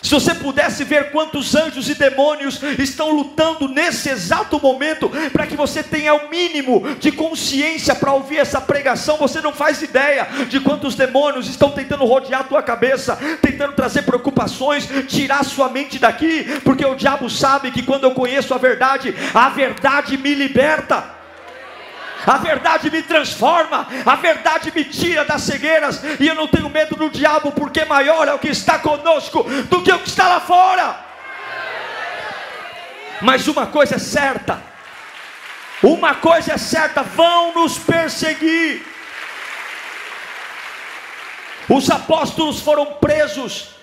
Se 0.06 0.14
você 0.14 0.36
pudesse 0.36 0.84
ver 0.84 1.10
quantos 1.10 1.56
anjos 1.56 1.88
e 1.88 1.94
demônios 1.96 2.62
estão 2.78 3.10
lutando 3.10 3.66
nesse 3.66 4.08
exato 4.08 4.60
momento, 4.62 5.10
para 5.32 5.48
que 5.48 5.56
você 5.56 5.82
tenha 5.82 6.14
o 6.14 6.30
mínimo 6.30 6.94
de 7.00 7.10
consciência 7.10 7.92
para 7.92 8.12
ouvir 8.12 8.38
essa 8.38 8.60
pregação, 8.60 9.16
você 9.16 9.40
não 9.40 9.52
faz 9.52 9.82
ideia 9.82 10.28
de 10.48 10.60
quantos 10.60 10.94
demônios 10.94 11.48
estão 11.48 11.72
tentando 11.72 12.04
rodear 12.04 12.42
a 12.42 12.44
tua 12.44 12.62
cabeça, 12.62 13.18
tentando 13.42 13.72
trazer 13.72 14.02
preocupações, 14.02 14.88
tirar 15.08 15.44
sua 15.44 15.68
mente 15.68 15.98
daqui, 15.98 16.60
porque 16.62 16.86
o 16.86 16.94
diabo 16.94 17.28
sabe 17.28 17.72
que 17.72 17.82
quando 17.82 18.04
eu 18.04 18.12
conheço 18.12 18.54
a 18.54 18.58
verdade, 18.58 19.12
a 19.34 19.48
verdade 19.48 20.16
me 20.16 20.36
liberta 20.36 21.15
a 22.26 22.38
verdade 22.38 22.90
me 22.90 23.02
transforma, 23.02 23.86
a 24.04 24.16
verdade 24.16 24.72
me 24.74 24.84
tira 24.84 25.24
das 25.24 25.42
cegueiras, 25.42 26.02
e 26.18 26.26
eu 26.26 26.34
não 26.34 26.48
tenho 26.48 26.68
medo 26.68 26.96
do 26.96 27.08
diabo, 27.08 27.52
porque 27.52 27.84
maior 27.84 28.26
é 28.26 28.34
o 28.34 28.38
que 28.38 28.48
está 28.48 28.78
conosco 28.80 29.44
do 29.44 29.82
que 29.82 29.92
o 29.92 29.98
que 30.00 30.08
está 30.08 30.28
lá 30.28 30.40
fora. 30.40 31.06
Mas 33.20 33.46
uma 33.46 33.66
coisa 33.68 33.94
é 33.94 33.98
certa, 33.98 34.60
uma 35.82 36.16
coisa 36.16 36.54
é 36.54 36.58
certa: 36.58 37.02
vão 37.02 37.54
nos 37.54 37.78
perseguir. 37.78 38.84
Os 41.68 41.90
apóstolos 41.90 42.60
foram 42.60 42.86
presos 42.94 43.75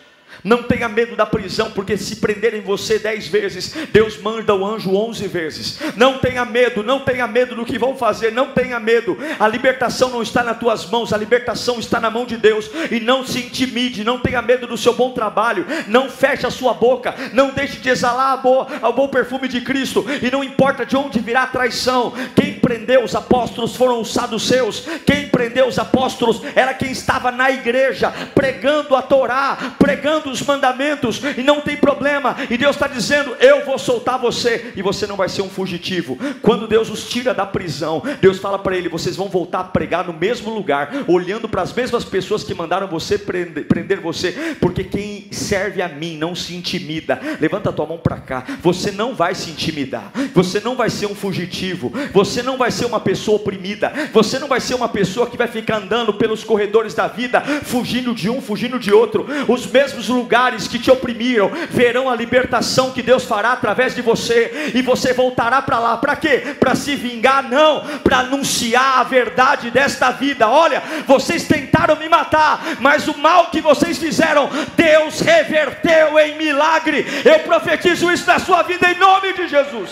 não 0.44 0.64
tenha 0.64 0.88
medo 0.88 1.16
da 1.16 1.26
prisão, 1.26 1.72
porque 1.72 1.98
se 1.98 2.18
prenderem 2.18 2.62
você 2.62 3.00
dez 3.00 3.28
vezes, 3.28 3.74
Deus 3.92 4.18
manda 4.18 4.56
o 4.56 4.66
anjo 4.66 4.96
onze 4.96 5.28
vezes. 5.28 5.80
Não 5.96 6.18
tenha 6.20 6.46
medo, 6.46 6.84
não 6.84 7.00
tenha 7.02 7.28
medo 7.28 7.56
do 7.56 7.66
que 7.66 7.78
vão 7.78 7.96
fazer, 7.96 8.32
não 8.32 8.52
tenha 8.52 8.80
medo. 8.80 9.18
A 9.40 9.48
libertação 9.48 10.10
não 10.10 10.22
está 10.22 10.44
nas 10.44 10.58
tuas 10.58 10.90
mãos, 10.90 11.12
a 11.12 11.18
libertação 11.18 11.80
está 11.80 12.00
na 12.00 12.10
mão 12.10 12.26
de 12.26 12.38
Deus. 12.38 12.70
E 12.92 13.00
não 13.00 13.26
se 13.26 13.40
intimide, 13.40 14.04
não 14.04 14.20
tenha 14.20 14.42
medo 14.42 14.68
do 14.68 14.78
seu 14.78 14.94
bom 14.94 15.12
trabalho, 15.12 15.66
não 15.88 16.10
feche 16.10 16.46
a 16.46 16.52
sua 16.52 16.74
boca, 16.74 17.14
não 17.34 17.52
deixe 17.52 17.80
de 17.80 17.90
exalar 17.90 18.42
o 18.46 18.94
bom 18.94 19.08
perfume 19.08 19.48
de 19.48 19.62
Cristo. 19.62 20.06
E 20.22 20.30
não 20.32 20.44
importa 20.44 20.86
de 20.86 20.96
onde 20.96 21.20
virá 21.20 21.44
a 21.44 21.48
traição, 21.48 22.14
quem 22.36 22.54
prendeu 22.54 23.04
os 23.04 23.16
apóstolos 23.16 23.76
foram 23.76 24.00
os 24.02 24.14
saduceus, 24.14 24.86
quem 25.06 25.28
prendeu 25.28 25.68
os 25.68 25.80
apóstolos 25.80 26.42
era 26.56 26.74
quem 26.74 26.92
estava 26.92 27.32
na 27.32 27.52
igreja, 27.52 28.12
pregando 28.34 28.96
a 28.96 29.02
Torá, 29.02 29.76
pregando 29.78 30.23
os 30.30 30.42
mandamentos, 30.42 31.22
e 31.38 31.44
não 31.44 31.62
tem 31.62 31.78
problema, 31.78 32.36
e 32.50 32.58
Deus 32.58 32.76
está 32.76 32.88
dizendo: 32.88 33.36
Eu 33.40 33.66
vou 33.66 33.78
soltar 33.78 34.20
você, 34.20 34.74
e 34.76 34.82
você 34.82 35.08
não 35.08 35.16
vai 35.16 35.30
ser 35.30 35.42
um 35.42 35.50
fugitivo. 35.50 36.18
Quando 36.42 36.68
Deus 36.68 36.90
os 36.90 37.08
tira 37.08 37.34
da 37.34 37.46
prisão, 37.46 38.02
Deus 38.22 38.40
fala 38.40 38.60
para 38.60 38.76
ele: 38.76 38.90
Vocês 38.90 39.16
vão 39.16 39.30
voltar 39.30 39.60
a 39.60 39.64
pregar 39.64 40.06
no 40.06 40.14
mesmo 40.14 40.54
lugar, 40.54 40.92
olhando 41.08 41.48
para 41.48 41.62
as 41.62 41.74
mesmas 41.74 42.04
pessoas 42.04 42.44
que 42.44 42.54
mandaram 42.54 42.88
você 42.88 43.18
prender, 43.18 43.66
prender 43.66 44.00
você, 44.00 44.56
porque 44.60 44.84
quem 44.84 45.28
serve 45.32 45.82
a 45.82 45.90
mim 45.90 46.18
não 46.18 46.36
se 46.36 46.56
intimida. 46.56 47.20
Levanta 47.40 47.70
a 47.70 47.74
tua 47.74 47.86
mão 47.86 47.98
para 47.98 48.18
cá, 48.18 48.44
você 48.62 48.92
não 48.92 49.16
vai 49.16 49.36
se 49.36 49.50
intimidar, 49.50 50.12
você 50.34 50.60
não 50.60 50.76
vai 50.76 50.90
ser 50.90 51.08
um 51.08 51.16
fugitivo, 51.16 51.92
você 52.14 52.42
não 52.42 52.58
vai 52.58 52.72
ser 52.72 52.86
uma 52.86 53.00
pessoa 53.00 53.38
oprimida, 53.38 53.92
você 54.12 54.40
não 54.40 54.48
vai 54.48 54.60
ser 54.60 54.76
uma 54.76 54.90
pessoa 54.90 55.28
que 55.28 55.38
vai 55.38 55.48
ficar 55.48 55.78
andando 55.78 56.14
pelos 56.14 56.44
corredores 56.44 56.94
da 56.94 57.08
vida, 57.08 57.42
fugindo 57.64 58.14
de 58.14 58.30
um, 58.30 58.42
fugindo 58.42 58.80
de 58.80 58.92
outro. 58.94 59.26
Os 59.48 59.66
mesmos 59.68 60.10
lugares 60.14 60.68
que 60.68 60.80
te 60.80 60.90
oprimiram 60.90 61.52
verão 61.70 62.10
a 62.10 62.16
libertação 62.16 62.92
que 62.92 63.02
Deus 63.02 63.26
fará 63.26 63.52
através 63.52 63.96
de 63.96 64.02
você, 64.02 64.72
e 64.74 64.82
você 64.82 65.12
voltará 65.12 65.62
para 65.62 65.80
lá, 65.80 65.98
para 65.98 66.16
quê? 66.16 66.56
Para 66.60 66.76
se 66.76 66.96
vingar? 66.96 67.44
Não, 67.44 67.82
para 68.04 68.20
anunciar 68.20 69.00
a 69.00 69.04
verdade 69.04 69.72
desta 69.72 70.12
vida. 70.12 70.48
Olha, 70.48 70.82
vocês 71.06 71.46
tentaram 71.46 71.96
me 71.96 72.08
matar, 72.08 72.62
mas 72.80 73.08
o 73.08 73.18
mal 73.18 73.48
que 73.48 73.60
vocês 73.60 73.98
fizeram, 73.98 74.50
Deus 74.78 75.20
reverteu 75.20 76.20
em 76.20 76.38
milagre. 76.38 77.06
Eu 77.26 77.40
profetizo 77.40 78.12
isso 78.12 78.28
na 78.28 78.40
sua 78.40 78.62
vida 78.64 78.90
em 78.92 78.98
nome 78.98 79.34
de 79.34 79.48
Jesus. 79.48 79.92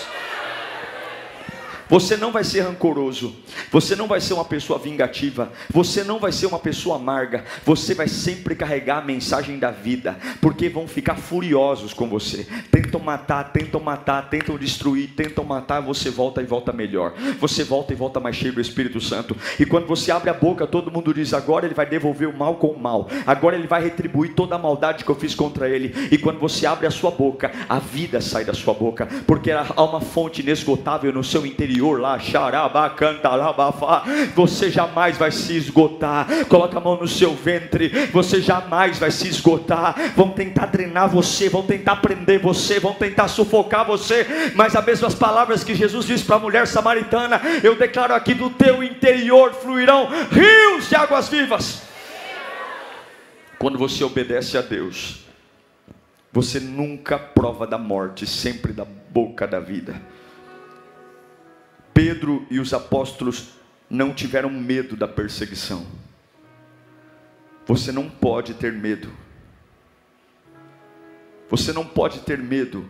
Você 1.92 2.16
não 2.16 2.32
vai 2.32 2.46
ser 2.46 2.62
rancoroso, 2.62 3.36
você 3.70 3.98
não 3.98 4.08
vai 4.08 4.22
ser 4.22 4.34
uma 4.34 4.46
pessoa 4.46 4.80
vingativa, 4.80 5.52
você 5.70 6.06
não 6.06 6.20
vai 6.20 6.32
ser 6.32 6.46
uma 6.46 6.58
pessoa 6.58 6.96
amarga, 6.96 7.44
você 7.66 7.94
vai 7.94 8.08
sempre 8.08 8.56
carregar 8.56 9.00
a 9.00 9.06
mensagem 9.06 9.60
da 9.60 9.72
vida, 9.72 10.18
porque 10.40 10.70
vão 10.70 10.88
ficar 10.88 11.16
furiosos 11.16 11.92
com 11.94 12.08
você. 12.08 12.48
Tentam 12.72 13.02
matar, 13.02 13.52
tentam 13.52 13.82
matar, 13.82 14.30
tentam 14.30 14.58
destruir, 14.58 15.10
tentam 15.18 15.44
matar, 15.44 15.82
você 15.82 16.10
volta 16.10 16.42
e 16.42 16.46
volta 16.46 16.72
melhor. 16.72 17.14
Você 17.42 17.62
volta 17.66 17.92
e 17.92 17.96
volta 17.98 18.22
mais 18.22 18.38
cheio 18.38 18.54
do 18.54 18.62
Espírito 18.62 19.02
Santo. 19.02 19.36
E 19.60 19.66
quando 19.66 19.86
você 19.86 20.14
abre 20.14 20.30
a 20.30 20.34
boca, 20.34 20.66
todo 20.66 20.90
mundo 20.90 21.14
diz: 21.14 21.34
agora 21.34 21.66
ele 21.66 21.76
vai 21.76 21.86
devolver 21.86 22.30
o 22.30 22.38
mal 22.38 22.56
com 22.56 22.68
o 22.68 22.80
mal, 22.80 23.10
agora 23.28 23.58
ele 23.58 23.68
vai 23.68 23.84
retribuir 23.84 24.34
toda 24.34 24.56
a 24.56 24.58
maldade 24.58 25.04
que 25.04 25.12
eu 25.12 25.16
fiz 25.16 25.36
contra 25.36 25.68
ele. 25.68 25.94
E 26.10 26.18
quando 26.18 26.40
você 26.40 26.66
abre 26.66 26.88
a 26.88 26.92
sua 26.92 27.12
boca, 27.12 27.52
a 27.68 27.80
vida 27.80 28.22
sai 28.22 28.46
da 28.46 28.54
sua 28.54 28.74
boca, 28.74 29.10
porque 29.28 29.52
há 29.52 29.84
uma 29.84 30.00
fonte 30.00 30.40
inesgotável 30.40 31.12
no 31.12 31.22
seu 31.22 31.46
interior 31.46 31.81
você 34.36 34.70
jamais 34.70 35.18
vai 35.18 35.32
se 35.32 35.56
esgotar. 35.56 36.28
Coloca 36.48 36.78
a 36.78 36.82
mão 36.82 36.98
no 36.98 37.08
seu 37.08 37.34
ventre, 37.34 37.90
você 38.12 38.42
jamais 38.42 39.00
vai 39.00 39.12
se 39.12 39.28
esgotar. 39.28 39.96
Vão 40.16 40.30
tentar 40.30 40.68
drenar 40.68 41.10
você, 41.10 41.50
vão 41.50 41.64
tentar 41.64 41.98
prender 41.98 42.40
você, 42.40 42.80
vão 42.80 42.94
tentar 42.94 43.28
sufocar 43.28 43.86
você, 43.86 44.52
mas 44.56 44.76
as 44.76 44.86
mesmas 44.86 45.16
palavras 45.16 45.64
que 45.64 45.76
Jesus 45.76 46.06
disse 46.06 46.24
para 46.24 46.36
a 46.36 46.40
mulher 46.40 46.68
samaritana, 46.68 47.42
eu 47.64 47.76
declaro 47.76 48.14
aqui 48.14 48.34
do 48.34 48.50
teu 48.50 48.84
interior 48.84 49.54
fluirão 49.54 50.10
rios 50.32 50.90
de 50.90 50.96
águas 50.96 51.30
vivas. 51.30 51.82
Quando 53.58 53.78
você 53.78 54.04
obedece 54.04 54.58
a 54.58 54.62
Deus, 54.62 55.22
você 56.32 56.60
nunca 56.60 57.20
prova 57.20 57.68
da 57.68 57.78
morte, 57.78 58.26
sempre 58.26 58.72
da 58.72 58.86
boca 58.86 59.46
da 59.46 59.60
vida. 59.60 60.02
Pedro 62.02 62.48
e 62.50 62.60
os 62.60 62.74
apóstolos 62.74 63.50
não 63.88 64.12
tiveram 64.12 64.50
medo 64.50 64.96
da 64.96 65.08
perseguição. 65.08 65.86
Você 67.68 67.92
não 67.92 68.10
pode 68.10 68.56
ter 68.56 68.74
medo. 68.74 69.14
Você 71.48 71.72
não 71.72 71.86
pode 71.86 72.22
ter 72.22 72.40
medo. 72.40 72.90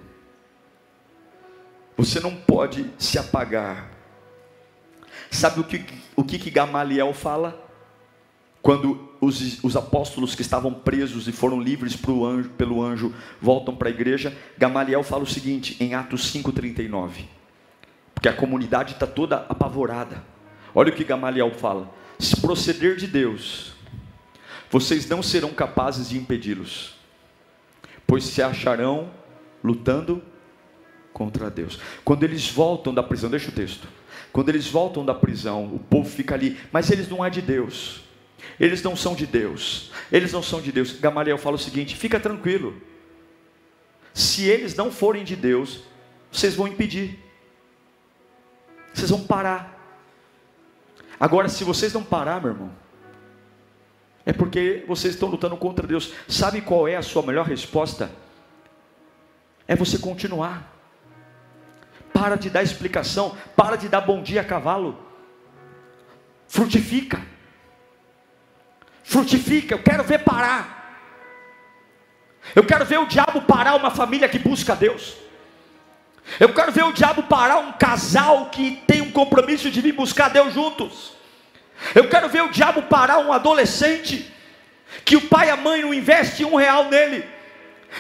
Você 1.97 2.21
não 2.21 2.33
pode 2.33 2.89
se 2.97 3.19
apagar. 3.19 3.91
Sabe 5.29 5.59
o 5.59 5.65
que, 5.65 5.83
o 6.15 6.23
que, 6.23 6.39
que 6.39 6.49
Gamaliel 6.49 7.13
fala? 7.13 7.69
Quando 8.61 9.09
os, 9.19 9.61
os 9.61 9.75
apóstolos 9.75 10.35
que 10.35 10.41
estavam 10.41 10.73
presos 10.73 11.27
e 11.27 11.33
foram 11.33 11.59
livres 11.59 11.99
anjo, 12.25 12.49
pelo 12.51 12.81
anjo 12.81 13.13
voltam 13.41 13.75
para 13.75 13.89
a 13.89 13.91
igreja, 13.91 14.33
Gamaliel 14.57 15.03
fala 15.03 15.23
o 15.23 15.27
seguinte 15.27 15.75
em 15.81 15.95
Atos 15.95 16.33
5,39 16.33 17.40
porque 18.13 18.29
a 18.29 18.33
comunidade 18.33 18.93
está 18.93 19.07
toda 19.07 19.45
apavorada. 19.49 20.23
Olha 20.73 20.91
o 20.91 20.95
que 20.95 21.03
Gamaliel 21.03 21.51
fala: 21.51 21.91
se 22.19 22.39
proceder 22.39 22.95
de 22.95 23.07
Deus, 23.07 23.73
vocês 24.69 25.07
não 25.07 25.21
serão 25.21 25.49
capazes 25.53 26.09
de 26.09 26.17
impedi-los, 26.17 26.95
pois 28.05 28.23
se 28.23 28.41
acharão 28.41 29.11
lutando 29.63 30.21
contra 31.11 31.49
Deus. 31.49 31.79
Quando 32.03 32.23
eles 32.23 32.49
voltam 32.49 32.93
da 32.93 33.03
prisão, 33.03 33.29
deixa 33.29 33.49
o 33.49 33.53
texto. 33.53 33.87
Quando 34.31 34.49
eles 34.49 34.67
voltam 34.67 35.03
da 35.03 35.13
prisão, 35.13 35.65
o 35.65 35.79
povo 35.79 36.09
fica 36.09 36.35
ali, 36.35 36.57
mas 36.71 36.89
eles 36.89 37.09
não 37.09 37.23
é 37.23 37.29
de 37.29 37.41
Deus. 37.41 38.01
Eles 38.59 38.81
não 38.81 38.95
são 38.95 39.13
de 39.13 39.25
Deus. 39.25 39.91
Eles 40.11 40.31
não 40.31 40.41
são 40.41 40.61
de 40.61 40.71
Deus. 40.71 40.93
Gamaliel 40.99 41.37
fala 41.37 41.55
o 41.55 41.59
seguinte: 41.59 41.95
fica 41.95 42.19
tranquilo. 42.19 42.81
Se 44.13 44.45
eles 44.45 44.75
não 44.75 44.91
forem 44.91 45.23
de 45.23 45.35
Deus, 45.35 45.81
vocês 46.31 46.55
vão 46.55 46.67
impedir. 46.67 47.19
Vocês 48.93 49.09
vão 49.09 49.23
parar. 49.23 49.79
Agora, 51.19 51.47
se 51.47 51.63
vocês 51.63 51.93
não 51.93 52.03
parar, 52.03 52.41
meu 52.41 52.51
irmão, 52.51 52.71
é 54.25 54.33
porque 54.33 54.83
vocês 54.87 55.13
estão 55.13 55.29
lutando 55.29 55.57
contra 55.57 55.85
Deus. 55.87 56.13
Sabe 56.27 56.61
qual 56.61 56.87
é 56.87 56.95
a 56.95 57.01
sua 57.01 57.23
melhor 57.23 57.45
resposta? 57.45 58.11
É 59.67 59.75
você 59.75 59.97
continuar. 59.97 60.69
Para 62.13 62.35
de 62.35 62.49
dar 62.49 62.61
explicação, 62.61 63.37
para 63.55 63.75
de 63.75 63.87
dar 63.87 64.01
bom 64.01 64.21
dia 64.21 64.41
a 64.41 64.43
cavalo. 64.43 64.97
Frutifica. 66.47 67.21
Frutifica, 69.03 69.75
eu 69.75 69.83
quero 69.83 70.03
ver 70.03 70.23
parar. 70.23 70.81
Eu 72.55 72.65
quero 72.65 72.85
ver 72.85 72.99
o 72.99 73.05
diabo 73.05 73.41
parar 73.43 73.75
uma 73.75 73.91
família 73.91 74.27
que 74.27 74.39
busca 74.39 74.75
Deus. 74.75 75.15
Eu 76.39 76.53
quero 76.53 76.71
ver 76.71 76.83
o 76.83 76.91
diabo 76.91 77.23
parar 77.23 77.59
um 77.59 77.71
casal 77.73 78.47
que 78.51 78.81
tem 78.87 79.01
um 79.01 79.11
compromisso 79.11 79.69
de 79.69 79.81
vir 79.81 79.93
buscar 79.93 80.29
Deus 80.29 80.53
juntos. 80.53 81.13
Eu 81.95 82.07
quero 82.09 82.29
ver 82.29 82.43
o 82.43 82.49
diabo 82.49 82.83
parar 82.83 83.19
um 83.19 83.33
adolescente 83.33 84.31
que 85.03 85.15
o 85.15 85.21
pai 85.21 85.47
e 85.47 85.51
a 85.51 85.57
mãe 85.57 85.81
não 85.81 85.93
investem 85.93 86.45
um 86.45 86.55
real 86.55 86.85
nele, 86.85 87.25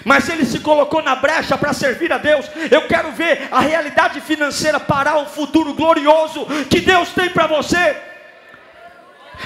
mas 0.05 0.29
ele 0.29 0.45
se 0.45 0.59
colocou 0.59 1.01
na 1.01 1.15
brecha 1.15 1.57
para 1.57 1.73
servir 1.73 2.11
a 2.11 2.17
Deus. 2.17 2.45
Eu 2.69 2.87
quero 2.87 3.11
ver 3.11 3.47
a 3.51 3.59
realidade 3.59 4.21
financeira 4.21 4.79
parar 4.79 5.17
um 5.17 5.25
futuro 5.25 5.73
glorioso 5.73 6.45
que 6.69 6.79
Deus 6.79 7.09
tem 7.09 7.29
para 7.29 7.47
você. 7.47 8.10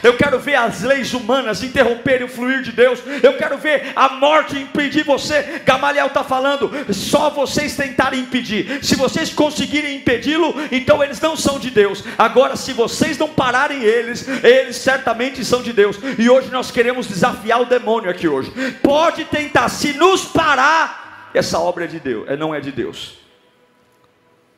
Eu 0.04 0.16
quero 0.18 0.40
ver 0.40 0.56
as 0.56 0.82
leis 0.82 1.14
humanas 1.14 1.64
interromperem 1.64 2.26
o 2.26 2.30
fluir 2.30 2.62
de 2.62 2.72
Deus. 2.72 3.00
Eu 3.22 3.38
quero 3.38 3.58
ver 3.58 3.92
a 3.96 4.10
morte 4.10 4.58
impedir 4.58 5.04
você. 5.04 5.62
Gamaliel 5.66 6.08
está 6.08 6.24
falando, 6.24 6.72
só 6.94 7.30
vocês 7.30 7.76
tentarem 7.76 8.22
impedir. 8.22 8.84
Se 8.84 8.96
vocês 8.96 9.34
conseguirem 9.34 9.98
impedi-lo, 9.98 10.54
então 10.72 11.04
eles 11.04 11.20
não 11.20 11.36
são 11.36 11.60
de 11.60 11.70
Deus. 11.70 12.04
Agora, 12.18 12.56
se 12.56 12.74
vocês 12.74 13.18
não 13.18 13.30
pararem 13.30 13.84
eles, 13.84 14.28
eles 14.44 14.78
certamente 14.78 15.44
são 15.44 15.62
de 15.62 15.74
Deus. 15.74 15.98
E 16.18 16.30
hoje 16.30 16.50
nós 16.50 16.72
queremos 16.72 17.08
desafiar 17.08 17.62
o 17.62 17.66
demônio 17.66 18.10
aqui 18.10 18.28
hoje. 18.28 18.52
Pode 18.82 19.26
tentar, 19.26 19.70
se 19.70 19.94
nos 19.94 20.26
parar, 20.26 21.30
essa 21.34 21.60
obra 21.60 21.86
é 21.86 21.88
de 21.88 22.00
Deus, 22.00 22.28
é, 22.30 22.38
não 22.38 22.54
é 22.54 22.62
de 22.62 22.72
Deus. 22.72 23.18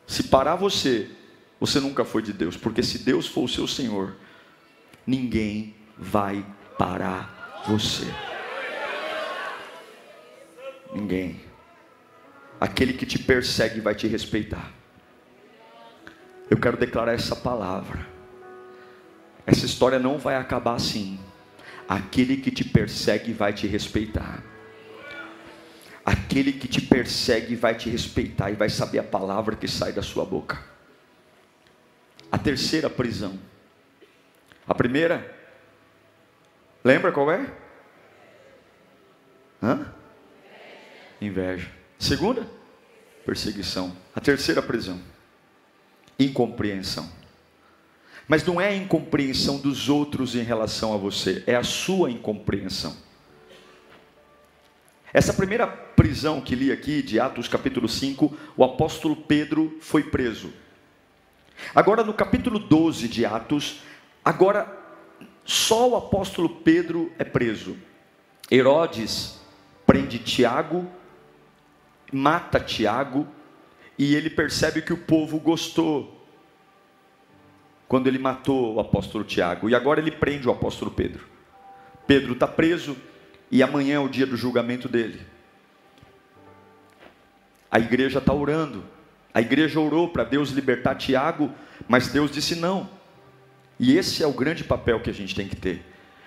Se 0.06 0.22
parar 0.24 0.56
você, 0.56 1.08
você 1.60 1.80
nunca 1.80 2.04
foi 2.04 2.22
de 2.22 2.32
Deus, 2.32 2.56
porque 2.56 2.82
se 2.82 2.98
Deus 2.98 3.26
for 3.26 3.44
o 3.44 3.48
seu 3.48 3.66
Senhor, 3.66 4.14
ninguém 5.08 5.74
vai 5.96 6.44
parar 6.76 7.62
você. 7.66 8.04
Ninguém. 10.94 11.40
Aquele 12.60 12.92
que 12.92 13.06
te 13.06 13.18
persegue 13.18 13.80
vai 13.80 13.94
te 13.94 14.06
respeitar. 14.06 14.70
Eu 16.50 16.58
quero 16.58 16.76
declarar 16.76 17.14
essa 17.14 17.34
palavra. 17.34 18.06
Essa 19.46 19.64
história 19.64 19.98
não 19.98 20.18
vai 20.18 20.36
acabar 20.36 20.74
assim. 20.74 21.18
Aquele 21.88 22.36
que 22.36 22.50
te 22.50 22.64
persegue 22.64 23.32
vai 23.32 23.54
te 23.54 23.66
respeitar. 23.66 24.42
Aquele 26.04 26.52
que 26.52 26.68
te 26.68 26.82
persegue 26.82 27.56
vai 27.56 27.74
te 27.74 27.88
respeitar 27.88 28.50
e 28.50 28.54
vai 28.54 28.68
saber 28.68 28.98
a 28.98 29.04
palavra 29.04 29.56
que 29.56 29.68
sai 29.68 29.90
da 29.90 30.02
sua 30.02 30.26
boca. 30.26 30.62
A 32.30 32.36
terceira 32.36 32.90
prisão 32.90 33.38
a 34.68 34.74
primeira, 34.74 35.34
lembra 36.84 37.10
qual 37.10 37.32
é? 37.32 37.50
Hã? 39.62 39.92
Inveja. 41.20 41.70
Segunda, 41.98 42.46
perseguição. 43.24 43.96
A 44.14 44.20
terceira, 44.20 44.60
prisão. 44.60 45.00
Incompreensão. 46.18 47.10
Mas 48.28 48.44
não 48.44 48.60
é 48.60 48.68
a 48.68 48.76
incompreensão 48.76 49.58
dos 49.58 49.88
outros 49.88 50.34
em 50.36 50.42
relação 50.42 50.92
a 50.92 50.98
você, 50.98 51.42
é 51.46 51.56
a 51.56 51.64
sua 51.64 52.10
incompreensão. 52.10 52.94
Essa 55.12 55.32
primeira 55.32 55.66
prisão 55.66 56.42
que 56.42 56.54
li 56.54 56.70
aqui, 56.70 57.02
de 57.02 57.18
Atos 57.18 57.48
capítulo 57.48 57.88
5, 57.88 58.36
o 58.54 58.62
apóstolo 58.62 59.16
Pedro 59.16 59.78
foi 59.80 60.02
preso. 60.02 60.52
Agora, 61.74 62.04
no 62.04 62.12
capítulo 62.12 62.58
12 62.58 63.08
de 63.08 63.24
Atos, 63.24 63.80
Agora, 64.28 64.70
só 65.42 65.88
o 65.88 65.96
apóstolo 65.96 66.50
Pedro 66.50 67.10
é 67.18 67.24
preso. 67.24 67.78
Herodes 68.50 69.40
prende 69.86 70.18
Tiago, 70.18 70.86
mata 72.12 72.60
Tiago, 72.60 73.26
e 73.98 74.14
ele 74.14 74.28
percebe 74.28 74.82
que 74.82 74.92
o 74.92 74.98
povo 74.98 75.40
gostou 75.40 76.28
quando 77.88 78.06
ele 78.06 78.18
matou 78.18 78.74
o 78.74 78.80
apóstolo 78.80 79.24
Tiago. 79.24 79.70
E 79.70 79.74
agora 79.74 79.98
ele 79.98 80.10
prende 80.10 80.46
o 80.46 80.52
apóstolo 80.52 80.90
Pedro. 80.90 81.26
Pedro 82.06 82.34
está 82.34 82.46
preso 82.46 82.98
e 83.50 83.62
amanhã 83.62 83.94
é 83.94 83.98
o 83.98 84.10
dia 84.10 84.26
do 84.26 84.36
julgamento 84.36 84.90
dele. 84.90 85.22
A 87.70 87.78
igreja 87.78 88.18
está 88.18 88.34
orando. 88.34 88.84
A 89.32 89.40
igreja 89.40 89.80
orou 89.80 90.10
para 90.10 90.24
Deus 90.24 90.50
libertar 90.50 90.96
Tiago, 90.96 91.50
mas 91.88 92.08
Deus 92.08 92.30
disse 92.30 92.54
não. 92.54 92.97
E 93.78 93.96
esse 93.96 94.22
é 94.22 94.26
o 94.26 94.32
grande 94.32 94.64
papel 94.64 95.00
que 95.00 95.10
a 95.10 95.14
gente 95.14 95.34
tem 95.34 95.48
que 95.48 95.56
ter. 95.56 95.82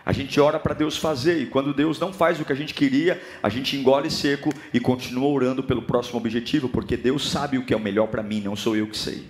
A 0.05 0.11
gente 0.11 0.39
ora 0.39 0.59
para 0.59 0.73
Deus 0.73 0.97
fazer, 0.97 1.41
e 1.41 1.45
quando 1.45 1.73
Deus 1.73 1.99
não 1.99 2.11
faz 2.11 2.39
o 2.39 2.45
que 2.45 2.51
a 2.51 2.55
gente 2.55 2.73
queria, 2.73 3.21
a 3.43 3.49
gente 3.49 3.75
engole 3.75 4.09
seco 4.09 4.49
e 4.73 4.79
continua 4.79 5.27
orando 5.27 5.61
pelo 5.61 5.81
próximo 5.81 6.17
objetivo, 6.17 6.67
porque 6.67 6.97
Deus 6.97 7.29
sabe 7.29 7.57
o 7.57 7.63
que 7.63 7.73
é 7.73 7.77
o 7.77 7.79
melhor 7.79 8.07
para 8.07 8.23
mim, 8.23 8.41
não 8.41 8.55
sou 8.55 8.75
eu 8.75 8.87
que 8.87 8.97
sei. 8.97 9.27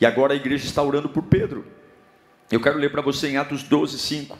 E 0.00 0.06
agora 0.06 0.32
a 0.32 0.36
igreja 0.36 0.64
está 0.64 0.82
orando 0.82 1.08
por 1.08 1.22
Pedro. 1.24 1.64
Eu 2.50 2.60
quero 2.60 2.78
ler 2.78 2.90
para 2.90 3.02
você 3.02 3.28
em 3.28 3.36
Atos 3.36 3.62
12, 3.62 3.98
5. 3.98 4.38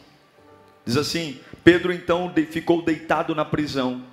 Diz 0.85 0.97
assim: 0.97 1.39
Pedro 1.63 1.91
então 1.91 2.31
ficou 2.49 2.81
deitado 2.81 3.33
na 3.33 3.45
prisão 3.45 4.03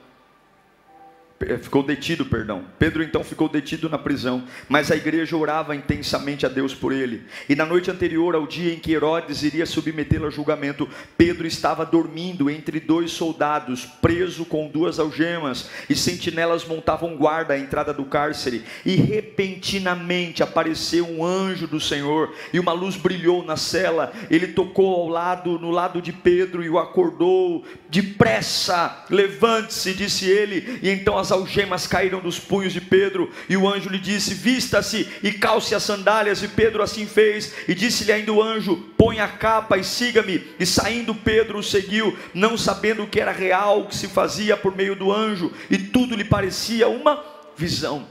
ficou 1.61 1.83
detido, 1.83 2.27
perdão. 2.27 2.65
Pedro 2.79 3.03
então 3.03 3.25
ficou 3.25 3.49
detido 3.49 3.89
na 3.89 3.97
prisão, 3.97 4.45
mas 4.69 4.91
a 4.91 4.97
igreja 4.97 5.37
orava 5.37 5.75
intensamente 5.75 6.45
a 6.45 6.49
Deus 6.51 6.75
por 6.75 6.93
ele. 6.93 7.23
E 7.49 7.55
na 7.55 7.65
noite 7.65 7.91
anterior 7.91 8.35
ao 8.35 8.47
dia 8.47 8.75
em 8.75 8.79
que 8.79 8.93
Herodes 8.93 9.43
iria 9.43 9.65
submetê-lo 9.65 10.27
a 10.27 10.31
julgamento, 10.31 10.87
Pedro 11.17 11.47
estava 11.47 11.87
dormindo 11.87 12.51
entre 12.51 12.79
dois 12.79 13.13
soldados, 13.13 13.87
preso 13.87 14.45
com 14.45 14.69
duas 14.69 14.99
algemas, 14.99 15.71
e 15.89 15.95
sentinelas 15.95 16.67
montavam 16.67 17.17
guarda 17.17 17.55
à 17.55 17.59
entrada 17.59 17.95
do 17.95 18.05
cárcere. 18.05 18.63
E 18.85 18.97
repentinamente 18.97 20.43
apareceu 20.43 21.07
um 21.07 21.25
anjo 21.25 21.67
do 21.67 21.81
Senhor, 21.81 22.35
e 22.53 22.61
uma 22.61 22.73
luz 22.73 22.97
brilhou 22.97 23.43
na 23.43 23.57
cela. 23.57 24.13
Ele 24.31 24.49
tocou 24.49 24.95
ao 24.95 25.09
lado, 25.09 25.59
no 25.59 25.71
lado 25.71 26.03
de 26.03 26.13
Pedro, 26.13 26.63
e 26.63 26.69
o 26.69 26.79
acordou. 26.79 27.65
Depressa, 27.89 29.05
levante-se, 29.09 29.95
disse 29.95 30.29
ele, 30.29 30.79
e 30.83 30.91
então 30.91 31.19
as 31.19 31.30
algemas 31.31 31.87
caíram 31.87 32.21
dos 32.21 32.39
punhos 32.39 32.73
de 32.73 32.81
Pedro, 32.81 33.31
e 33.49 33.57
o 33.57 33.69
anjo 33.69 33.89
lhe 33.89 33.99
disse: 33.99 34.35
Vista-se 34.35 35.09
e 35.23 35.33
calce 35.33 35.75
as 35.75 35.83
sandálias, 35.83 36.43
e 36.43 36.49
Pedro 36.49 36.83
assim 36.83 37.07
fez, 37.07 37.55
e 37.69 37.75
disse-lhe 37.75 38.13
ainda 38.13 38.33
o 38.33 38.43
anjo: 38.43 38.77
Põe 38.97 39.21
a 39.21 39.29
capa 39.29 39.79
e 39.79 39.85
siga-me. 39.85 40.47
E 40.59 40.67
saindo 40.67 41.15
Pedro 41.15 41.59
o 41.59 41.63
seguiu, 41.63 42.17
não 42.35 42.57
sabendo 42.57 43.05
o 43.05 43.09
que 43.09 43.21
era 43.21 43.33
real, 43.33 43.81
o 43.81 43.87
que 43.87 43.97
se 43.97 44.09
fazia 44.09 44.57
por 44.57 44.75
meio 44.75 44.95
do 44.95 45.13
anjo, 45.13 45.53
e 45.71 45.79
tudo 45.79 46.17
lhe 46.17 46.25
parecia 46.25 46.89
uma 46.89 47.25
visão. 47.57 48.07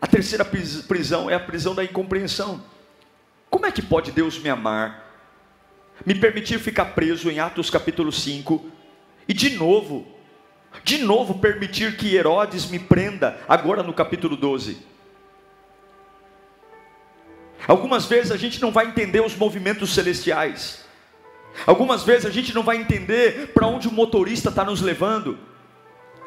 A 0.00 0.06
terceira 0.06 0.44
prisão 0.44 1.30
é 1.30 1.34
a 1.34 1.40
prisão 1.40 1.74
da 1.74 1.84
incompreensão. 1.84 2.64
Como 3.48 3.66
é 3.66 3.70
que 3.70 3.82
pode 3.82 4.10
Deus 4.10 4.38
me 4.38 4.48
amar? 4.48 5.12
Me 6.04 6.14
permitir 6.14 6.58
ficar 6.58 6.86
preso 6.86 7.30
em 7.30 7.38
Atos 7.38 7.70
capítulo 7.70 8.10
5 8.10 8.68
e 9.28 9.32
de 9.32 9.50
novo 9.50 10.06
de 10.84 10.98
novo 10.98 11.38
permitir 11.38 11.96
que 11.96 12.14
Herodes 12.14 12.66
me 12.66 12.78
prenda, 12.78 13.40
agora 13.48 13.82
no 13.82 13.92
capítulo 13.92 14.36
12. 14.36 14.78
Algumas 17.66 18.06
vezes 18.06 18.32
a 18.32 18.36
gente 18.36 18.60
não 18.60 18.72
vai 18.72 18.86
entender 18.86 19.20
os 19.20 19.36
movimentos 19.36 19.94
celestiais, 19.94 20.84
algumas 21.66 22.02
vezes 22.02 22.26
a 22.26 22.30
gente 22.30 22.54
não 22.54 22.62
vai 22.62 22.76
entender 22.76 23.52
para 23.52 23.66
onde 23.66 23.88
o 23.88 23.92
motorista 23.92 24.48
está 24.48 24.64
nos 24.64 24.80
levando, 24.80 25.38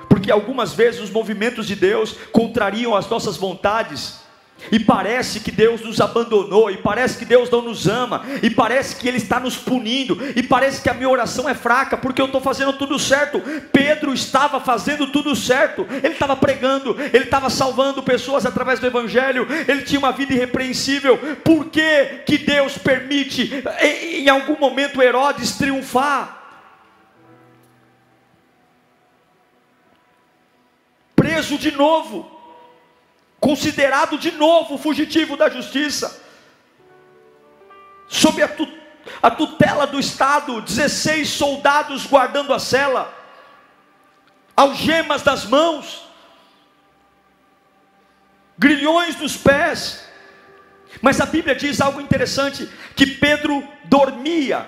porque 0.07 0.31
algumas 0.31 0.73
vezes 0.73 1.01
os 1.01 1.09
movimentos 1.09 1.67
de 1.67 1.75
Deus 1.75 2.15
contrariam 2.31 2.95
as 2.95 3.09
nossas 3.09 3.35
vontades, 3.37 4.24
e 4.71 4.79
parece 4.79 5.39
que 5.39 5.51
Deus 5.51 5.81
nos 5.81 6.01
abandonou, 6.01 6.71
e 6.71 6.77
parece 6.77 7.17
que 7.17 7.25
Deus 7.25 7.49
não 7.49 7.61
nos 7.61 7.87
ama, 7.87 8.25
e 8.41 8.49
parece 8.49 8.95
que 8.95 9.07
Ele 9.07 9.17
está 9.17 9.39
nos 9.39 9.55
punindo, 9.55 10.17
e 10.35 10.41
parece 10.41 10.81
que 10.81 10.89
a 10.89 10.93
minha 10.93 11.09
oração 11.09 11.47
é 11.47 11.53
fraca, 11.53 11.97
porque 11.97 12.21
eu 12.21 12.25
estou 12.25 12.41
fazendo 12.41 12.73
tudo 12.73 12.97
certo. 12.97 13.41
Pedro 13.71 14.13
estava 14.13 14.59
fazendo 14.59 15.07
tudo 15.07 15.35
certo, 15.35 15.85
ele 16.03 16.13
estava 16.13 16.35
pregando, 16.35 16.95
ele 17.13 17.25
estava 17.25 17.49
salvando 17.49 18.01
pessoas 18.01 18.45
através 18.45 18.79
do 18.79 18.87
Evangelho, 18.87 19.47
ele 19.67 19.83
tinha 19.83 19.99
uma 19.99 20.11
vida 20.11 20.33
irrepreensível. 20.33 21.17
Por 21.43 21.65
que, 21.65 22.23
que 22.25 22.37
Deus 22.37 22.77
permite, 22.77 23.63
em 23.81 24.29
algum 24.29 24.57
momento, 24.57 25.01
Herodes 25.01 25.57
triunfar? 25.57 26.43
Preso 31.15 31.57
de 31.57 31.71
novo 31.71 32.34
considerado 33.45 34.17
de 34.17 34.31
novo 34.31 34.75
fugitivo 34.75 35.37
da 35.37 35.47
justiça, 35.47 36.19
sob 38.07 38.41
a, 38.41 38.47
tu, 38.47 38.67
a 39.21 39.29
tutela 39.29 39.85
do 39.85 39.99
Estado, 39.99 40.61
16 40.61 41.29
soldados 41.29 42.07
guardando 42.07 42.51
a 42.55 42.57
cela, 42.57 43.13
algemas 44.57 45.21
das 45.21 45.45
mãos, 45.45 46.07
grilhões 48.57 49.15
nos 49.17 49.37
pés. 49.37 50.09
Mas 50.99 51.21
a 51.21 51.27
Bíblia 51.27 51.53
diz 51.53 51.79
algo 51.79 52.01
interessante: 52.01 52.67
que 52.95 53.05
Pedro 53.05 53.63
dormia. 53.83 54.67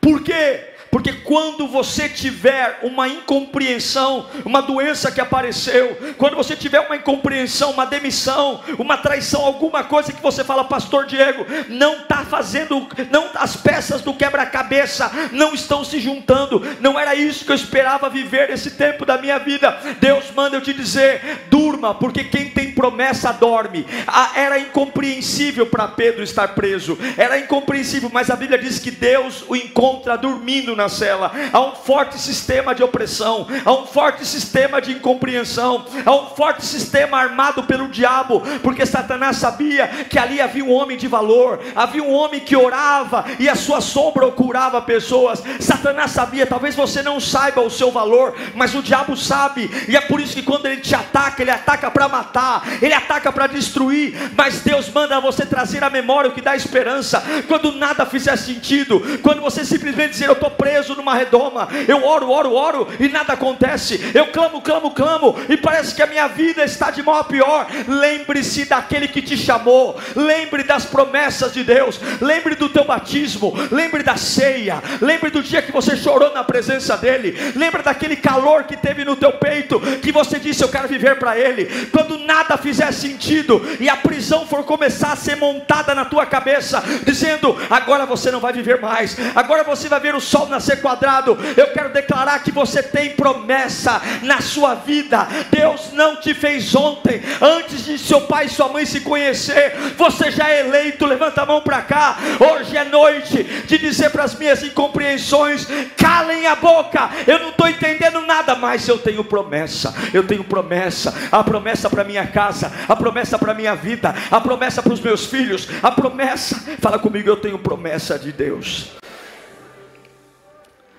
Por 0.00 0.22
quê? 0.22 0.74
Porque 0.90 1.12
quando 1.12 1.66
você 1.66 2.08
tiver 2.08 2.80
uma 2.82 3.08
incompreensão, 3.08 4.26
uma 4.44 4.60
doença 4.60 5.10
que 5.10 5.20
apareceu, 5.20 5.96
quando 6.16 6.36
você 6.36 6.56
tiver 6.56 6.80
uma 6.80 6.96
incompreensão, 6.96 7.70
uma 7.70 7.84
demissão, 7.84 8.62
uma 8.78 8.96
traição, 8.96 9.44
alguma 9.44 9.84
coisa 9.84 10.12
que 10.12 10.22
você 10.22 10.44
fala, 10.44 10.64
Pastor 10.64 11.06
Diego, 11.06 11.46
não 11.68 11.98
está 11.98 12.24
fazendo, 12.24 12.86
não 13.10 13.26
as 13.34 13.56
peças 13.56 14.00
do 14.00 14.14
quebra-cabeça 14.14 15.10
não 15.32 15.54
estão 15.54 15.84
se 15.84 16.00
juntando. 16.00 16.62
Não 16.80 16.98
era 16.98 17.14
isso 17.14 17.44
que 17.44 17.52
eu 17.52 17.56
esperava 17.56 18.08
viver 18.08 18.50
esse 18.50 18.72
tempo 18.72 19.04
da 19.04 19.18
minha 19.18 19.38
vida. 19.38 19.78
Deus 20.00 20.24
manda 20.34 20.56
eu 20.56 20.60
te 20.60 20.72
dizer, 20.72 21.46
durma, 21.50 21.94
porque 21.94 22.24
quem 22.24 22.50
tem 22.50 22.72
promessa 22.72 23.32
dorme. 23.32 23.86
Ah, 24.06 24.32
era 24.36 24.58
incompreensível 24.58 25.66
para 25.66 25.88
Pedro 25.88 26.22
estar 26.22 26.48
preso. 26.48 26.98
Era 27.16 27.38
incompreensível, 27.38 28.10
mas 28.12 28.30
a 28.30 28.36
Bíblia 28.36 28.58
diz 28.58 28.78
que 28.78 28.90
Deus 28.90 29.44
o 29.48 29.56
encontra 29.56 30.16
dormindo 30.16 30.76
na 30.76 30.85
cela, 30.88 31.32
há 31.52 31.60
um 31.60 31.74
forte 31.74 32.18
sistema 32.18 32.74
de 32.74 32.82
opressão, 32.82 33.46
há 33.64 33.72
um 33.72 33.86
forte 33.86 34.24
sistema 34.24 34.80
de 34.80 34.92
incompreensão, 34.92 35.84
há 36.04 36.12
um 36.12 36.26
forte 36.28 36.64
sistema 36.64 37.18
armado 37.18 37.62
pelo 37.64 37.88
diabo, 37.88 38.42
porque 38.62 38.86
Satanás 38.86 39.36
sabia 39.36 39.88
que 40.08 40.18
ali 40.18 40.40
havia 40.40 40.64
um 40.64 40.72
homem 40.72 40.96
de 40.96 41.08
valor, 41.08 41.60
havia 41.74 42.02
um 42.02 42.12
homem 42.12 42.40
que 42.40 42.56
orava 42.56 43.24
e 43.38 43.48
a 43.48 43.54
sua 43.54 43.80
sombra 43.80 44.30
curava 44.30 44.80
pessoas. 44.82 45.42
Satanás 45.60 46.10
sabia, 46.10 46.46
talvez 46.46 46.74
você 46.74 47.02
não 47.02 47.20
saiba 47.20 47.60
o 47.60 47.70
seu 47.70 47.90
valor, 47.90 48.34
mas 48.54 48.74
o 48.74 48.82
diabo 48.82 49.16
sabe, 49.16 49.70
e 49.88 49.96
é 49.96 50.00
por 50.00 50.20
isso 50.20 50.34
que 50.34 50.42
quando 50.42 50.66
ele 50.66 50.80
te 50.80 50.94
ataca, 50.94 51.42
ele 51.42 51.50
ataca 51.50 51.90
para 51.90 52.08
matar, 52.08 52.62
ele 52.80 52.94
ataca 52.94 53.32
para 53.32 53.46
destruir, 53.46 54.14
mas 54.36 54.60
Deus 54.60 54.88
manda 54.90 55.20
você 55.20 55.44
trazer 55.44 55.82
a 55.82 55.90
memória 55.90 56.30
o 56.30 56.34
que 56.34 56.40
dá 56.40 56.56
esperança, 56.56 57.22
quando 57.48 57.72
nada 57.72 58.06
fizer 58.06 58.36
sentido, 58.36 59.02
quando 59.22 59.40
você 59.40 59.64
simplesmente 59.64 60.10
dizer 60.10 60.26
eu 60.26 60.32
estou 60.32 60.50
preso 60.66 60.96
numa 60.96 61.14
redoma. 61.14 61.68
Eu 61.86 62.04
oro, 62.04 62.28
oro, 62.28 62.52
oro 62.52 62.88
e 62.98 63.08
nada 63.08 63.34
acontece. 63.34 64.10
Eu 64.12 64.26
clamo, 64.32 64.60
clamo, 64.60 64.90
clamo 64.90 65.36
e 65.48 65.56
parece 65.56 65.94
que 65.94 66.02
a 66.02 66.06
minha 66.08 66.26
vida 66.26 66.64
está 66.64 66.90
de 66.90 67.04
mal 67.04 67.20
a 67.20 67.24
pior. 67.24 67.68
Lembre-se 67.86 68.64
daquele 68.64 69.06
que 69.06 69.22
te 69.22 69.36
chamou. 69.36 69.96
Lembre 70.16 70.64
das 70.64 70.84
promessas 70.84 71.52
de 71.52 71.62
Deus. 71.62 72.00
Lembre 72.20 72.56
do 72.56 72.68
teu 72.68 72.84
batismo. 72.84 73.54
Lembre 73.70 74.02
da 74.02 74.16
ceia. 74.16 74.82
Lembre 75.00 75.30
do 75.30 75.40
dia 75.40 75.62
que 75.62 75.70
você 75.70 75.96
chorou 75.96 76.34
na 76.34 76.42
presença 76.42 76.96
dele. 76.96 77.36
Lembre 77.54 77.84
daquele 77.84 78.16
calor 78.16 78.64
que 78.64 78.76
teve 78.76 79.04
no 79.04 79.14
teu 79.14 79.34
peito 79.34 79.80
que 80.02 80.10
você 80.10 80.40
disse 80.40 80.64
eu 80.64 80.68
quero 80.68 80.88
viver 80.88 81.16
para 81.16 81.38
ele. 81.38 81.66
Quando 81.92 82.18
nada 82.18 82.56
fizer 82.56 82.90
sentido 82.92 83.62
e 83.78 83.88
a 83.88 83.96
prisão 83.96 84.44
for 84.48 84.64
começar 84.64 85.12
a 85.12 85.16
ser 85.16 85.36
montada 85.36 85.94
na 85.94 86.04
tua 86.04 86.26
cabeça, 86.26 86.82
dizendo 87.04 87.56
agora 87.70 88.04
você 88.04 88.32
não 88.32 88.40
vai 88.40 88.52
viver 88.52 88.80
mais. 88.80 89.16
Agora 89.32 89.62
você 89.62 89.88
vai 89.88 90.00
ver 90.00 90.16
o 90.16 90.20
sol 90.20 90.48
na 90.48 90.55
nascer 90.56 90.80
quadrado, 90.80 91.36
eu 91.56 91.68
quero 91.68 91.90
declarar 91.90 92.42
que 92.42 92.50
você 92.50 92.82
tem 92.82 93.10
promessa 93.10 94.00
na 94.22 94.40
sua 94.40 94.74
vida. 94.74 95.26
Deus 95.50 95.92
não 95.92 96.16
te 96.16 96.34
fez 96.34 96.74
ontem, 96.74 97.22
antes 97.40 97.84
de 97.84 97.98
seu 97.98 98.22
pai 98.22 98.46
e 98.46 98.48
sua 98.48 98.68
mãe 98.68 98.86
se 98.86 99.00
conhecer, 99.00 99.76
você 99.96 100.30
já 100.30 100.48
é 100.48 100.60
eleito. 100.60 101.06
Levanta 101.06 101.42
a 101.42 101.46
mão 101.46 101.60
para 101.60 101.82
cá. 101.82 102.16
Hoje 102.40 102.76
é 102.76 102.84
noite 102.84 103.44
de 103.66 103.78
dizer 103.78 104.10
para 104.10 104.24
as 104.24 104.34
minhas 104.34 104.62
incompreensões: 104.62 105.66
calem 105.96 106.46
a 106.46 106.56
boca. 106.56 107.10
Eu 107.26 107.38
não 107.38 107.50
estou 107.50 107.68
entendendo 107.68 108.20
nada, 108.22 108.54
mas 108.54 108.88
eu 108.88 108.98
tenho 108.98 109.22
promessa. 109.22 109.94
Eu 110.12 110.26
tenho 110.26 110.44
promessa. 110.44 111.14
A 111.30 111.44
promessa 111.44 111.90
para 111.90 112.04
minha 112.04 112.26
casa, 112.26 112.72
a 112.88 112.96
promessa 112.96 113.38
para 113.38 113.54
minha 113.54 113.74
vida, 113.74 114.14
a 114.30 114.40
promessa 114.40 114.82
para 114.82 114.92
os 114.92 115.00
meus 115.00 115.26
filhos, 115.26 115.68
a 115.82 115.90
promessa. 115.90 116.64
Fala 116.80 116.98
comigo, 116.98 117.28
eu 117.28 117.36
tenho 117.36 117.58
promessa 117.58 118.18
de 118.18 118.32
Deus. 118.32 118.96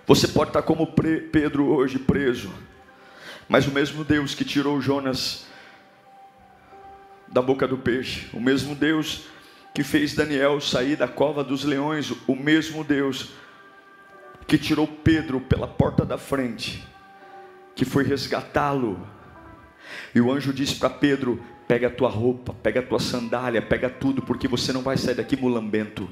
Você 0.07 0.25
pode 0.25 0.51
estar 0.51 0.61
como 0.61 0.87
Pedro 0.87 1.65
hoje 1.65 1.99
preso, 1.99 2.49
mas 3.49 3.67
o 3.67 3.71
mesmo 3.71 4.05
Deus 4.05 4.33
que 4.33 4.45
tirou 4.45 4.79
Jonas 4.79 5.45
da 7.27 7.41
boca 7.41 7.67
do 7.67 7.77
peixe, 7.77 8.29
o 8.31 8.39
mesmo 8.39 8.73
Deus 8.73 9.25
que 9.75 9.83
fez 9.83 10.15
Daniel 10.15 10.61
sair 10.61 10.95
da 10.95 11.09
cova 11.09 11.43
dos 11.43 11.65
leões, 11.65 12.13
o 12.25 12.37
mesmo 12.37 12.85
Deus 12.85 13.33
que 14.47 14.57
tirou 14.57 14.87
Pedro 14.87 15.41
pela 15.41 15.67
porta 15.67 16.05
da 16.05 16.17
frente, 16.17 16.87
que 17.75 17.83
foi 17.83 18.05
resgatá-lo. 18.05 19.05
E 20.15 20.21
o 20.21 20.31
anjo 20.31 20.53
disse 20.53 20.75
para 20.75 20.89
Pedro: 20.89 21.43
pega 21.67 21.87
a 21.87 21.91
tua 21.91 22.09
roupa, 22.09 22.53
pega 22.53 22.79
a 22.79 22.83
tua 22.83 23.01
sandália, 23.01 23.61
pega 23.61 23.89
tudo, 23.89 24.21
porque 24.21 24.47
você 24.47 24.71
não 24.71 24.81
vai 24.81 24.95
sair 24.95 25.15
daqui 25.15 25.35
mulambento. 25.35 26.09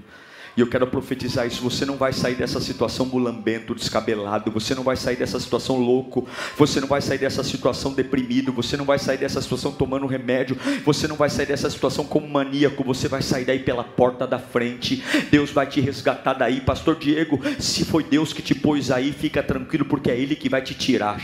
E 0.58 0.62
eu 0.62 0.68
quero 0.68 0.88
profetizar 0.88 1.46
isso. 1.46 1.62
Você 1.64 1.86
não 1.86 1.98
vai 1.98 2.14
sair 2.14 2.36
dessa 2.36 2.60
situação 2.60 3.06
mulambento, 3.06 3.76
descabelado. 3.76 4.52
Você 4.52 4.74
não 4.74 4.84
vai 4.84 4.96
sair 4.96 5.18
dessa 5.18 5.40
situação 5.40 5.78
louco. 5.78 6.28
Você 6.58 6.80
não 6.80 6.88
vai 6.88 7.02
sair 7.02 7.18
dessa 7.18 7.44
situação 7.44 7.94
deprimido. 7.94 8.54
Você 8.54 8.78
não 8.78 8.86
vai 8.86 8.98
sair 8.98 9.18
dessa 9.18 9.42
situação 9.42 9.72
tomando 9.72 10.08
remédio. 10.08 10.58
Você 10.86 11.08
não 11.08 11.16
vai 11.16 11.30
sair 11.30 11.48
dessa 11.48 11.70
situação 11.70 12.06
como 12.06 12.28
maníaco. 12.28 12.84
Você 12.84 13.08
vai 13.08 13.22
sair 13.22 13.46
daí 13.46 13.60
pela 13.60 13.84
porta 13.84 14.26
da 14.26 14.40
frente. 14.40 15.04
Deus 15.30 15.52
vai 15.52 15.68
te 15.68 15.82
resgatar 15.82 16.34
daí. 16.34 16.62
Pastor 16.62 16.96
Diego, 16.96 17.40
se 17.60 17.84
foi 17.84 18.04
Deus 18.04 18.32
que 18.32 18.42
te 18.42 18.56
pôs 18.56 18.92
aí, 18.92 19.12
fica 19.12 19.44
tranquilo, 19.44 19.86
porque 19.86 20.10
é 20.10 20.18
Ele 20.18 20.36
que 20.36 20.48
vai 20.48 20.62
te 20.62 20.74
tirar. 20.74 21.20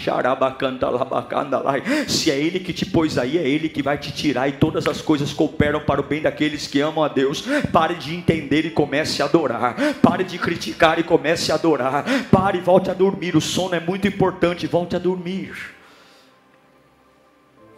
Se 2.08 2.32
é 2.32 2.40
Ele 2.40 2.60
que 2.60 2.74
te 2.74 2.86
pôs 2.86 3.18
aí, 3.18 3.38
é 3.38 3.48
Ele 3.48 3.70
que 3.70 3.82
vai 3.82 3.98
te 3.98 4.12
tirar. 4.12 4.50
E 4.50 4.54
todas 4.54 4.88
as 4.88 5.02
coisas 5.02 5.32
cooperam 5.32 5.80
para 5.80 6.02
o 6.02 6.04
bem 6.04 6.22
daqueles 6.22 6.68
que 6.68 6.82
amam 6.82 7.04
a 7.04 7.08
Deus. 7.08 7.46
Pare 7.72 7.96
de 7.96 8.14
entender 8.14 8.66
e 8.66 8.70
comece 8.70 9.21
a 9.22 9.26
adorar. 9.26 9.76
Pare 10.02 10.24
de 10.24 10.38
criticar 10.38 11.00
e 11.00 11.04
comece 11.04 11.52
a 11.52 11.56
adorar. 11.56 12.04
Pare 12.30 12.58
e 12.58 12.62
volte 12.62 12.90
a 12.90 12.94
dormir. 12.94 13.36
O 13.36 13.42
sono 13.42 13.76
é 13.76 13.80
muito 13.80 14.08
importante. 14.08 14.68
Volte 14.68 14.96
a 14.96 15.00
dormir. 15.00 15.54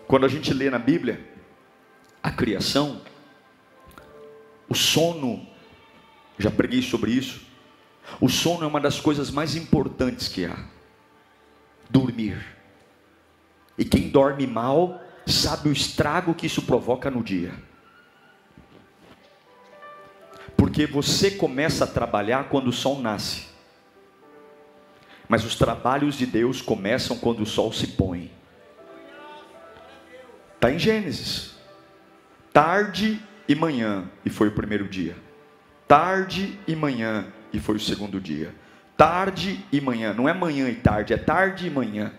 Quando 0.08 0.26
a 0.26 0.30
gente 0.30 0.54
lê 0.54 0.70
na 0.70 0.80
Bíblia 0.80 1.20
a 2.22 2.32
criação, 2.32 3.02
o 4.70 4.76
sono, 4.76 5.46
já 6.38 6.52
preguei 6.52 6.82
sobre 6.82 7.12
isso. 7.12 7.42
O 8.20 8.30
sono 8.30 8.64
é 8.64 8.68
uma 8.68 8.80
das 8.80 9.00
coisas 9.00 9.32
mais 9.32 9.56
importantes 9.56 10.28
que 10.28 10.46
há. 10.46 10.58
Dormir. 11.90 12.38
E 13.78 13.84
quem 13.84 14.10
dorme 14.10 14.46
mal 14.46 15.02
sabe 15.26 15.70
o 15.70 15.72
estrago 15.72 16.34
que 16.34 16.46
isso 16.46 16.62
provoca 16.62 17.10
no 17.10 17.24
dia. 17.24 17.54
Porque 20.74 20.88
você 20.88 21.30
começa 21.30 21.84
a 21.84 21.88
trabalhar 21.88 22.46
quando 22.46 22.70
o 22.70 22.74
sol 22.74 23.00
nasce. 23.00 23.46
Mas 25.30 25.46
os 25.46 25.54
trabalhos 25.54 26.16
de 26.16 26.26
Deus 26.26 26.64
começam 26.64 27.16
quando 27.16 27.42
o 27.42 27.46
sol 27.46 27.72
se 27.72 27.90
põe. 27.90 28.32
Está 30.56 30.72
em 30.72 30.80
Gênesis. 30.80 31.54
Tarde 32.52 33.22
e 33.48 33.54
manhã, 33.54 34.10
e 34.26 34.32
foi 34.32 34.48
o 34.48 34.52
primeiro 34.52 34.88
dia. 34.88 35.16
Tarde 35.88 36.60
e 36.68 36.76
manhã, 36.76 37.28
e 37.54 37.60
foi 37.60 37.76
o 37.76 37.80
segundo 37.80 38.20
dia. 38.20 38.56
Tarde 38.98 39.64
e 39.72 39.80
manhã, 39.80 40.12
não 40.12 40.28
é 40.28 40.34
manhã 40.34 40.68
e 40.70 40.76
tarde, 40.76 41.14
é 41.14 41.18
tarde 41.18 41.68
e 41.68 41.70
manhã. 41.70 42.12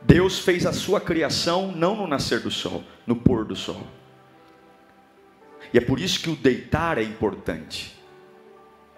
Deus 0.00 0.38
fez 0.38 0.64
a 0.64 0.72
sua 0.72 1.02
criação 1.02 1.70
não 1.70 1.94
no 1.94 2.06
nascer 2.06 2.40
do 2.40 2.50
sol, 2.50 2.82
no 3.06 3.14
pôr 3.14 3.44
do 3.44 3.54
sol. 3.54 3.86
E 5.76 5.78
é 5.78 5.82
por 5.82 6.00
isso 6.00 6.20
que 6.20 6.30
o 6.30 6.34
deitar 6.34 6.96
é 6.96 7.02
importante. 7.02 7.94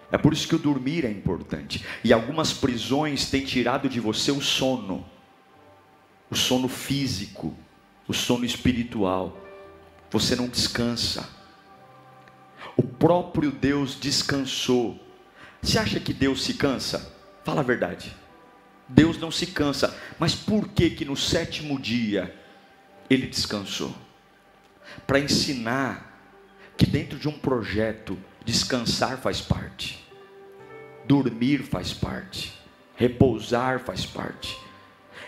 É 0.09 0.17
por 0.17 0.31
isso 0.31 0.47
que 0.47 0.55
o 0.55 0.57
dormir 0.57 1.03
é 1.03 1.11
importante. 1.11 1.85
E 2.05 2.13
algumas 2.13 2.53
prisões 2.53 3.29
têm 3.29 3.43
tirado 3.43 3.89
de 3.89 3.99
você 3.99 4.31
o 4.31 4.39
sono, 4.39 5.05
o 6.31 6.37
sono 6.37 6.69
físico, 6.69 7.53
o 8.07 8.13
sono 8.13 8.45
espiritual. 8.45 9.37
você 10.09 10.37
não 10.37 10.47
descansa. 10.47 11.29
O 12.77 12.83
próprio 12.83 13.51
Deus 13.51 13.99
descansou. 13.99 14.97
Você 15.61 15.77
acha 15.77 15.99
que 15.99 16.13
Deus 16.13 16.45
se 16.45 16.53
cansa? 16.53 17.13
Fala 17.43 17.59
a 17.59 17.65
verdade. 17.65 18.15
Deus 18.87 19.17
não 19.17 19.31
se 19.31 19.47
cansa, 19.47 19.93
mas 20.17 20.33
por 20.33 20.69
que 20.69 20.91
que 20.91 21.03
no 21.03 21.17
sétimo 21.17 21.77
dia 21.77 22.33
ele 23.09 23.27
descansou? 23.27 23.93
Para 25.05 25.19
ensinar 25.19 26.08
que 26.79 26.85
dentro 26.85 27.19
de 27.19 27.27
um 27.27 27.37
projeto 27.37 28.17
descansar 28.45 29.17
faz 29.17 29.41
parte. 29.41 29.99
Dormir 31.05 31.57
faz 31.57 31.93
parte. 31.93 32.57
Repousar 32.95 33.81
faz 33.81 34.05
parte. 34.05 34.57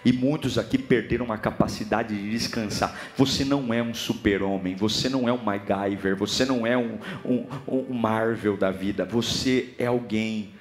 E 0.06 0.14
muitos 0.14 0.58
aqui 0.58 0.78
perderam 0.78 1.30
a 1.30 1.38
capacidade 1.38 2.16
de 2.16 2.32
descansar. 2.32 2.98
Você 3.18 3.44
não 3.44 3.74
é 3.74 3.84
um 3.84 3.94
super-homem, 3.94 4.76
você 4.76 5.10
não 5.10 5.28
é 5.28 5.34
um 5.34 5.44
MacGyver, 5.44 6.16
você 6.16 6.46
não 6.46 6.66
é 6.66 6.78
um, 6.78 6.98
um, 7.26 7.46
um 7.68 7.94
Marvel 7.94 8.56
da 8.56 8.72
vida. 8.72 9.04
Você 9.04 9.74
é 9.78 9.88
alguém, 9.88 10.54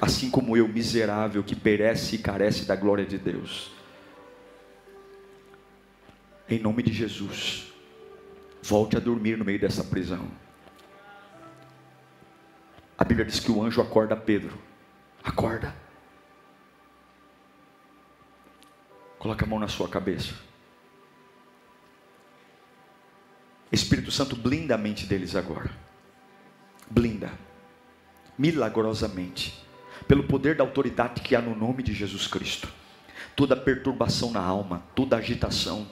assim 0.00 0.30
como 0.30 0.56
eu, 0.56 0.66
miserável, 0.66 1.44
que 1.44 1.54
perece 1.54 2.16
e 2.16 2.18
carece 2.18 2.64
da 2.64 2.74
glória 2.74 3.04
de 3.04 3.18
Deus. 3.18 3.70
Em 6.48 6.58
nome 6.58 6.82
de 6.82 6.92
Jesus, 6.94 7.67
volte 8.68 8.96
a 8.98 9.00
dormir 9.00 9.38
no 9.38 9.44
meio 9.44 9.58
dessa 9.58 9.82
prisão. 9.82 10.28
A 12.98 13.04
Bíblia 13.04 13.24
diz 13.24 13.40
que 13.40 13.50
o 13.50 13.62
anjo 13.62 13.80
acorda 13.80 14.14
Pedro. 14.14 14.58
Acorda. 15.24 15.74
Coloca 19.18 19.44
a 19.44 19.48
mão 19.48 19.58
na 19.58 19.68
sua 19.68 19.88
cabeça. 19.88 20.34
Espírito 23.72 24.10
Santo 24.10 24.36
blinda 24.36 24.74
a 24.74 24.78
mente 24.78 25.06
deles 25.06 25.34
agora. 25.34 25.70
Blinda. 26.90 27.30
Milagrosamente. 28.36 29.64
Pelo 30.06 30.24
poder 30.24 30.56
da 30.56 30.64
autoridade 30.64 31.22
que 31.22 31.34
há 31.34 31.40
no 31.40 31.56
nome 31.56 31.82
de 31.82 31.94
Jesus 31.94 32.26
Cristo. 32.26 32.68
Toda 33.34 33.56
perturbação 33.56 34.30
na 34.30 34.40
alma, 34.40 34.82
toda 34.94 35.16
agitação. 35.16 35.86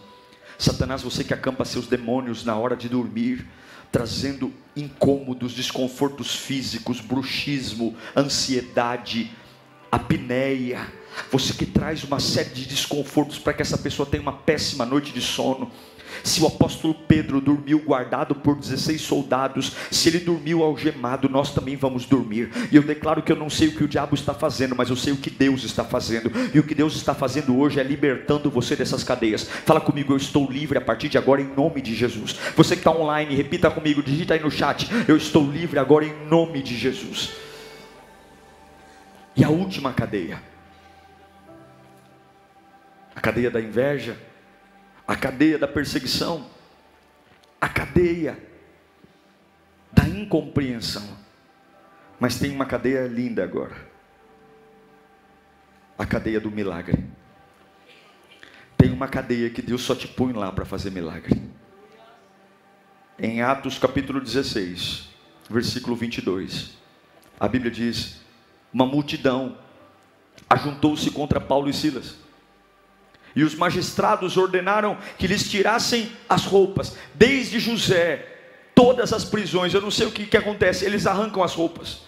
Satanás, 0.58 1.02
você 1.02 1.22
que 1.22 1.34
acampa 1.34 1.64
seus 1.64 1.86
demônios 1.86 2.44
na 2.44 2.56
hora 2.56 2.76
de 2.76 2.88
dormir, 2.88 3.46
trazendo 3.92 4.52
incômodos, 4.74 5.52
desconfortos 5.52 6.34
físicos, 6.34 7.00
bruxismo, 7.00 7.96
ansiedade, 8.16 9.30
apneia. 9.90 10.86
Você 11.30 11.52
que 11.52 11.66
traz 11.66 12.04
uma 12.04 12.20
série 12.20 12.50
de 12.50 12.66
desconfortos 12.66 13.38
para 13.38 13.54
que 13.54 13.62
essa 13.62 13.78
pessoa 13.78 14.06
tenha 14.06 14.22
uma 14.22 14.32
péssima 14.32 14.84
noite 14.84 15.12
de 15.12 15.20
sono. 15.20 15.70
Se 16.22 16.40
o 16.42 16.46
apóstolo 16.46 16.94
Pedro 16.94 17.40
dormiu 17.40 17.78
guardado 17.80 18.34
por 18.34 18.56
16 18.56 19.00
soldados, 19.00 19.72
se 19.90 20.08
ele 20.08 20.18
dormiu 20.18 20.62
algemado, 20.62 21.28
nós 21.28 21.52
também 21.52 21.76
vamos 21.76 22.06
dormir. 22.06 22.50
E 22.70 22.76
eu 22.76 22.82
declaro 22.82 23.22
que 23.22 23.32
eu 23.32 23.36
não 23.36 23.50
sei 23.50 23.68
o 23.68 23.72
que 23.72 23.84
o 23.84 23.88
diabo 23.88 24.14
está 24.14 24.34
fazendo, 24.34 24.74
mas 24.74 24.90
eu 24.90 24.96
sei 24.96 25.12
o 25.12 25.16
que 25.16 25.30
Deus 25.30 25.64
está 25.64 25.84
fazendo. 25.84 26.30
E 26.54 26.58
o 26.58 26.62
que 26.62 26.74
Deus 26.74 26.96
está 26.96 27.14
fazendo 27.14 27.56
hoje 27.58 27.80
é 27.80 27.82
libertando 27.82 28.50
você 28.50 28.74
dessas 28.76 29.04
cadeias. 29.04 29.48
Fala 29.64 29.80
comigo, 29.80 30.12
eu 30.12 30.16
estou 30.16 30.50
livre 30.50 30.78
a 30.78 30.80
partir 30.80 31.08
de 31.08 31.18
agora 31.18 31.40
em 31.40 31.54
nome 31.54 31.80
de 31.80 31.94
Jesus. 31.94 32.36
Você 32.56 32.74
que 32.74 32.80
está 32.80 32.90
online, 32.90 33.34
repita 33.34 33.70
comigo, 33.70 34.02
digita 34.02 34.34
aí 34.34 34.40
no 34.40 34.50
chat, 34.50 34.88
eu 35.08 35.16
estou 35.16 35.50
livre 35.50 35.78
agora 35.78 36.04
em 36.04 36.26
nome 36.26 36.62
de 36.62 36.76
Jesus. 36.76 37.32
E 39.36 39.44
a 39.44 39.50
última 39.50 39.92
cadeia, 39.92 40.42
a 43.14 43.20
cadeia 43.20 43.50
da 43.50 43.60
inveja 43.60 44.16
a 45.06 45.16
cadeia 45.16 45.58
da 45.58 45.68
perseguição, 45.68 46.48
a 47.60 47.68
cadeia 47.68 48.38
da 49.92 50.08
incompreensão. 50.08 51.16
Mas 52.18 52.38
tem 52.38 52.50
uma 52.50 52.64
cadeia 52.64 53.06
linda 53.06 53.44
agora 53.44 53.96
a 55.98 56.04
cadeia 56.04 56.40
do 56.40 56.50
milagre. 56.50 57.04
Tem 58.76 58.92
uma 58.92 59.08
cadeia 59.08 59.48
que 59.48 59.62
Deus 59.62 59.82
só 59.82 59.94
te 59.94 60.06
põe 60.06 60.32
lá 60.32 60.52
para 60.52 60.64
fazer 60.64 60.90
milagre. 60.90 61.40
Em 63.18 63.40
Atos 63.40 63.78
capítulo 63.78 64.20
16, 64.20 65.08
versículo 65.48 65.96
22, 65.96 66.72
a 67.40 67.48
Bíblia 67.48 67.70
diz: 67.70 68.20
Uma 68.72 68.84
multidão 68.84 69.56
ajuntou-se 70.50 71.10
contra 71.10 71.40
Paulo 71.40 71.70
e 71.70 71.72
Silas 71.72 72.16
e 73.36 73.44
os 73.44 73.54
magistrados 73.54 74.38
ordenaram 74.38 74.96
que 75.18 75.26
lhes 75.26 75.48
tirassem 75.48 76.10
as 76.26 76.46
roupas, 76.46 76.96
desde 77.14 77.60
José, 77.60 78.26
todas 78.74 79.12
as 79.12 79.26
prisões. 79.26 79.74
Eu 79.74 79.82
não 79.82 79.90
sei 79.90 80.06
o 80.06 80.10
que, 80.10 80.24
que 80.24 80.38
acontece, 80.38 80.86
eles 80.86 81.06
arrancam 81.06 81.42
as 81.42 81.52
roupas, 81.52 82.00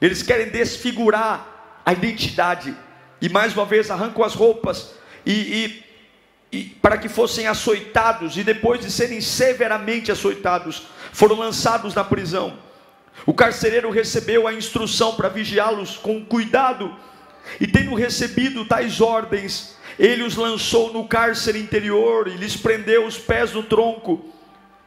eles 0.00 0.20
querem 0.20 0.50
desfigurar 0.50 1.80
a 1.86 1.92
identidade, 1.92 2.76
e 3.22 3.28
mais 3.28 3.54
uma 3.54 3.64
vez 3.64 3.88
arrancam 3.88 4.24
as 4.24 4.34
roupas, 4.34 4.90
e, 5.24 5.32
e, 5.32 6.58
e 6.58 6.64
para 6.64 6.98
que 6.98 7.08
fossem 7.08 7.46
açoitados, 7.46 8.36
e 8.36 8.42
depois 8.42 8.80
de 8.80 8.90
serem 8.90 9.20
severamente 9.20 10.10
açoitados, 10.10 10.88
foram 11.12 11.36
lançados 11.36 11.94
na 11.94 12.02
prisão. 12.02 12.58
O 13.24 13.32
carcereiro 13.32 13.90
recebeu 13.90 14.48
a 14.48 14.52
instrução 14.52 15.14
para 15.14 15.28
vigiá-los 15.28 15.96
com 15.96 16.24
cuidado, 16.24 16.92
e 17.60 17.66
tendo 17.68 17.94
recebido 17.94 18.64
tais 18.64 19.00
ordens, 19.00 19.76
ele 19.98 20.22
os 20.22 20.36
lançou 20.36 20.92
no 20.92 21.06
cárcere 21.06 21.58
interior 21.58 22.28
e 22.28 22.36
lhes 22.36 22.56
prendeu 22.56 23.06
os 23.06 23.18
pés 23.18 23.52
no 23.52 23.62
tronco. 23.62 24.32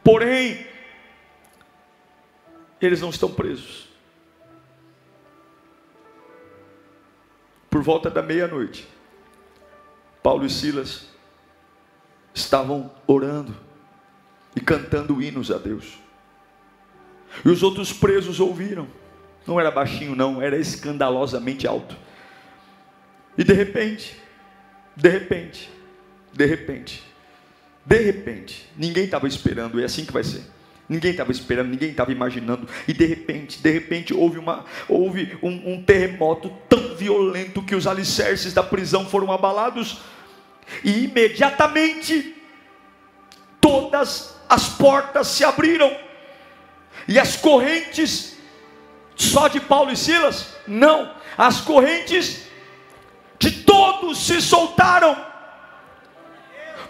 Porém, 0.04 0.66
eles 2.80 3.00
não 3.00 3.10
estão 3.10 3.30
presos. 3.30 3.88
Por 7.70 7.82
volta 7.82 8.10
da 8.10 8.22
meia-noite, 8.22 8.88
Paulo 10.22 10.44
e 10.44 10.50
Silas 10.50 11.06
estavam 12.34 12.90
orando 13.06 13.54
e 14.54 14.60
cantando 14.60 15.22
hinos 15.22 15.50
a 15.50 15.58
Deus. 15.58 15.98
E 17.44 17.48
os 17.48 17.62
outros 17.62 17.92
presos 17.92 18.40
ouviram. 18.40 18.88
Não 19.46 19.58
era 19.58 19.70
baixinho, 19.70 20.14
não, 20.14 20.40
era 20.42 20.56
escandalosamente 20.56 21.66
alto. 21.66 21.96
E 23.36 23.44
de 23.44 23.52
repente, 23.52 24.20
de 24.98 25.08
repente, 25.08 25.70
de 26.32 26.44
repente, 26.44 27.04
de 27.86 27.98
repente, 27.98 28.68
ninguém 28.76 29.04
estava 29.04 29.28
esperando, 29.28 29.80
é 29.80 29.84
assim 29.84 30.04
que 30.04 30.12
vai 30.12 30.24
ser. 30.24 30.42
Ninguém 30.88 31.12
estava 31.12 31.30
esperando, 31.30 31.68
ninguém 31.68 31.90
estava 31.90 32.10
imaginando, 32.10 32.66
e 32.86 32.92
de 32.92 33.06
repente, 33.06 33.60
de 33.60 33.70
repente 33.70 34.12
houve, 34.12 34.38
uma, 34.38 34.64
houve 34.88 35.38
um, 35.40 35.74
um 35.74 35.82
terremoto 35.82 36.50
tão 36.68 36.96
violento 36.96 37.62
que 37.62 37.76
os 37.76 37.86
alicerces 37.86 38.52
da 38.52 38.62
prisão 38.62 39.06
foram 39.06 39.30
abalados, 39.30 40.00
e 40.82 41.04
imediatamente 41.04 42.34
todas 43.60 44.34
as 44.48 44.68
portas 44.70 45.28
se 45.28 45.44
abriram, 45.44 45.96
e 47.06 47.20
as 47.20 47.36
correntes, 47.36 48.36
só 49.14 49.46
de 49.46 49.60
Paulo 49.60 49.92
e 49.92 49.96
Silas? 49.96 50.56
Não, 50.66 51.14
as 51.36 51.60
correntes 51.60 52.47
de 53.38 53.50
todos 53.50 54.18
se 54.26 54.40
soltaram, 54.40 55.16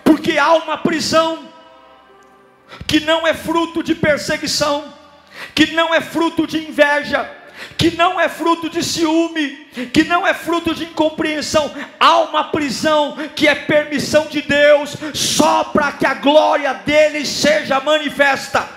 porque 0.03 0.39
há 0.39 0.55
uma 0.55 0.79
prisão 0.79 1.49
que 2.87 3.01
não 3.01 3.27
é 3.27 3.35
fruto 3.35 3.83
de 3.83 3.95
perseguição, 3.95 4.93
que 5.55 5.73
não 5.73 5.95
é 5.95 6.01
fruto 6.01 6.47
de 6.47 6.59
inveja, 6.67 7.31
que 7.77 7.97
não 7.97 8.21
é 8.21 8.29
fruto 8.29 8.69
de 8.69 8.83
ciúme, 8.83 9.69
que 9.93 10.05
não 10.05 10.27
é 10.27 10.33
fruto 10.33 10.75
de 10.75 10.85
incompreensão, 10.85 11.75
há 11.99 12.19
uma 12.21 12.45
prisão 12.45 13.17
que 13.35 13.47
é 13.47 13.55
permissão 13.55 14.27
de 14.27 14.43
Deus, 14.43 14.97
só 15.15 15.65
para 15.65 15.93
que 15.93 16.07
a 16.07 16.15
glória 16.15 16.73
dele 16.75 17.27
seja 17.27 17.81
manifesta. 17.81 18.69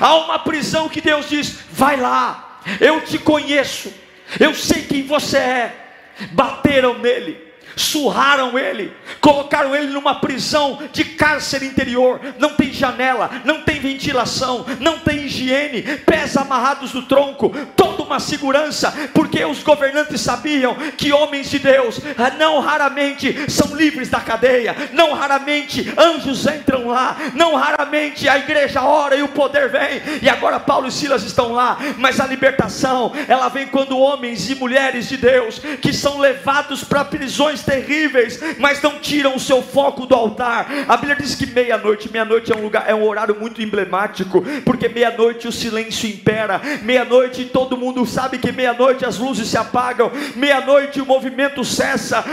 Há 0.00 0.14
uma 0.16 0.38
prisão 0.40 0.88
que 0.88 1.00
Deus 1.00 1.28
diz: 1.28 1.58
vai 1.70 1.96
lá, 1.96 2.60
eu 2.80 3.00
te 3.02 3.18
conheço, 3.18 3.92
eu 4.38 4.54
sei 4.54 4.82
quem 4.82 5.06
você 5.06 5.38
é, 5.38 5.85
bateram 6.32 6.98
nele, 6.98 7.45
surraram 7.76 8.58
ele, 8.58 8.92
colocaram 9.20 9.76
ele 9.76 9.92
numa 9.92 10.14
prisão 10.14 10.78
de 10.92 11.04
cárcere 11.04 11.66
interior, 11.66 12.20
não 12.38 12.54
tem 12.54 12.72
janela, 12.72 13.30
não 13.44 13.60
tem 13.60 13.78
ventilação, 13.78 14.64
não 14.80 14.98
tem 14.98 15.26
higiene, 15.26 15.82
pés 15.82 16.36
amarrados 16.36 16.94
no 16.94 17.02
tronco, 17.02 17.52
todo 17.76 18.02
uma 18.02 18.18
segurança, 18.18 18.92
porque 19.12 19.44
os 19.44 19.62
governantes 19.62 20.22
sabiam 20.22 20.74
que 20.96 21.12
homens 21.12 21.50
de 21.50 21.58
Deus 21.58 22.00
ah, 22.16 22.30
não 22.38 22.60
raramente 22.60 23.50
são 23.50 23.76
livres 23.76 24.08
da 24.08 24.20
cadeia, 24.20 24.74
não 24.92 25.12
raramente 25.12 25.92
anjos 25.98 26.46
entram 26.46 26.88
lá, 26.88 27.16
não 27.34 27.54
raramente 27.54 28.28
a 28.28 28.38
igreja 28.38 28.82
ora 28.82 29.16
e 29.16 29.22
o 29.22 29.28
poder 29.28 29.68
vem. 29.68 30.00
E 30.22 30.28
agora 30.28 30.58
Paulo 30.58 30.86
e 30.86 30.92
Silas 30.92 31.24
estão 31.24 31.52
lá, 31.52 31.76
mas 31.98 32.20
a 32.20 32.26
libertação, 32.26 33.12
ela 33.28 33.48
vem 33.48 33.66
quando 33.66 33.98
homens 33.98 34.48
e 34.48 34.54
mulheres 34.54 35.08
de 35.08 35.16
Deus 35.16 35.60
que 35.82 35.92
são 35.92 36.18
levados 36.18 36.82
para 36.82 37.04
prisões 37.04 37.65
terríveis, 37.66 38.40
mas 38.58 38.80
não 38.80 38.98
tiram 39.00 39.34
o 39.34 39.40
seu 39.40 39.60
foco 39.60 40.06
do 40.06 40.14
altar. 40.14 40.66
A 40.88 40.96
Bíblia 40.96 41.16
diz 41.16 41.34
que 41.34 41.46
meia-noite, 41.46 42.10
meia-noite 42.10 42.52
é 42.52 42.56
um 42.56 42.62
lugar, 42.62 42.84
é 42.86 42.94
um 42.94 43.04
horário 43.04 43.36
muito 43.38 43.60
emblemático, 43.60 44.42
porque 44.64 44.88
meia-noite 44.88 45.48
o 45.48 45.52
silêncio 45.52 46.08
impera, 46.08 46.60
meia-noite 46.82 47.44
todo 47.46 47.76
mundo 47.76 48.06
sabe 48.06 48.38
que 48.38 48.52
meia-noite 48.52 49.04
as 49.04 49.18
luzes 49.18 49.48
se 49.48 49.58
apagam, 49.58 50.10
meia-noite 50.36 51.00
o 51.00 51.06
movimento 51.06 51.64
cessa, 51.64 52.24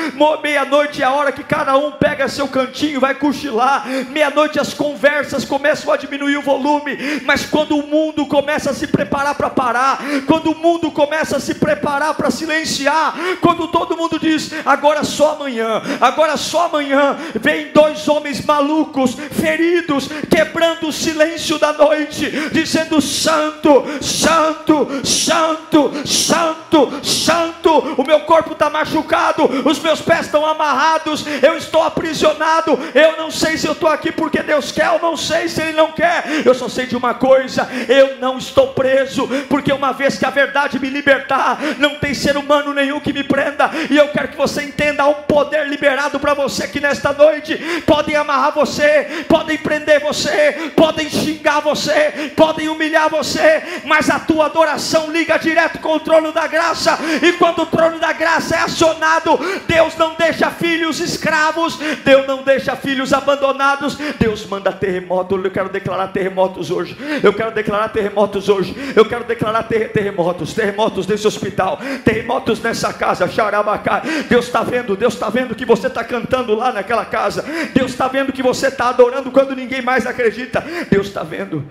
meia-noite 0.41 1.01
é 1.01 1.05
a 1.05 1.11
hora 1.11 1.31
que 1.31 1.43
cada 1.43 1.75
um 1.75 1.91
pega 1.93 2.27
seu 2.27 2.47
cantinho, 2.47 2.99
vai 2.99 3.15
cochilar, 3.15 3.86
meia-noite 4.11 4.59
as 4.59 4.73
conversas 4.73 5.43
começam 5.43 5.91
a 5.91 5.97
diminuir 5.97 6.38
o 6.38 6.41
volume, 6.41 6.97
mas 7.25 7.45
quando 7.45 7.75
o 7.75 7.88
mundo 7.88 8.25
começa 8.27 8.69
a 8.69 8.73
se 8.73 8.86
preparar 8.88 9.36
para 9.36 9.49
parar, 9.49 9.99
quando 10.27 10.51
o 10.51 10.55
mundo 10.55 10.91
começa 10.91 11.38
a 11.38 11.39
se 11.39 11.55
preparar 11.55 12.13
para 12.13 12.29
silenciar, 12.29 13.15
quando 13.41 13.67
todo 13.67 13.97
mundo 13.97 14.19
diz 14.19 14.51
agora 14.65 15.03
só 15.03 15.22
amanhã, 15.32 15.82
agora 15.99 16.38
só 16.38 16.65
amanhã, 16.65 17.17
vem 17.36 17.71
dois 17.71 18.07
homens 18.07 18.43
malucos, 18.45 19.15
feridos, 19.32 20.09
quebrando 20.30 20.88
o 20.88 20.93
silêncio 20.93 21.57
da 21.57 21.74
noite, 21.74 22.30
dizendo: 22.51 23.01
Santo, 23.01 23.84
Santo, 24.01 24.88
Santo, 25.03 25.91
Santo, 26.05 26.99
Santo, 27.03 27.95
o 27.97 28.03
meu 28.05 28.21
corpo 28.21 28.53
está 28.53 28.69
machucado, 28.69 29.43
os 29.65 29.80
meus 29.80 30.01
pés 30.01 30.26
estão 30.26 30.45
amarrados, 30.45 31.26
eu 31.41 31.57
estou 31.57 31.84
aprisionado, 31.84 32.78
eu 32.93 33.17
não 33.17 33.30
sei 33.32 33.57
se 33.57 33.67
eu 33.67 33.74
estou 33.74 33.89
aqui 33.89 34.11
porque 34.11 34.41
Deus 34.41 34.71
quer, 34.71 34.88
eu 34.88 34.99
não 34.99 35.15
sei 35.17 35.47
se 35.47 35.61
Ele 35.61 35.74
não 35.74 35.91
quer, 35.91 36.43
eu 36.45 36.53
só 36.53 36.67
sei 36.67 36.86
de 36.86 36.95
uma 36.95 37.13
coisa: 37.13 37.67
eu 37.88 38.17
não 38.19 38.38
estou 38.38 38.69
preso, 38.69 39.28
porque 39.49 39.71
uma 39.71 39.91
vez 39.91 40.17
que 40.17 40.26
a 40.26 40.30
verdade 40.30 40.80
me 40.80 40.89
libertar, 40.89 41.59
não 41.78 41.95
tem 41.95 42.13
ser 42.13 42.38
humano 42.38 42.74
nenhum 42.74 42.99
que 42.99 43.13
me 43.13 43.24
prenda, 43.24 43.69
e 43.89 43.97
eu 43.97 44.09
quero 44.09 44.30
que 44.30 44.38
você 44.38 44.63
entenda: 44.63 45.02
um 45.07 45.23
poder 45.23 45.67
liberado 45.67 46.19
para 46.19 46.33
você 46.33 46.63
aqui 46.63 46.79
nesta 46.79 47.13
noite. 47.13 47.55
Podem 47.85 48.15
amarrar 48.15 48.53
você, 48.53 49.25
podem 49.27 49.57
prender 49.57 49.99
você, 49.99 50.71
podem 50.75 51.09
xingar 51.09 51.61
você, 51.61 52.31
podem 52.35 52.69
humilhar 52.69 53.09
você, 53.09 53.63
mas 53.85 54.09
a 54.09 54.19
tua 54.19 54.45
adoração 54.45 55.11
liga 55.11 55.37
direto 55.37 55.79
com 55.79 55.95
o 55.95 55.99
trono 55.99 56.31
da 56.31 56.47
graça, 56.47 56.97
e 57.21 57.33
quando 57.33 57.63
o 57.63 57.65
trono 57.65 57.99
da 57.99 58.13
graça 58.13 58.55
é 58.55 58.59
acionado, 58.59 59.39
Deus 59.67 59.95
não 59.97 60.15
deixa 60.15 60.49
filhos 60.51 60.99
escravos, 60.99 61.77
Deus 62.03 62.27
não 62.27 62.43
deixa 62.43 62.75
filhos 62.75 63.13
abandonados, 63.13 63.95
Deus 64.19 64.45
manda 64.45 64.71
terremoto. 64.71 65.35
Eu 65.35 65.51
quero 65.51 65.69
declarar 65.69 66.07
terremotos 66.09 66.71
hoje, 66.71 66.97
eu 67.21 67.33
quero 67.33 67.51
declarar 67.51 67.89
terremotos 67.89 68.49
hoje, 68.49 68.75
eu 68.95 69.05
quero 69.05 69.23
declarar 69.23 69.63
ter 69.63 69.91
terremotos, 69.91 70.53
terremotos 70.53 71.07
nesse 71.07 71.27
hospital, 71.27 71.79
terremotos 72.03 72.61
nessa 72.61 72.93
casa, 72.93 73.27
Xarabacá. 73.27 74.01
Deus 74.27 74.45
está 74.45 74.61
vendo, 74.63 74.92
Deus 74.95 75.13
está 75.13 75.29
vendo 75.29 75.55
que 75.55 75.65
você 75.65 75.87
está 75.87 76.03
cantando 76.03 76.55
lá 76.55 76.71
naquela 76.71 77.05
casa, 77.05 77.43
Deus 77.73 77.91
está 77.91 78.07
vendo 78.07 78.33
que 78.33 78.43
você 78.43 78.67
está 78.67 78.89
adorando 78.89 79.31
quando 79.31 79.55
ninguém 79.55 79.81
mais 79.81 80.05
acredita, 80.05 80.63
Deus 80.89 81.07
está 81.07 81.23
vendo. 81.23 81.65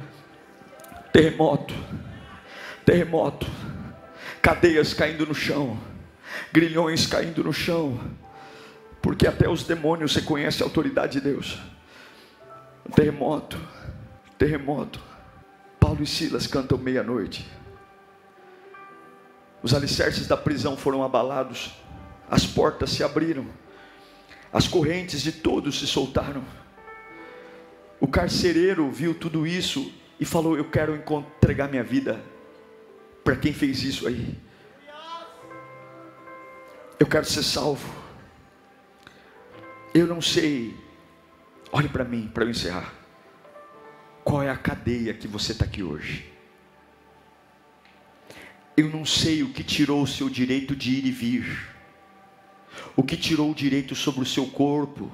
Terremoto, 1.13 1.75
terremoto, 2.85 3.47
cadeias 4.41 4.95
caindo 4.95 5.27
no 5.27 5.35
chão, 5.35 5.79
grilhões 6.53 7.07
caindo 7.07 7.45
no 7.45 7.53
chão, 7.53 8.01
porque 9.01 9.27
até 9.27 9.49
os 9.49 9.65
demônios 9.65 10.15
reconhecem 10.15 10.63
a 10.63 10.67
autoridade 10.67 11.15
de 11.15 11.21
Deus. 11.21 11.59
Terremoto, 12.95 13.59
terremoto. 14.39 15.01
Paulo 15.79 16.03
e 16.03 16.07
Silas 16.07 16.47
cantam 16.47 16.79
meia-noite. 16.79 17.47
Os 19.63 19.75
alicerces 19.75 20.27
da 20.27 20.37
prisão 20.37 20.77
foram 20.77 21.05
abalados, 21.05 21.73
as 22.33 22.47
portas 22.47 22.89
se 22.89 23.05
abriram, 23.05 23.47
as 24.51 24.67
correntes 24.67 25.21
de 25.21 25.33
todos 25.33 25.79
se 25.79 25.87
soltaram. 25.87 26.43
O 28.01 28.09
carcereiro 28.09 28.91
viu 28.91 29.15
tudo 29.15 29.47
isso 29.47 29.93
e 30.19 30.25
falou: 30.25 30.57
Eu 30.57 30.71
quero 30.71 30.97
entregar 30.97 31.69
minha 31.69 31.85
vida 31.85 32.25
para 33.23 33.37
quem 33.37 33.53
fez 33.53 33.83
isso 33.83 34.09
aí. 34.09 34.35
Eu 36.99 37.07
quero 37.07 37.27
ser 37.27 37.43
salvo. 37.43 37.87
Eu 39.93 40.07
não 40.07 40.23
sei, 40.23 40.75
olhe 41.71 41.91
para 41.91 42.03
mim, 42.03 42.31
para 42.33 42.45
eu 42.45 42.49
encerrar. 42.49 42.95
Qual 44.25 44.43
é 44.43 44.49
a 44.49 44.57
cadeia 44.57 45.13
que 45.13 45.29
você 45.29 45.53
está 45.53 45.67
aqui 45.67 45.83
hoje? 45.83 46.33
Eu 48.75 48.89
não 48.89 49.05
sei 49.05 49.43
o 49.43 49.53
que 49.53 49.63
tirou 49.63 50.03
o 50.03 50.07
seu 50.07 50.31
direito 50.31 50.75
de 50.75 50.93
ir 50.93 51.05
e 51.05 51.11
vir, 51.11 51.72
o 52.97 53.03
que 53.03 53.17
tirou 53.17 53.51
o 53.51 53.55
direito 53.55 53.95
sobre 53.95 54.23
o 54.23 54.27
seu 54.27 54.47
corpo, 54.47 55.11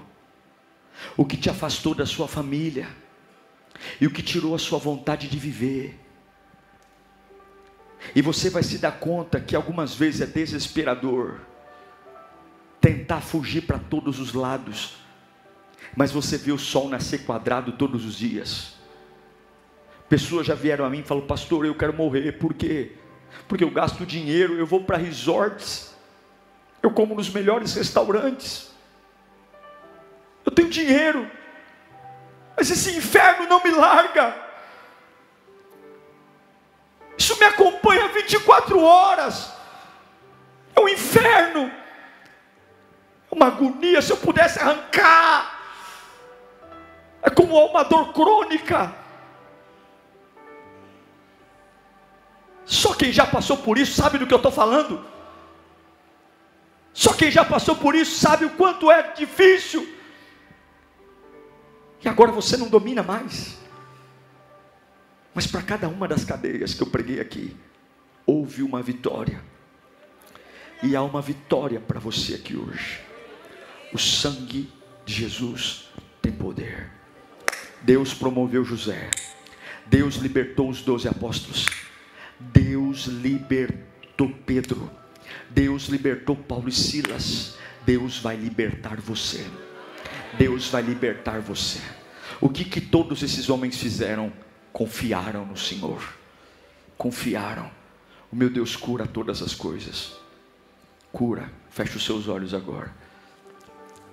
o 1.16 1.24
que 1.24 1.36
te 1.36 1.48
afastou 1.48 1.94
da 1.94 2.06
sua 2.06 2.26
família, 2.26 2.88
e 4.00 4.06
o 4.06 4.11
que 4.11 4.22
tirou 4.22 4.54
a 4.54 4.59
sua 4.59 4.78
vontade 4.78 5.28
de 5.28 5.38
viver. 5.38 5.98
E 8.14 8.22
você 8.22 8.50
vai 8.50 8.62
se 8.62 8.78
dar 8.78 8.92
conta 8.92 9.40
que 9.40 9.56
algumas 9.56 9.94
vezes 9.94 10.20
é 10.20 10.26
desesperador 10.26 11.40
tentar 12.80 13.20
fugir 13.20 13.62
para 13.62 13.78
todos 13.78 14.20
os 14.20 14.32
lados, 14.32 14.96
mas 15.96 16.12
você 16.12 16.38
vê 16.38 16.52
o 16.52 16.59
sol 16.59 16.88
nascer 16.88 17.24
quadrado 17.24 17.72
todos 17.72 18.04
os 18.04 18.16
dias. 18.16 18.74
Pessoas 20.09 20.46
já 20.46 20.54
vieram 20.54 20.84
a 20.84 20.90
mim 20.90 21.00
e 21.00 21.02
falaram, 21.02 21.26
pastor, 21.26 21.66
eu 21.66 21.74
quero 21.74 21.92
morrer, 21.92 22.32
por 22.32 22.54
quê? 22.54 22.92
Porque 23.46 23.64
eu 23.64 23.70
gasto 23.70 24.06
dinheiro, 24.06 24.54
eu 24.54 24.66
vou 24.66 24.84
para 24.84 24.96
resorts, 24.96 25.94
eu 26.83 26.91
como 26.91 27.14
nos 27.14 27.31
melhores 27.31 27.74
restaurantes, 27.74 28.70
eu 30.45 30.53
tenho 30.53 30.68
dinheiro, 30.68 31.31
mas 32.57 32.70
esse 32.70 32.97
inferno 32.97 33.47
não 33.47 33.62
me 33.62 33.70
larga. 33.70 34.35
Isso 37.16 37.39
me 37.39 37.45
acompanha 37.45 38.09
24 38.09 38.81
horas. 38.81 39.53
É 40.74 40.81
um 40.81 40.89
inferno. 40.89 41.70
É 43.31 43.35
uma 43.35 43.49
agonia. 43.49 44.01
Se 44.01 44.12
eu 44.12 44.16
pudesse 44.16 44.59
arrancar, 44.59 45.61
é 47.22 47.29
como 47.29 47.59
uma 47.66 47.83
dor 47.83 48.12
crônica. 48.12 48.95
Só 52.64 52.95
quem 52.95 53.12
já 53.12 53.26
passou 53.26 53.57
por 53.57 53.79
isso 53.79 54.01
sabe 54.01 54.18
do 54.18 54.26
que 54.26 54.33
eu 54.33 54.37
estou 54.37 54.53
falando. 54.53 55.05
Só 56.99 57.12
quem 57.12 57.30
já 57.30 57.44
passou 57.44 57.76
por 57.76 57.94
isso 57.94 58.18
sabe 58.18 58.44
o 58.44 58.51
quanto 58.51 58.90
é 58.90 59.12
difícil. 59.12 59.88
E 62.05 62.09
agora 62.09 62.32
você 62.32 62.57
não 62.57 62.68
domina 62.68 63.05
mais. 63.05 63.57
Mas 65.32 65.46
para 65.46 65.62
cada 65.62 65.88
uma 65.88 66.09
das 66.09 66.24
cadeias 66.24 66.74
que 66.74 66.82
eu 66.82 66.88
preguei 66.88 67.20
aqui, 67.20 67.57
houve 68.26 68.64
uma 68.64 68.82
vitória. 68.82 69.40
E 70.82 70.96
há 70.96 71.03
uma 71.05 71.22
vitória 71.22 71.78
para 71.78 72.01
você 72.01 72.34
aqui 72.34 72.57
hoje. 72.57 72.99
O 73.92 73.99
sangue 73.99 74.68
de 75.05 75.14
Jesus 75.14 75.90
tem 76.20 76.32
poder. 76.32 76.90
Deus 77.80 78.12
promoveu 78.12 78.64
José. 78.64 79.09
Deus 79.86 80.16
libertou 80.16 80.68
os 80.68 80.82
doze 80.82 81.07
apóstolos. 81.07 81.64
Deus 82.40 83.05
libertou 83.05 84.34
Pedro, 84.44 84.90
Deus 85.51 85.87
libertou 85.87 86.37
Paulo 86.37 86.68
e 86.68 86.72
Silas, 86.72 87.57
Deus 87.85 88.18
vai 88.18 88.37
libertar 88.37 89.01
você. 89.01 89.47
Deus 90.37 90.68
vai 90.68 90.83
libertar 90.83 91.41
você. 91.41 91.81
O 92.41 92.49
que 92.49 92.64
que 92.64 92.81
todos 92.81 93.22
esses 93.22 93.49
homens 93.49 93.79
fizeram? 93.79 94.33
Confiaram 94.72 95.47
no 95.47 95.57
Senhor. 95.57 96.16
Confiaram. 96.97 97.70
O 98.31 98.37
meu 98.37 98.51
Deus 98.51 98.76
cura 98.76 99.07
todas 99.07 99.43
as 99.43 99.55
coisas. 99.55 100.12
Cura. 101.11 101.51
Feche 101.70 101.97
os 101.97 102.05
seus 102.05 102.29
olhos 102.29 102.53
agora. 102.53 102.95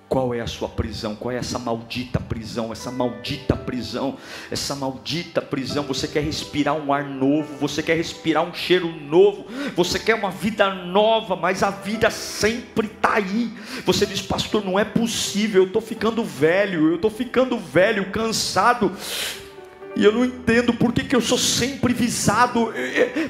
Qual 0.08 0.32
é 0.32 0.40
a 0.40 0.46
sua 0.46 0.68
prisão? 0.68 1.16
Qual 1.16 1.32
é 1.32 1.36
essa 1.36 1.58
maldita 1.58 2.20
prisão? 2.20 2.70
Essa 2.70 2.92
maldita 2.92 3.56
prisão, 3.56 4.16
essa 4.50 4.74
maldita 4.76 5.42
prisão. 5.42 5.82
Você 5.84 6.06
quer 6.06 6.22
respirar 6.22 6.76
um 6.76 6.92
ar 6.92 7.04
novo, 7.04 7.56
você 7.58 7.82
quer 7.82 7.96
respirar 7.96 8.44
um 8.44 8.54
cheiro 8.54 8.88
novo, 8.88 9.46
você 9.74 9.98
quer 9.98 10.14
uma 10.14 10.30
vida 10.30 10.72
nova, 10.72 11.34
mas 11.34 11.64
a 11.64 11.70
vida 11.70 12.08
sempre 12.08 12.86
está 12.86 13.14
aí. 13.14 13.52
Você 13.84 14.06
diz, 14.06 14.22
pastor, 14.22 14.64
não 14.64 14.78
é 14.78 14.84
possível, 14.84 15.62
eu 15.62 15.66
estou 15.66 15.82
ficando 15.82 16.24
velho, 16.24 16.90
eu 16.90 16.96
estou 16.96 17.10
ficando 17.10 17.58
velho, 17.58 18.10
cansado. 18.12 18.96
E 19.96 20.04
eu 20.04 20.12
não 20.12 20.24
entendo 20.24 20.74
por 20.74 20.92
que, 20.92 21.02
que 21.02 21.16
eu 21.16 21.22
sou 21.22 21.38
sempre 21.38 21.94
visado. 21.94 22.72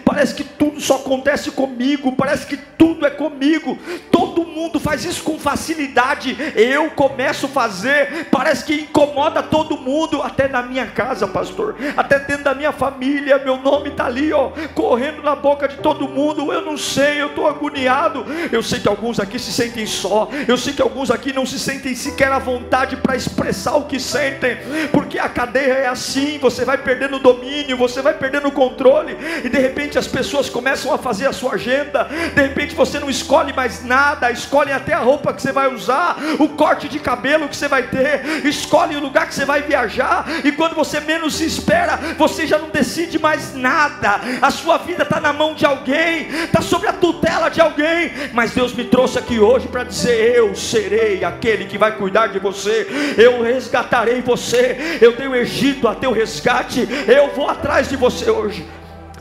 Parece 0.05 0.35
que 0.35 0.43
tudo 0.43 0.81
só 0.81 0.97
acontece 0.97 1.53
comigo. 1.53 2.13
Parece 2.13 2.45
que 2.45 2.57
tudo 2.57 3.07
é 3.07 3.11
comigo. 3.11 3.79
Todo 4.11 4.45
mundo 4.45 4.81
faz 4.81 5.05
isso 5.05 5.23
com 5.23 5.39
facilidade. 5.39 6.37
Eu 6.57 6.91
começo 6.91 7.47
a 7.47 7.49
fazer. 7.49 8.27
Parece 8.33 8.65
que 8.65 8.75
incomoda 8.75 9.45
todo 9.45 9.79
mundo. 9.79 10.21
Até 10.23 10.49
na 10.49 10.61
minha 10.63 10.87
casa, 10.87 11.29
pastor. 11.29 11.77
Até 11.97 12.19
dentro 12.19 12.45
da 12.45 12.55
minha 12.55 12.73
família. 12.73 13.39
Meu 13.39 13.59
nome 13.59 13.91
está 13.91 14.07
ali, 14.07 14.33
ó. 14.33 14.51
Correndo 14.75 15.23
na 15.23 15.37
boca 15.37 15.69
de 15.69 15.77
todo 15.77 16.09
mundo. 16.09 16.53
Eu 16.53 16.63
não 16.63 16.77
sei. 16.77 17.23
Eu 17.23 17.29
estou 17.29 17.47
agoniado. 17.47 18.27
Eu 18.51 18.63
sei 18.63 18.81
que 18.81 18.89
alguns 18.89 19.21
aqui 19.21 19.39
se 19.39 19.53
sentem 19.53 19.87
só. 19.87 20.29
Eu 20.49 20.57
sei 20.57 20.73
que 20.73 20.83
alguns 20.83 21.13
aqui 21.13 21.33
não 21.33 21.47
se 21.47 21.61
sentem 21.61 21.95
sequer 21.95 22.33
à 22.33 22.41
vontade 22.41 22.97
para 22.97 23.15
expressar 23.15 23.77
o 23.77 23.85
que 23.85 24.01
sentem. 24.01 24.59
Porque 24.91 25.17
a 25.17 25.29
cadeia 25.29 25.75
é 25.75 25.87
assim. 25.87 26.39
Você 26.39 26.56
você 26.57 26.65
vai 26.65 26.79
perdendo 26.79 27.17
o 27.17 27.21
domínio, 27.21 27.77
você 27.77 28.01
vai 28.01 28.15
perdendo 28.15 28.49
o 28.49 28.53
controle, 28.53 29.17
e 29.45 29.49
de 29.49 29.59
repente 29.59 29.99
as 29.99 30.07
pessoas 30.07 30.49
começam 30.49 30.93
a 30.93 30.97
fazer 30.97 31.27
a 31.27 31.33
sua 31.33 31.53
agenda, 31.53 32.05
de 32.35 32.41
repente 32.41 32.75
você 32.75 32.99
não 32.99 33.11
escolhe 33.11 33.53
mais 33.53 33.85
nada, 33.85 34.31
escolhe 34.31 34.73
até 34.73 34.95
a 34.95 35.01
roupa 35.01 35.35
que 35.35 35.43
você 35.43 35.53
vai 35.53 35.73
usar, 35.73 36.17
o 36.39 36.49
corte 36.49 36.89
de 36.89 36.99
cabelo 36.99 37.49
que 37.49 37.57
você 37.57 37.69
vai 37.69 37.89
ter, 37.89 38.47
escolhe 38.47 38.97
o 38.97 39.01
lugar 39.01 39.29
que 39.29 39.35
você 39.35 39.45
vai 39.45 39.63
viajar, 39.63 40.25
e 40.43 40.51
quando 40.51 40.75
você 40.75 40.99
menos 40.99 41.37
se 41.37 41.45
espera, 41.45 41.99
você 42.17 42.47
já 42.47 42.59
não 42.59 42.71
decide 42.71 43.19
mais 43.19 43.55
nada, 43.55 44.21
a 44.41 44.51
sua 44.51 44.79
vida 44.79 45.03
está 45.03 45.21
na 45.21 45.35
mão 45.35 45.55
de 45.55 45.67
alguém, 45.67 46.29
está 46.29 46.63
sob 46.63 46.87
a 46.87 46.93
tutela 46.95 47.51
de 47.51 47.61
alguém, 47.61 48.13
mas 48.33 48.53
Deus 48.53 48.73
me 48.73 48.85
trouxe 48.85 49.19
aqui 49.19 49.39
hoje 49.39 49.69
para 49.69 49.85
dizer: 49.85 50.37
Eu 50.37 50.55
serei 50.55 51.23
aquele 51.23 51.67
que 51.67 51.77
vai 51.77 51.93
cuidar 51.97 52.29
de 52.29 52.39
você, 52.39 52.87
eu 53.19 53.43
resgatarei 53.43 54.23
você, 54.23 54.99
eu 55.03 55.13
dei 55.15 55.29
o 55.29 55.35
Egito 55.35 55.87
a 55.87 55.95
teu 55.95 56.13
resgate 56.13 56.46
resgate. 56.47 56.87
Eu 57.09 57.35
vou 57.35 57.49
atrás 57.49 57.89
de 57.89 57.97
você 57.97 58.31
hoje. 58.31 58.67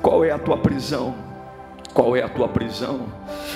Qual 0.02 0.24
é 0.24 0.32
a 0.32 0.38
tua 0.38 0.58
prisão? 0.58 1.16
Qual 1.94 2.16
é 2.16 2.22
a 2.22 2.30
tua 2.30 2.48
prisão? 2.48 3.08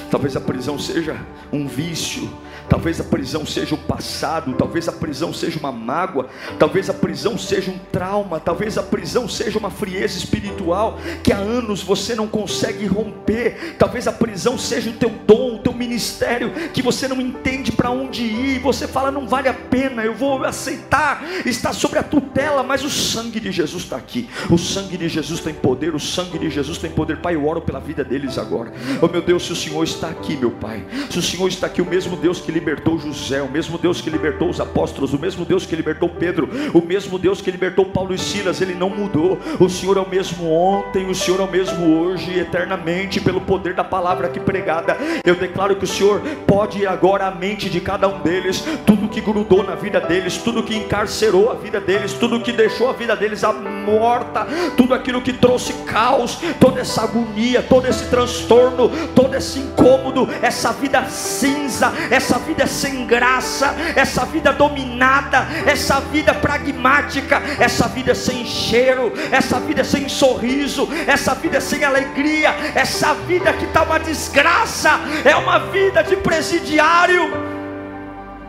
Talvez 0.09 0.35
a 0.35 0.41
prisão 0.41 0.79
seja 0.79 1.15
um 1.53 1.67
vício 1.67 2.31
Talvez 2.69 2.99
a 2.99 3.03
prisão 3.03 3.45
seja 3.45 3.75
o 3.75 3.77
passado, 3.77 4.53
talvez 4.53 4.87
a 4.87 4.91
prisão 4.91 5.33
seja 5.33 5.59
uma 5.59 5.71
mágoa, 5.71 6.27
talvez 6.57 6.89
a 6.89 6.93
prisão 6.93 7.37
seja 7.37 7.71
um 7.71 7.79
trauma, 7.91 8.39
talvez 8.39 8.77
a 8.77 8.83
prisão 8.83 9.27
seja 9.27 9.57
uma 9.57 9.71
frieza 9.71 10.17
espiritual 10.17 10.99
que 11.23 11.33
há 11.33 11.37
anos 11.37 11.81
você 11.81 12.15
não 12.15 12.27
consegue 12.27 12.85
romper. 12.85 13.75
Talvez 13.77 14.07
a 14.07 14.11
prisão 14.11 14.57
seja 14.57 14.89
o 14.89 14.93
teu 14.93 15.09
dom, 15.09 15.55
o 15.55 15.59
teu 15.59 15.73
ministério 15.73 16.51
que 16.73 16.81
você 16.81 17.07
não 17.07 17.19
entende 17.19 17.71
para 17.71 17.89
onde 17.89 18.23
ir. 18.23 18.59
Você 18.59 18.87
fala 18.87 19.11
não 19.11 19.27
vale 19.27 19.47
a 19.47 19.53
pena, 19.53 20.03
eu 20.03 20.13
vou 20.13 20.43
aceitar. 20.43 21.23
Está 21.45 21.73
sobre 21.73 21.99
a 21.99 22.03
tutela, 22.03 22.61
mas 22.61 22.83
o 22.83 22.89
sangue 22.89 23.39
de 23.39 23.51
Jesus 23.51 23.83
está 23.83 23.95
aqui. 23.95 24.29
O 24.49 24.57
sangue 24.57 24.97
de 24.97 25.09
Jesus 25.09 25.39
tem 25.39 25.53
poder, 25.53 25.95
o 25.95 25.99
sangue 25.99 26.37
de 26.37 26.49
Jesus 26.49 26.77
tem 26.77 26.91
poder. 26.91 27.17
Pai, 27.17 27.35
eu 27.35 27.47
oro 27.47 27.61
pela 27.61 27.79
vida 27.79 28.03
deles 28.03 28.37
agora. 28.37 28.71
Oh 29.01 29.07
meu 29.07 29.21
Deus, 29.21 29.43
se 29.45 29.51
o 29.51 29.55
Senhor 29.55 29.83
está 29.83 30.09
aqui, 30.09 30.37
meu 30.37 30.51
Pai, 30.51 30.85
se 31.09 31.17
o 31.17 31.21
Senhor 31.21 31.47
está 31.47 31.67
aqui, 31.67 31.81
o 31.81 31.85
mesmo 31.85 32.15
Deus 32.15 32.39
que 32.39 32.51
libertou 32.59 32.99
José, 32.99 33.41
o 33.41 33.49
mesmo 33.49 33.77
Deus 33.77 34.01
que 34.01 34.09
libertou 34.09 34.49
os 34.49 34.59
apóstolos, 34.59 35.13
o 35.13 35.19
mesmo 35.19 35.45
Deus 35.45 35.65
que 35.65 35.75
libertou 35.75 36.09
Pedro, 36.09 36.49
o 36.73 36.81
mesmo 36.81 37.17
Deus 37.17 37.41
que 37.41 37.49
libertou 37.49 37.85
Paulo 37.85 38.13
e 38.13 38.17
Silas, 38.17 38.61
ele 38.61 38.75
não 38.75 38.89
mudou. 38.89 39.39
O 39.59 39.69
Senhor 39.69 39.97
é 39.97 40.01
o 40.01 40.09
mesmo 40.09 40.51
ontem, 40.51 41.09
o 41.09 41.15
Senhor 41.15 41.39
é 41.39 41.43
o 41.43 41.49
mesmo 41.49 41.99
hoje, 41.99 42.37
eternamente, 42.37 43.21
pelo 43.21 43.39
poder 43.39 43.73
da 43.73 43.83
palavra 43.83 44.27
aqui 44.27 44.39
pregada. 44.39 44.97
Eu 45.23 45.35
declaro 45.35 45.75
que 45.75 45.85
o 45.85 45.87
Senhor 45.87 46.21
pode 46.45 46.85
agora 46.85 47.27
à 47.27 47.31
mente 47.31 47.69
de 47.69 47.79
cada 47.79 48.07
um 48.07 48.19
deles, 48.19 48.63
tudo 48.85 49.07
que 49.07 49.21
grudou 49.21 49.63
na 49.63 49.75
vida 49.75 50.01
deles, 50.01 50.37
tudo 50.37 50.63
que 50.63 50.75
encarcerou 50.75 51.51
a 51.51 51.55
vida 51.55 51.79
deles, 51.79 52.13
tudo 52.13 52.41
que 52.41 52.51
deixou 52.51 52.89
a 52.89 52.93
vida 52.93 53.15
deles 53.15 53.43
morta, 53.85 54.45
tudo 54.75 54.93
aquilo 54.93 55.21
que 55.21 55.33
trouxe 55.33 55.73
caos, 55.85 56.39
toda 56.59 56.81
essa 56.81 57.03
agonia, 57.03 57.63
todo 57.63 57.87
esse 57.87 58.09
transtorno, 58.09 58.91
todo 59.15 59.35
esse 59.35 59.59
incômodo, 59.59 60.27
essa 60.41 60.71
vida 60.73 61.05
cinza, 61.05 61.93
essa 62.09 62.37
vida 62.37 62.48
vida 62.49 62.65
sem 62.65 63.05
graça, 63.05 63.75
essa 63.95 64.25
vida 64.25 64.51
dominada, 64.51 65.47
essa 65.67 65.99
vida 65.99 66.33
pragmática, 66.33 67.39
essa 67.59 67.87
vida 67.87 68.15
sem 68.15 68.43
cheiro, 68.43 69.13
essa 69.31 69.59
vida 69.59 69.83
sem 69.83 70.09
sorriso, 70.09 70.89
essa 71.05 71.35
vida 71.35 71.61
sem 71.61 71.83
alegria, 71.83 72.49
essa 72.73 73.13
vida 73.13 73.53
que 73.53 73.65
está 73.65 73.83
uma 73.83 73.99
desgraça, 73.99 74.99
é 75.23 75.35
uma 75.35 75.59
vida 75.59 76.01
de 76.03 76.17
presidiário. 76.17 77.29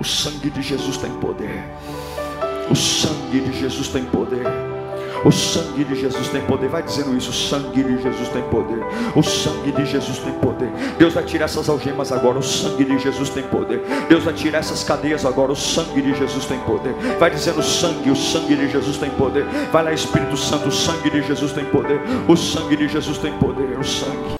O 0.01 0.05
sangue 0.05 0.48
de 0.48 0.62
Jesus 0.62 0.96
tem 0.96 1.12
poder. 1.18 1.62
O 2.70 2.74
sangue 2.74 3.40
de 3.40 3.61
Jesus 3.61 3.88
tem 3.88 4.05
poder. 4.05 4.70
O 5.25 5.31
sangue 5.31 5.85
de 5.85 5.95
Jesus 5.95 6.29
tem 6.29 6.41
poder. 6.43 6.68
Vai 6.68 6.83
dizendo 6.83 7.16
isso. 7.16 7.31
O 7.31 7.33
sangue 7.33 7.83
de 7.83 8.03
Jesus 8.03 8.29
tem 8.31 8.43
poder. 8.45 8.79
O 9.14 9.23
sangue 9.23 9.73
de 9.73 9.85
Jesus 9.85 10.18
tem 10.18 10.33
poder. 10.35 10.71
Deus 10.99 11.14
vai 11.14 11.25
tirar 11.25 11.45
essas 11.45 11.68
algemas 11.68 12.11
agora. 12.12 12.39
O 12.39 12.43
sangue 12.43 12.85
de 12.85 12.99
Jesus 12.99 13.29
tem 13.31 13.43
poder. 13.45 13.83
Deus 14.09 14.25
vai 14.25 14.35
tirar 14.35 14.59
essas 14.59 14.83
cadeias 14.83 15.25
agora. 15.27 15.53
O 15.53 15.57
sangue 15.57 16.01
de 16.01 16.14
Jesus 16.14 16.45
tem 16.47 16.59
poder. 16.61 16.95
Vai 17.18 17.31
dizendo 17.31 17.61
o 17.61 17.62
sangue. 17.62 18.11
O 18.11 18.16
sangue 18.16 18.57
de 18.57 18.71
Jesus 18.71 18.97
tem 18.97 19.11
poder. 19.11 19.45
Vai 19.73 19.85
lá, 19.85 19.93
Espírito 19.93 20.37
Santo. 20.37 20.68
O 20.68 20.73
sangue 20.73 21.11
de 21.11 21.23
Jesus 21.23 21.53
tem 21.53 21.64
poder. 21.66 22.01
O 22.27 22.37
sangue 22.37 22.77
de 22.77 22.89
Jesus 22.89 23.18
tem 23.18 23.33
poder. 23.35 23.79
O 23.79 23.85
sangue. 23.85 24.39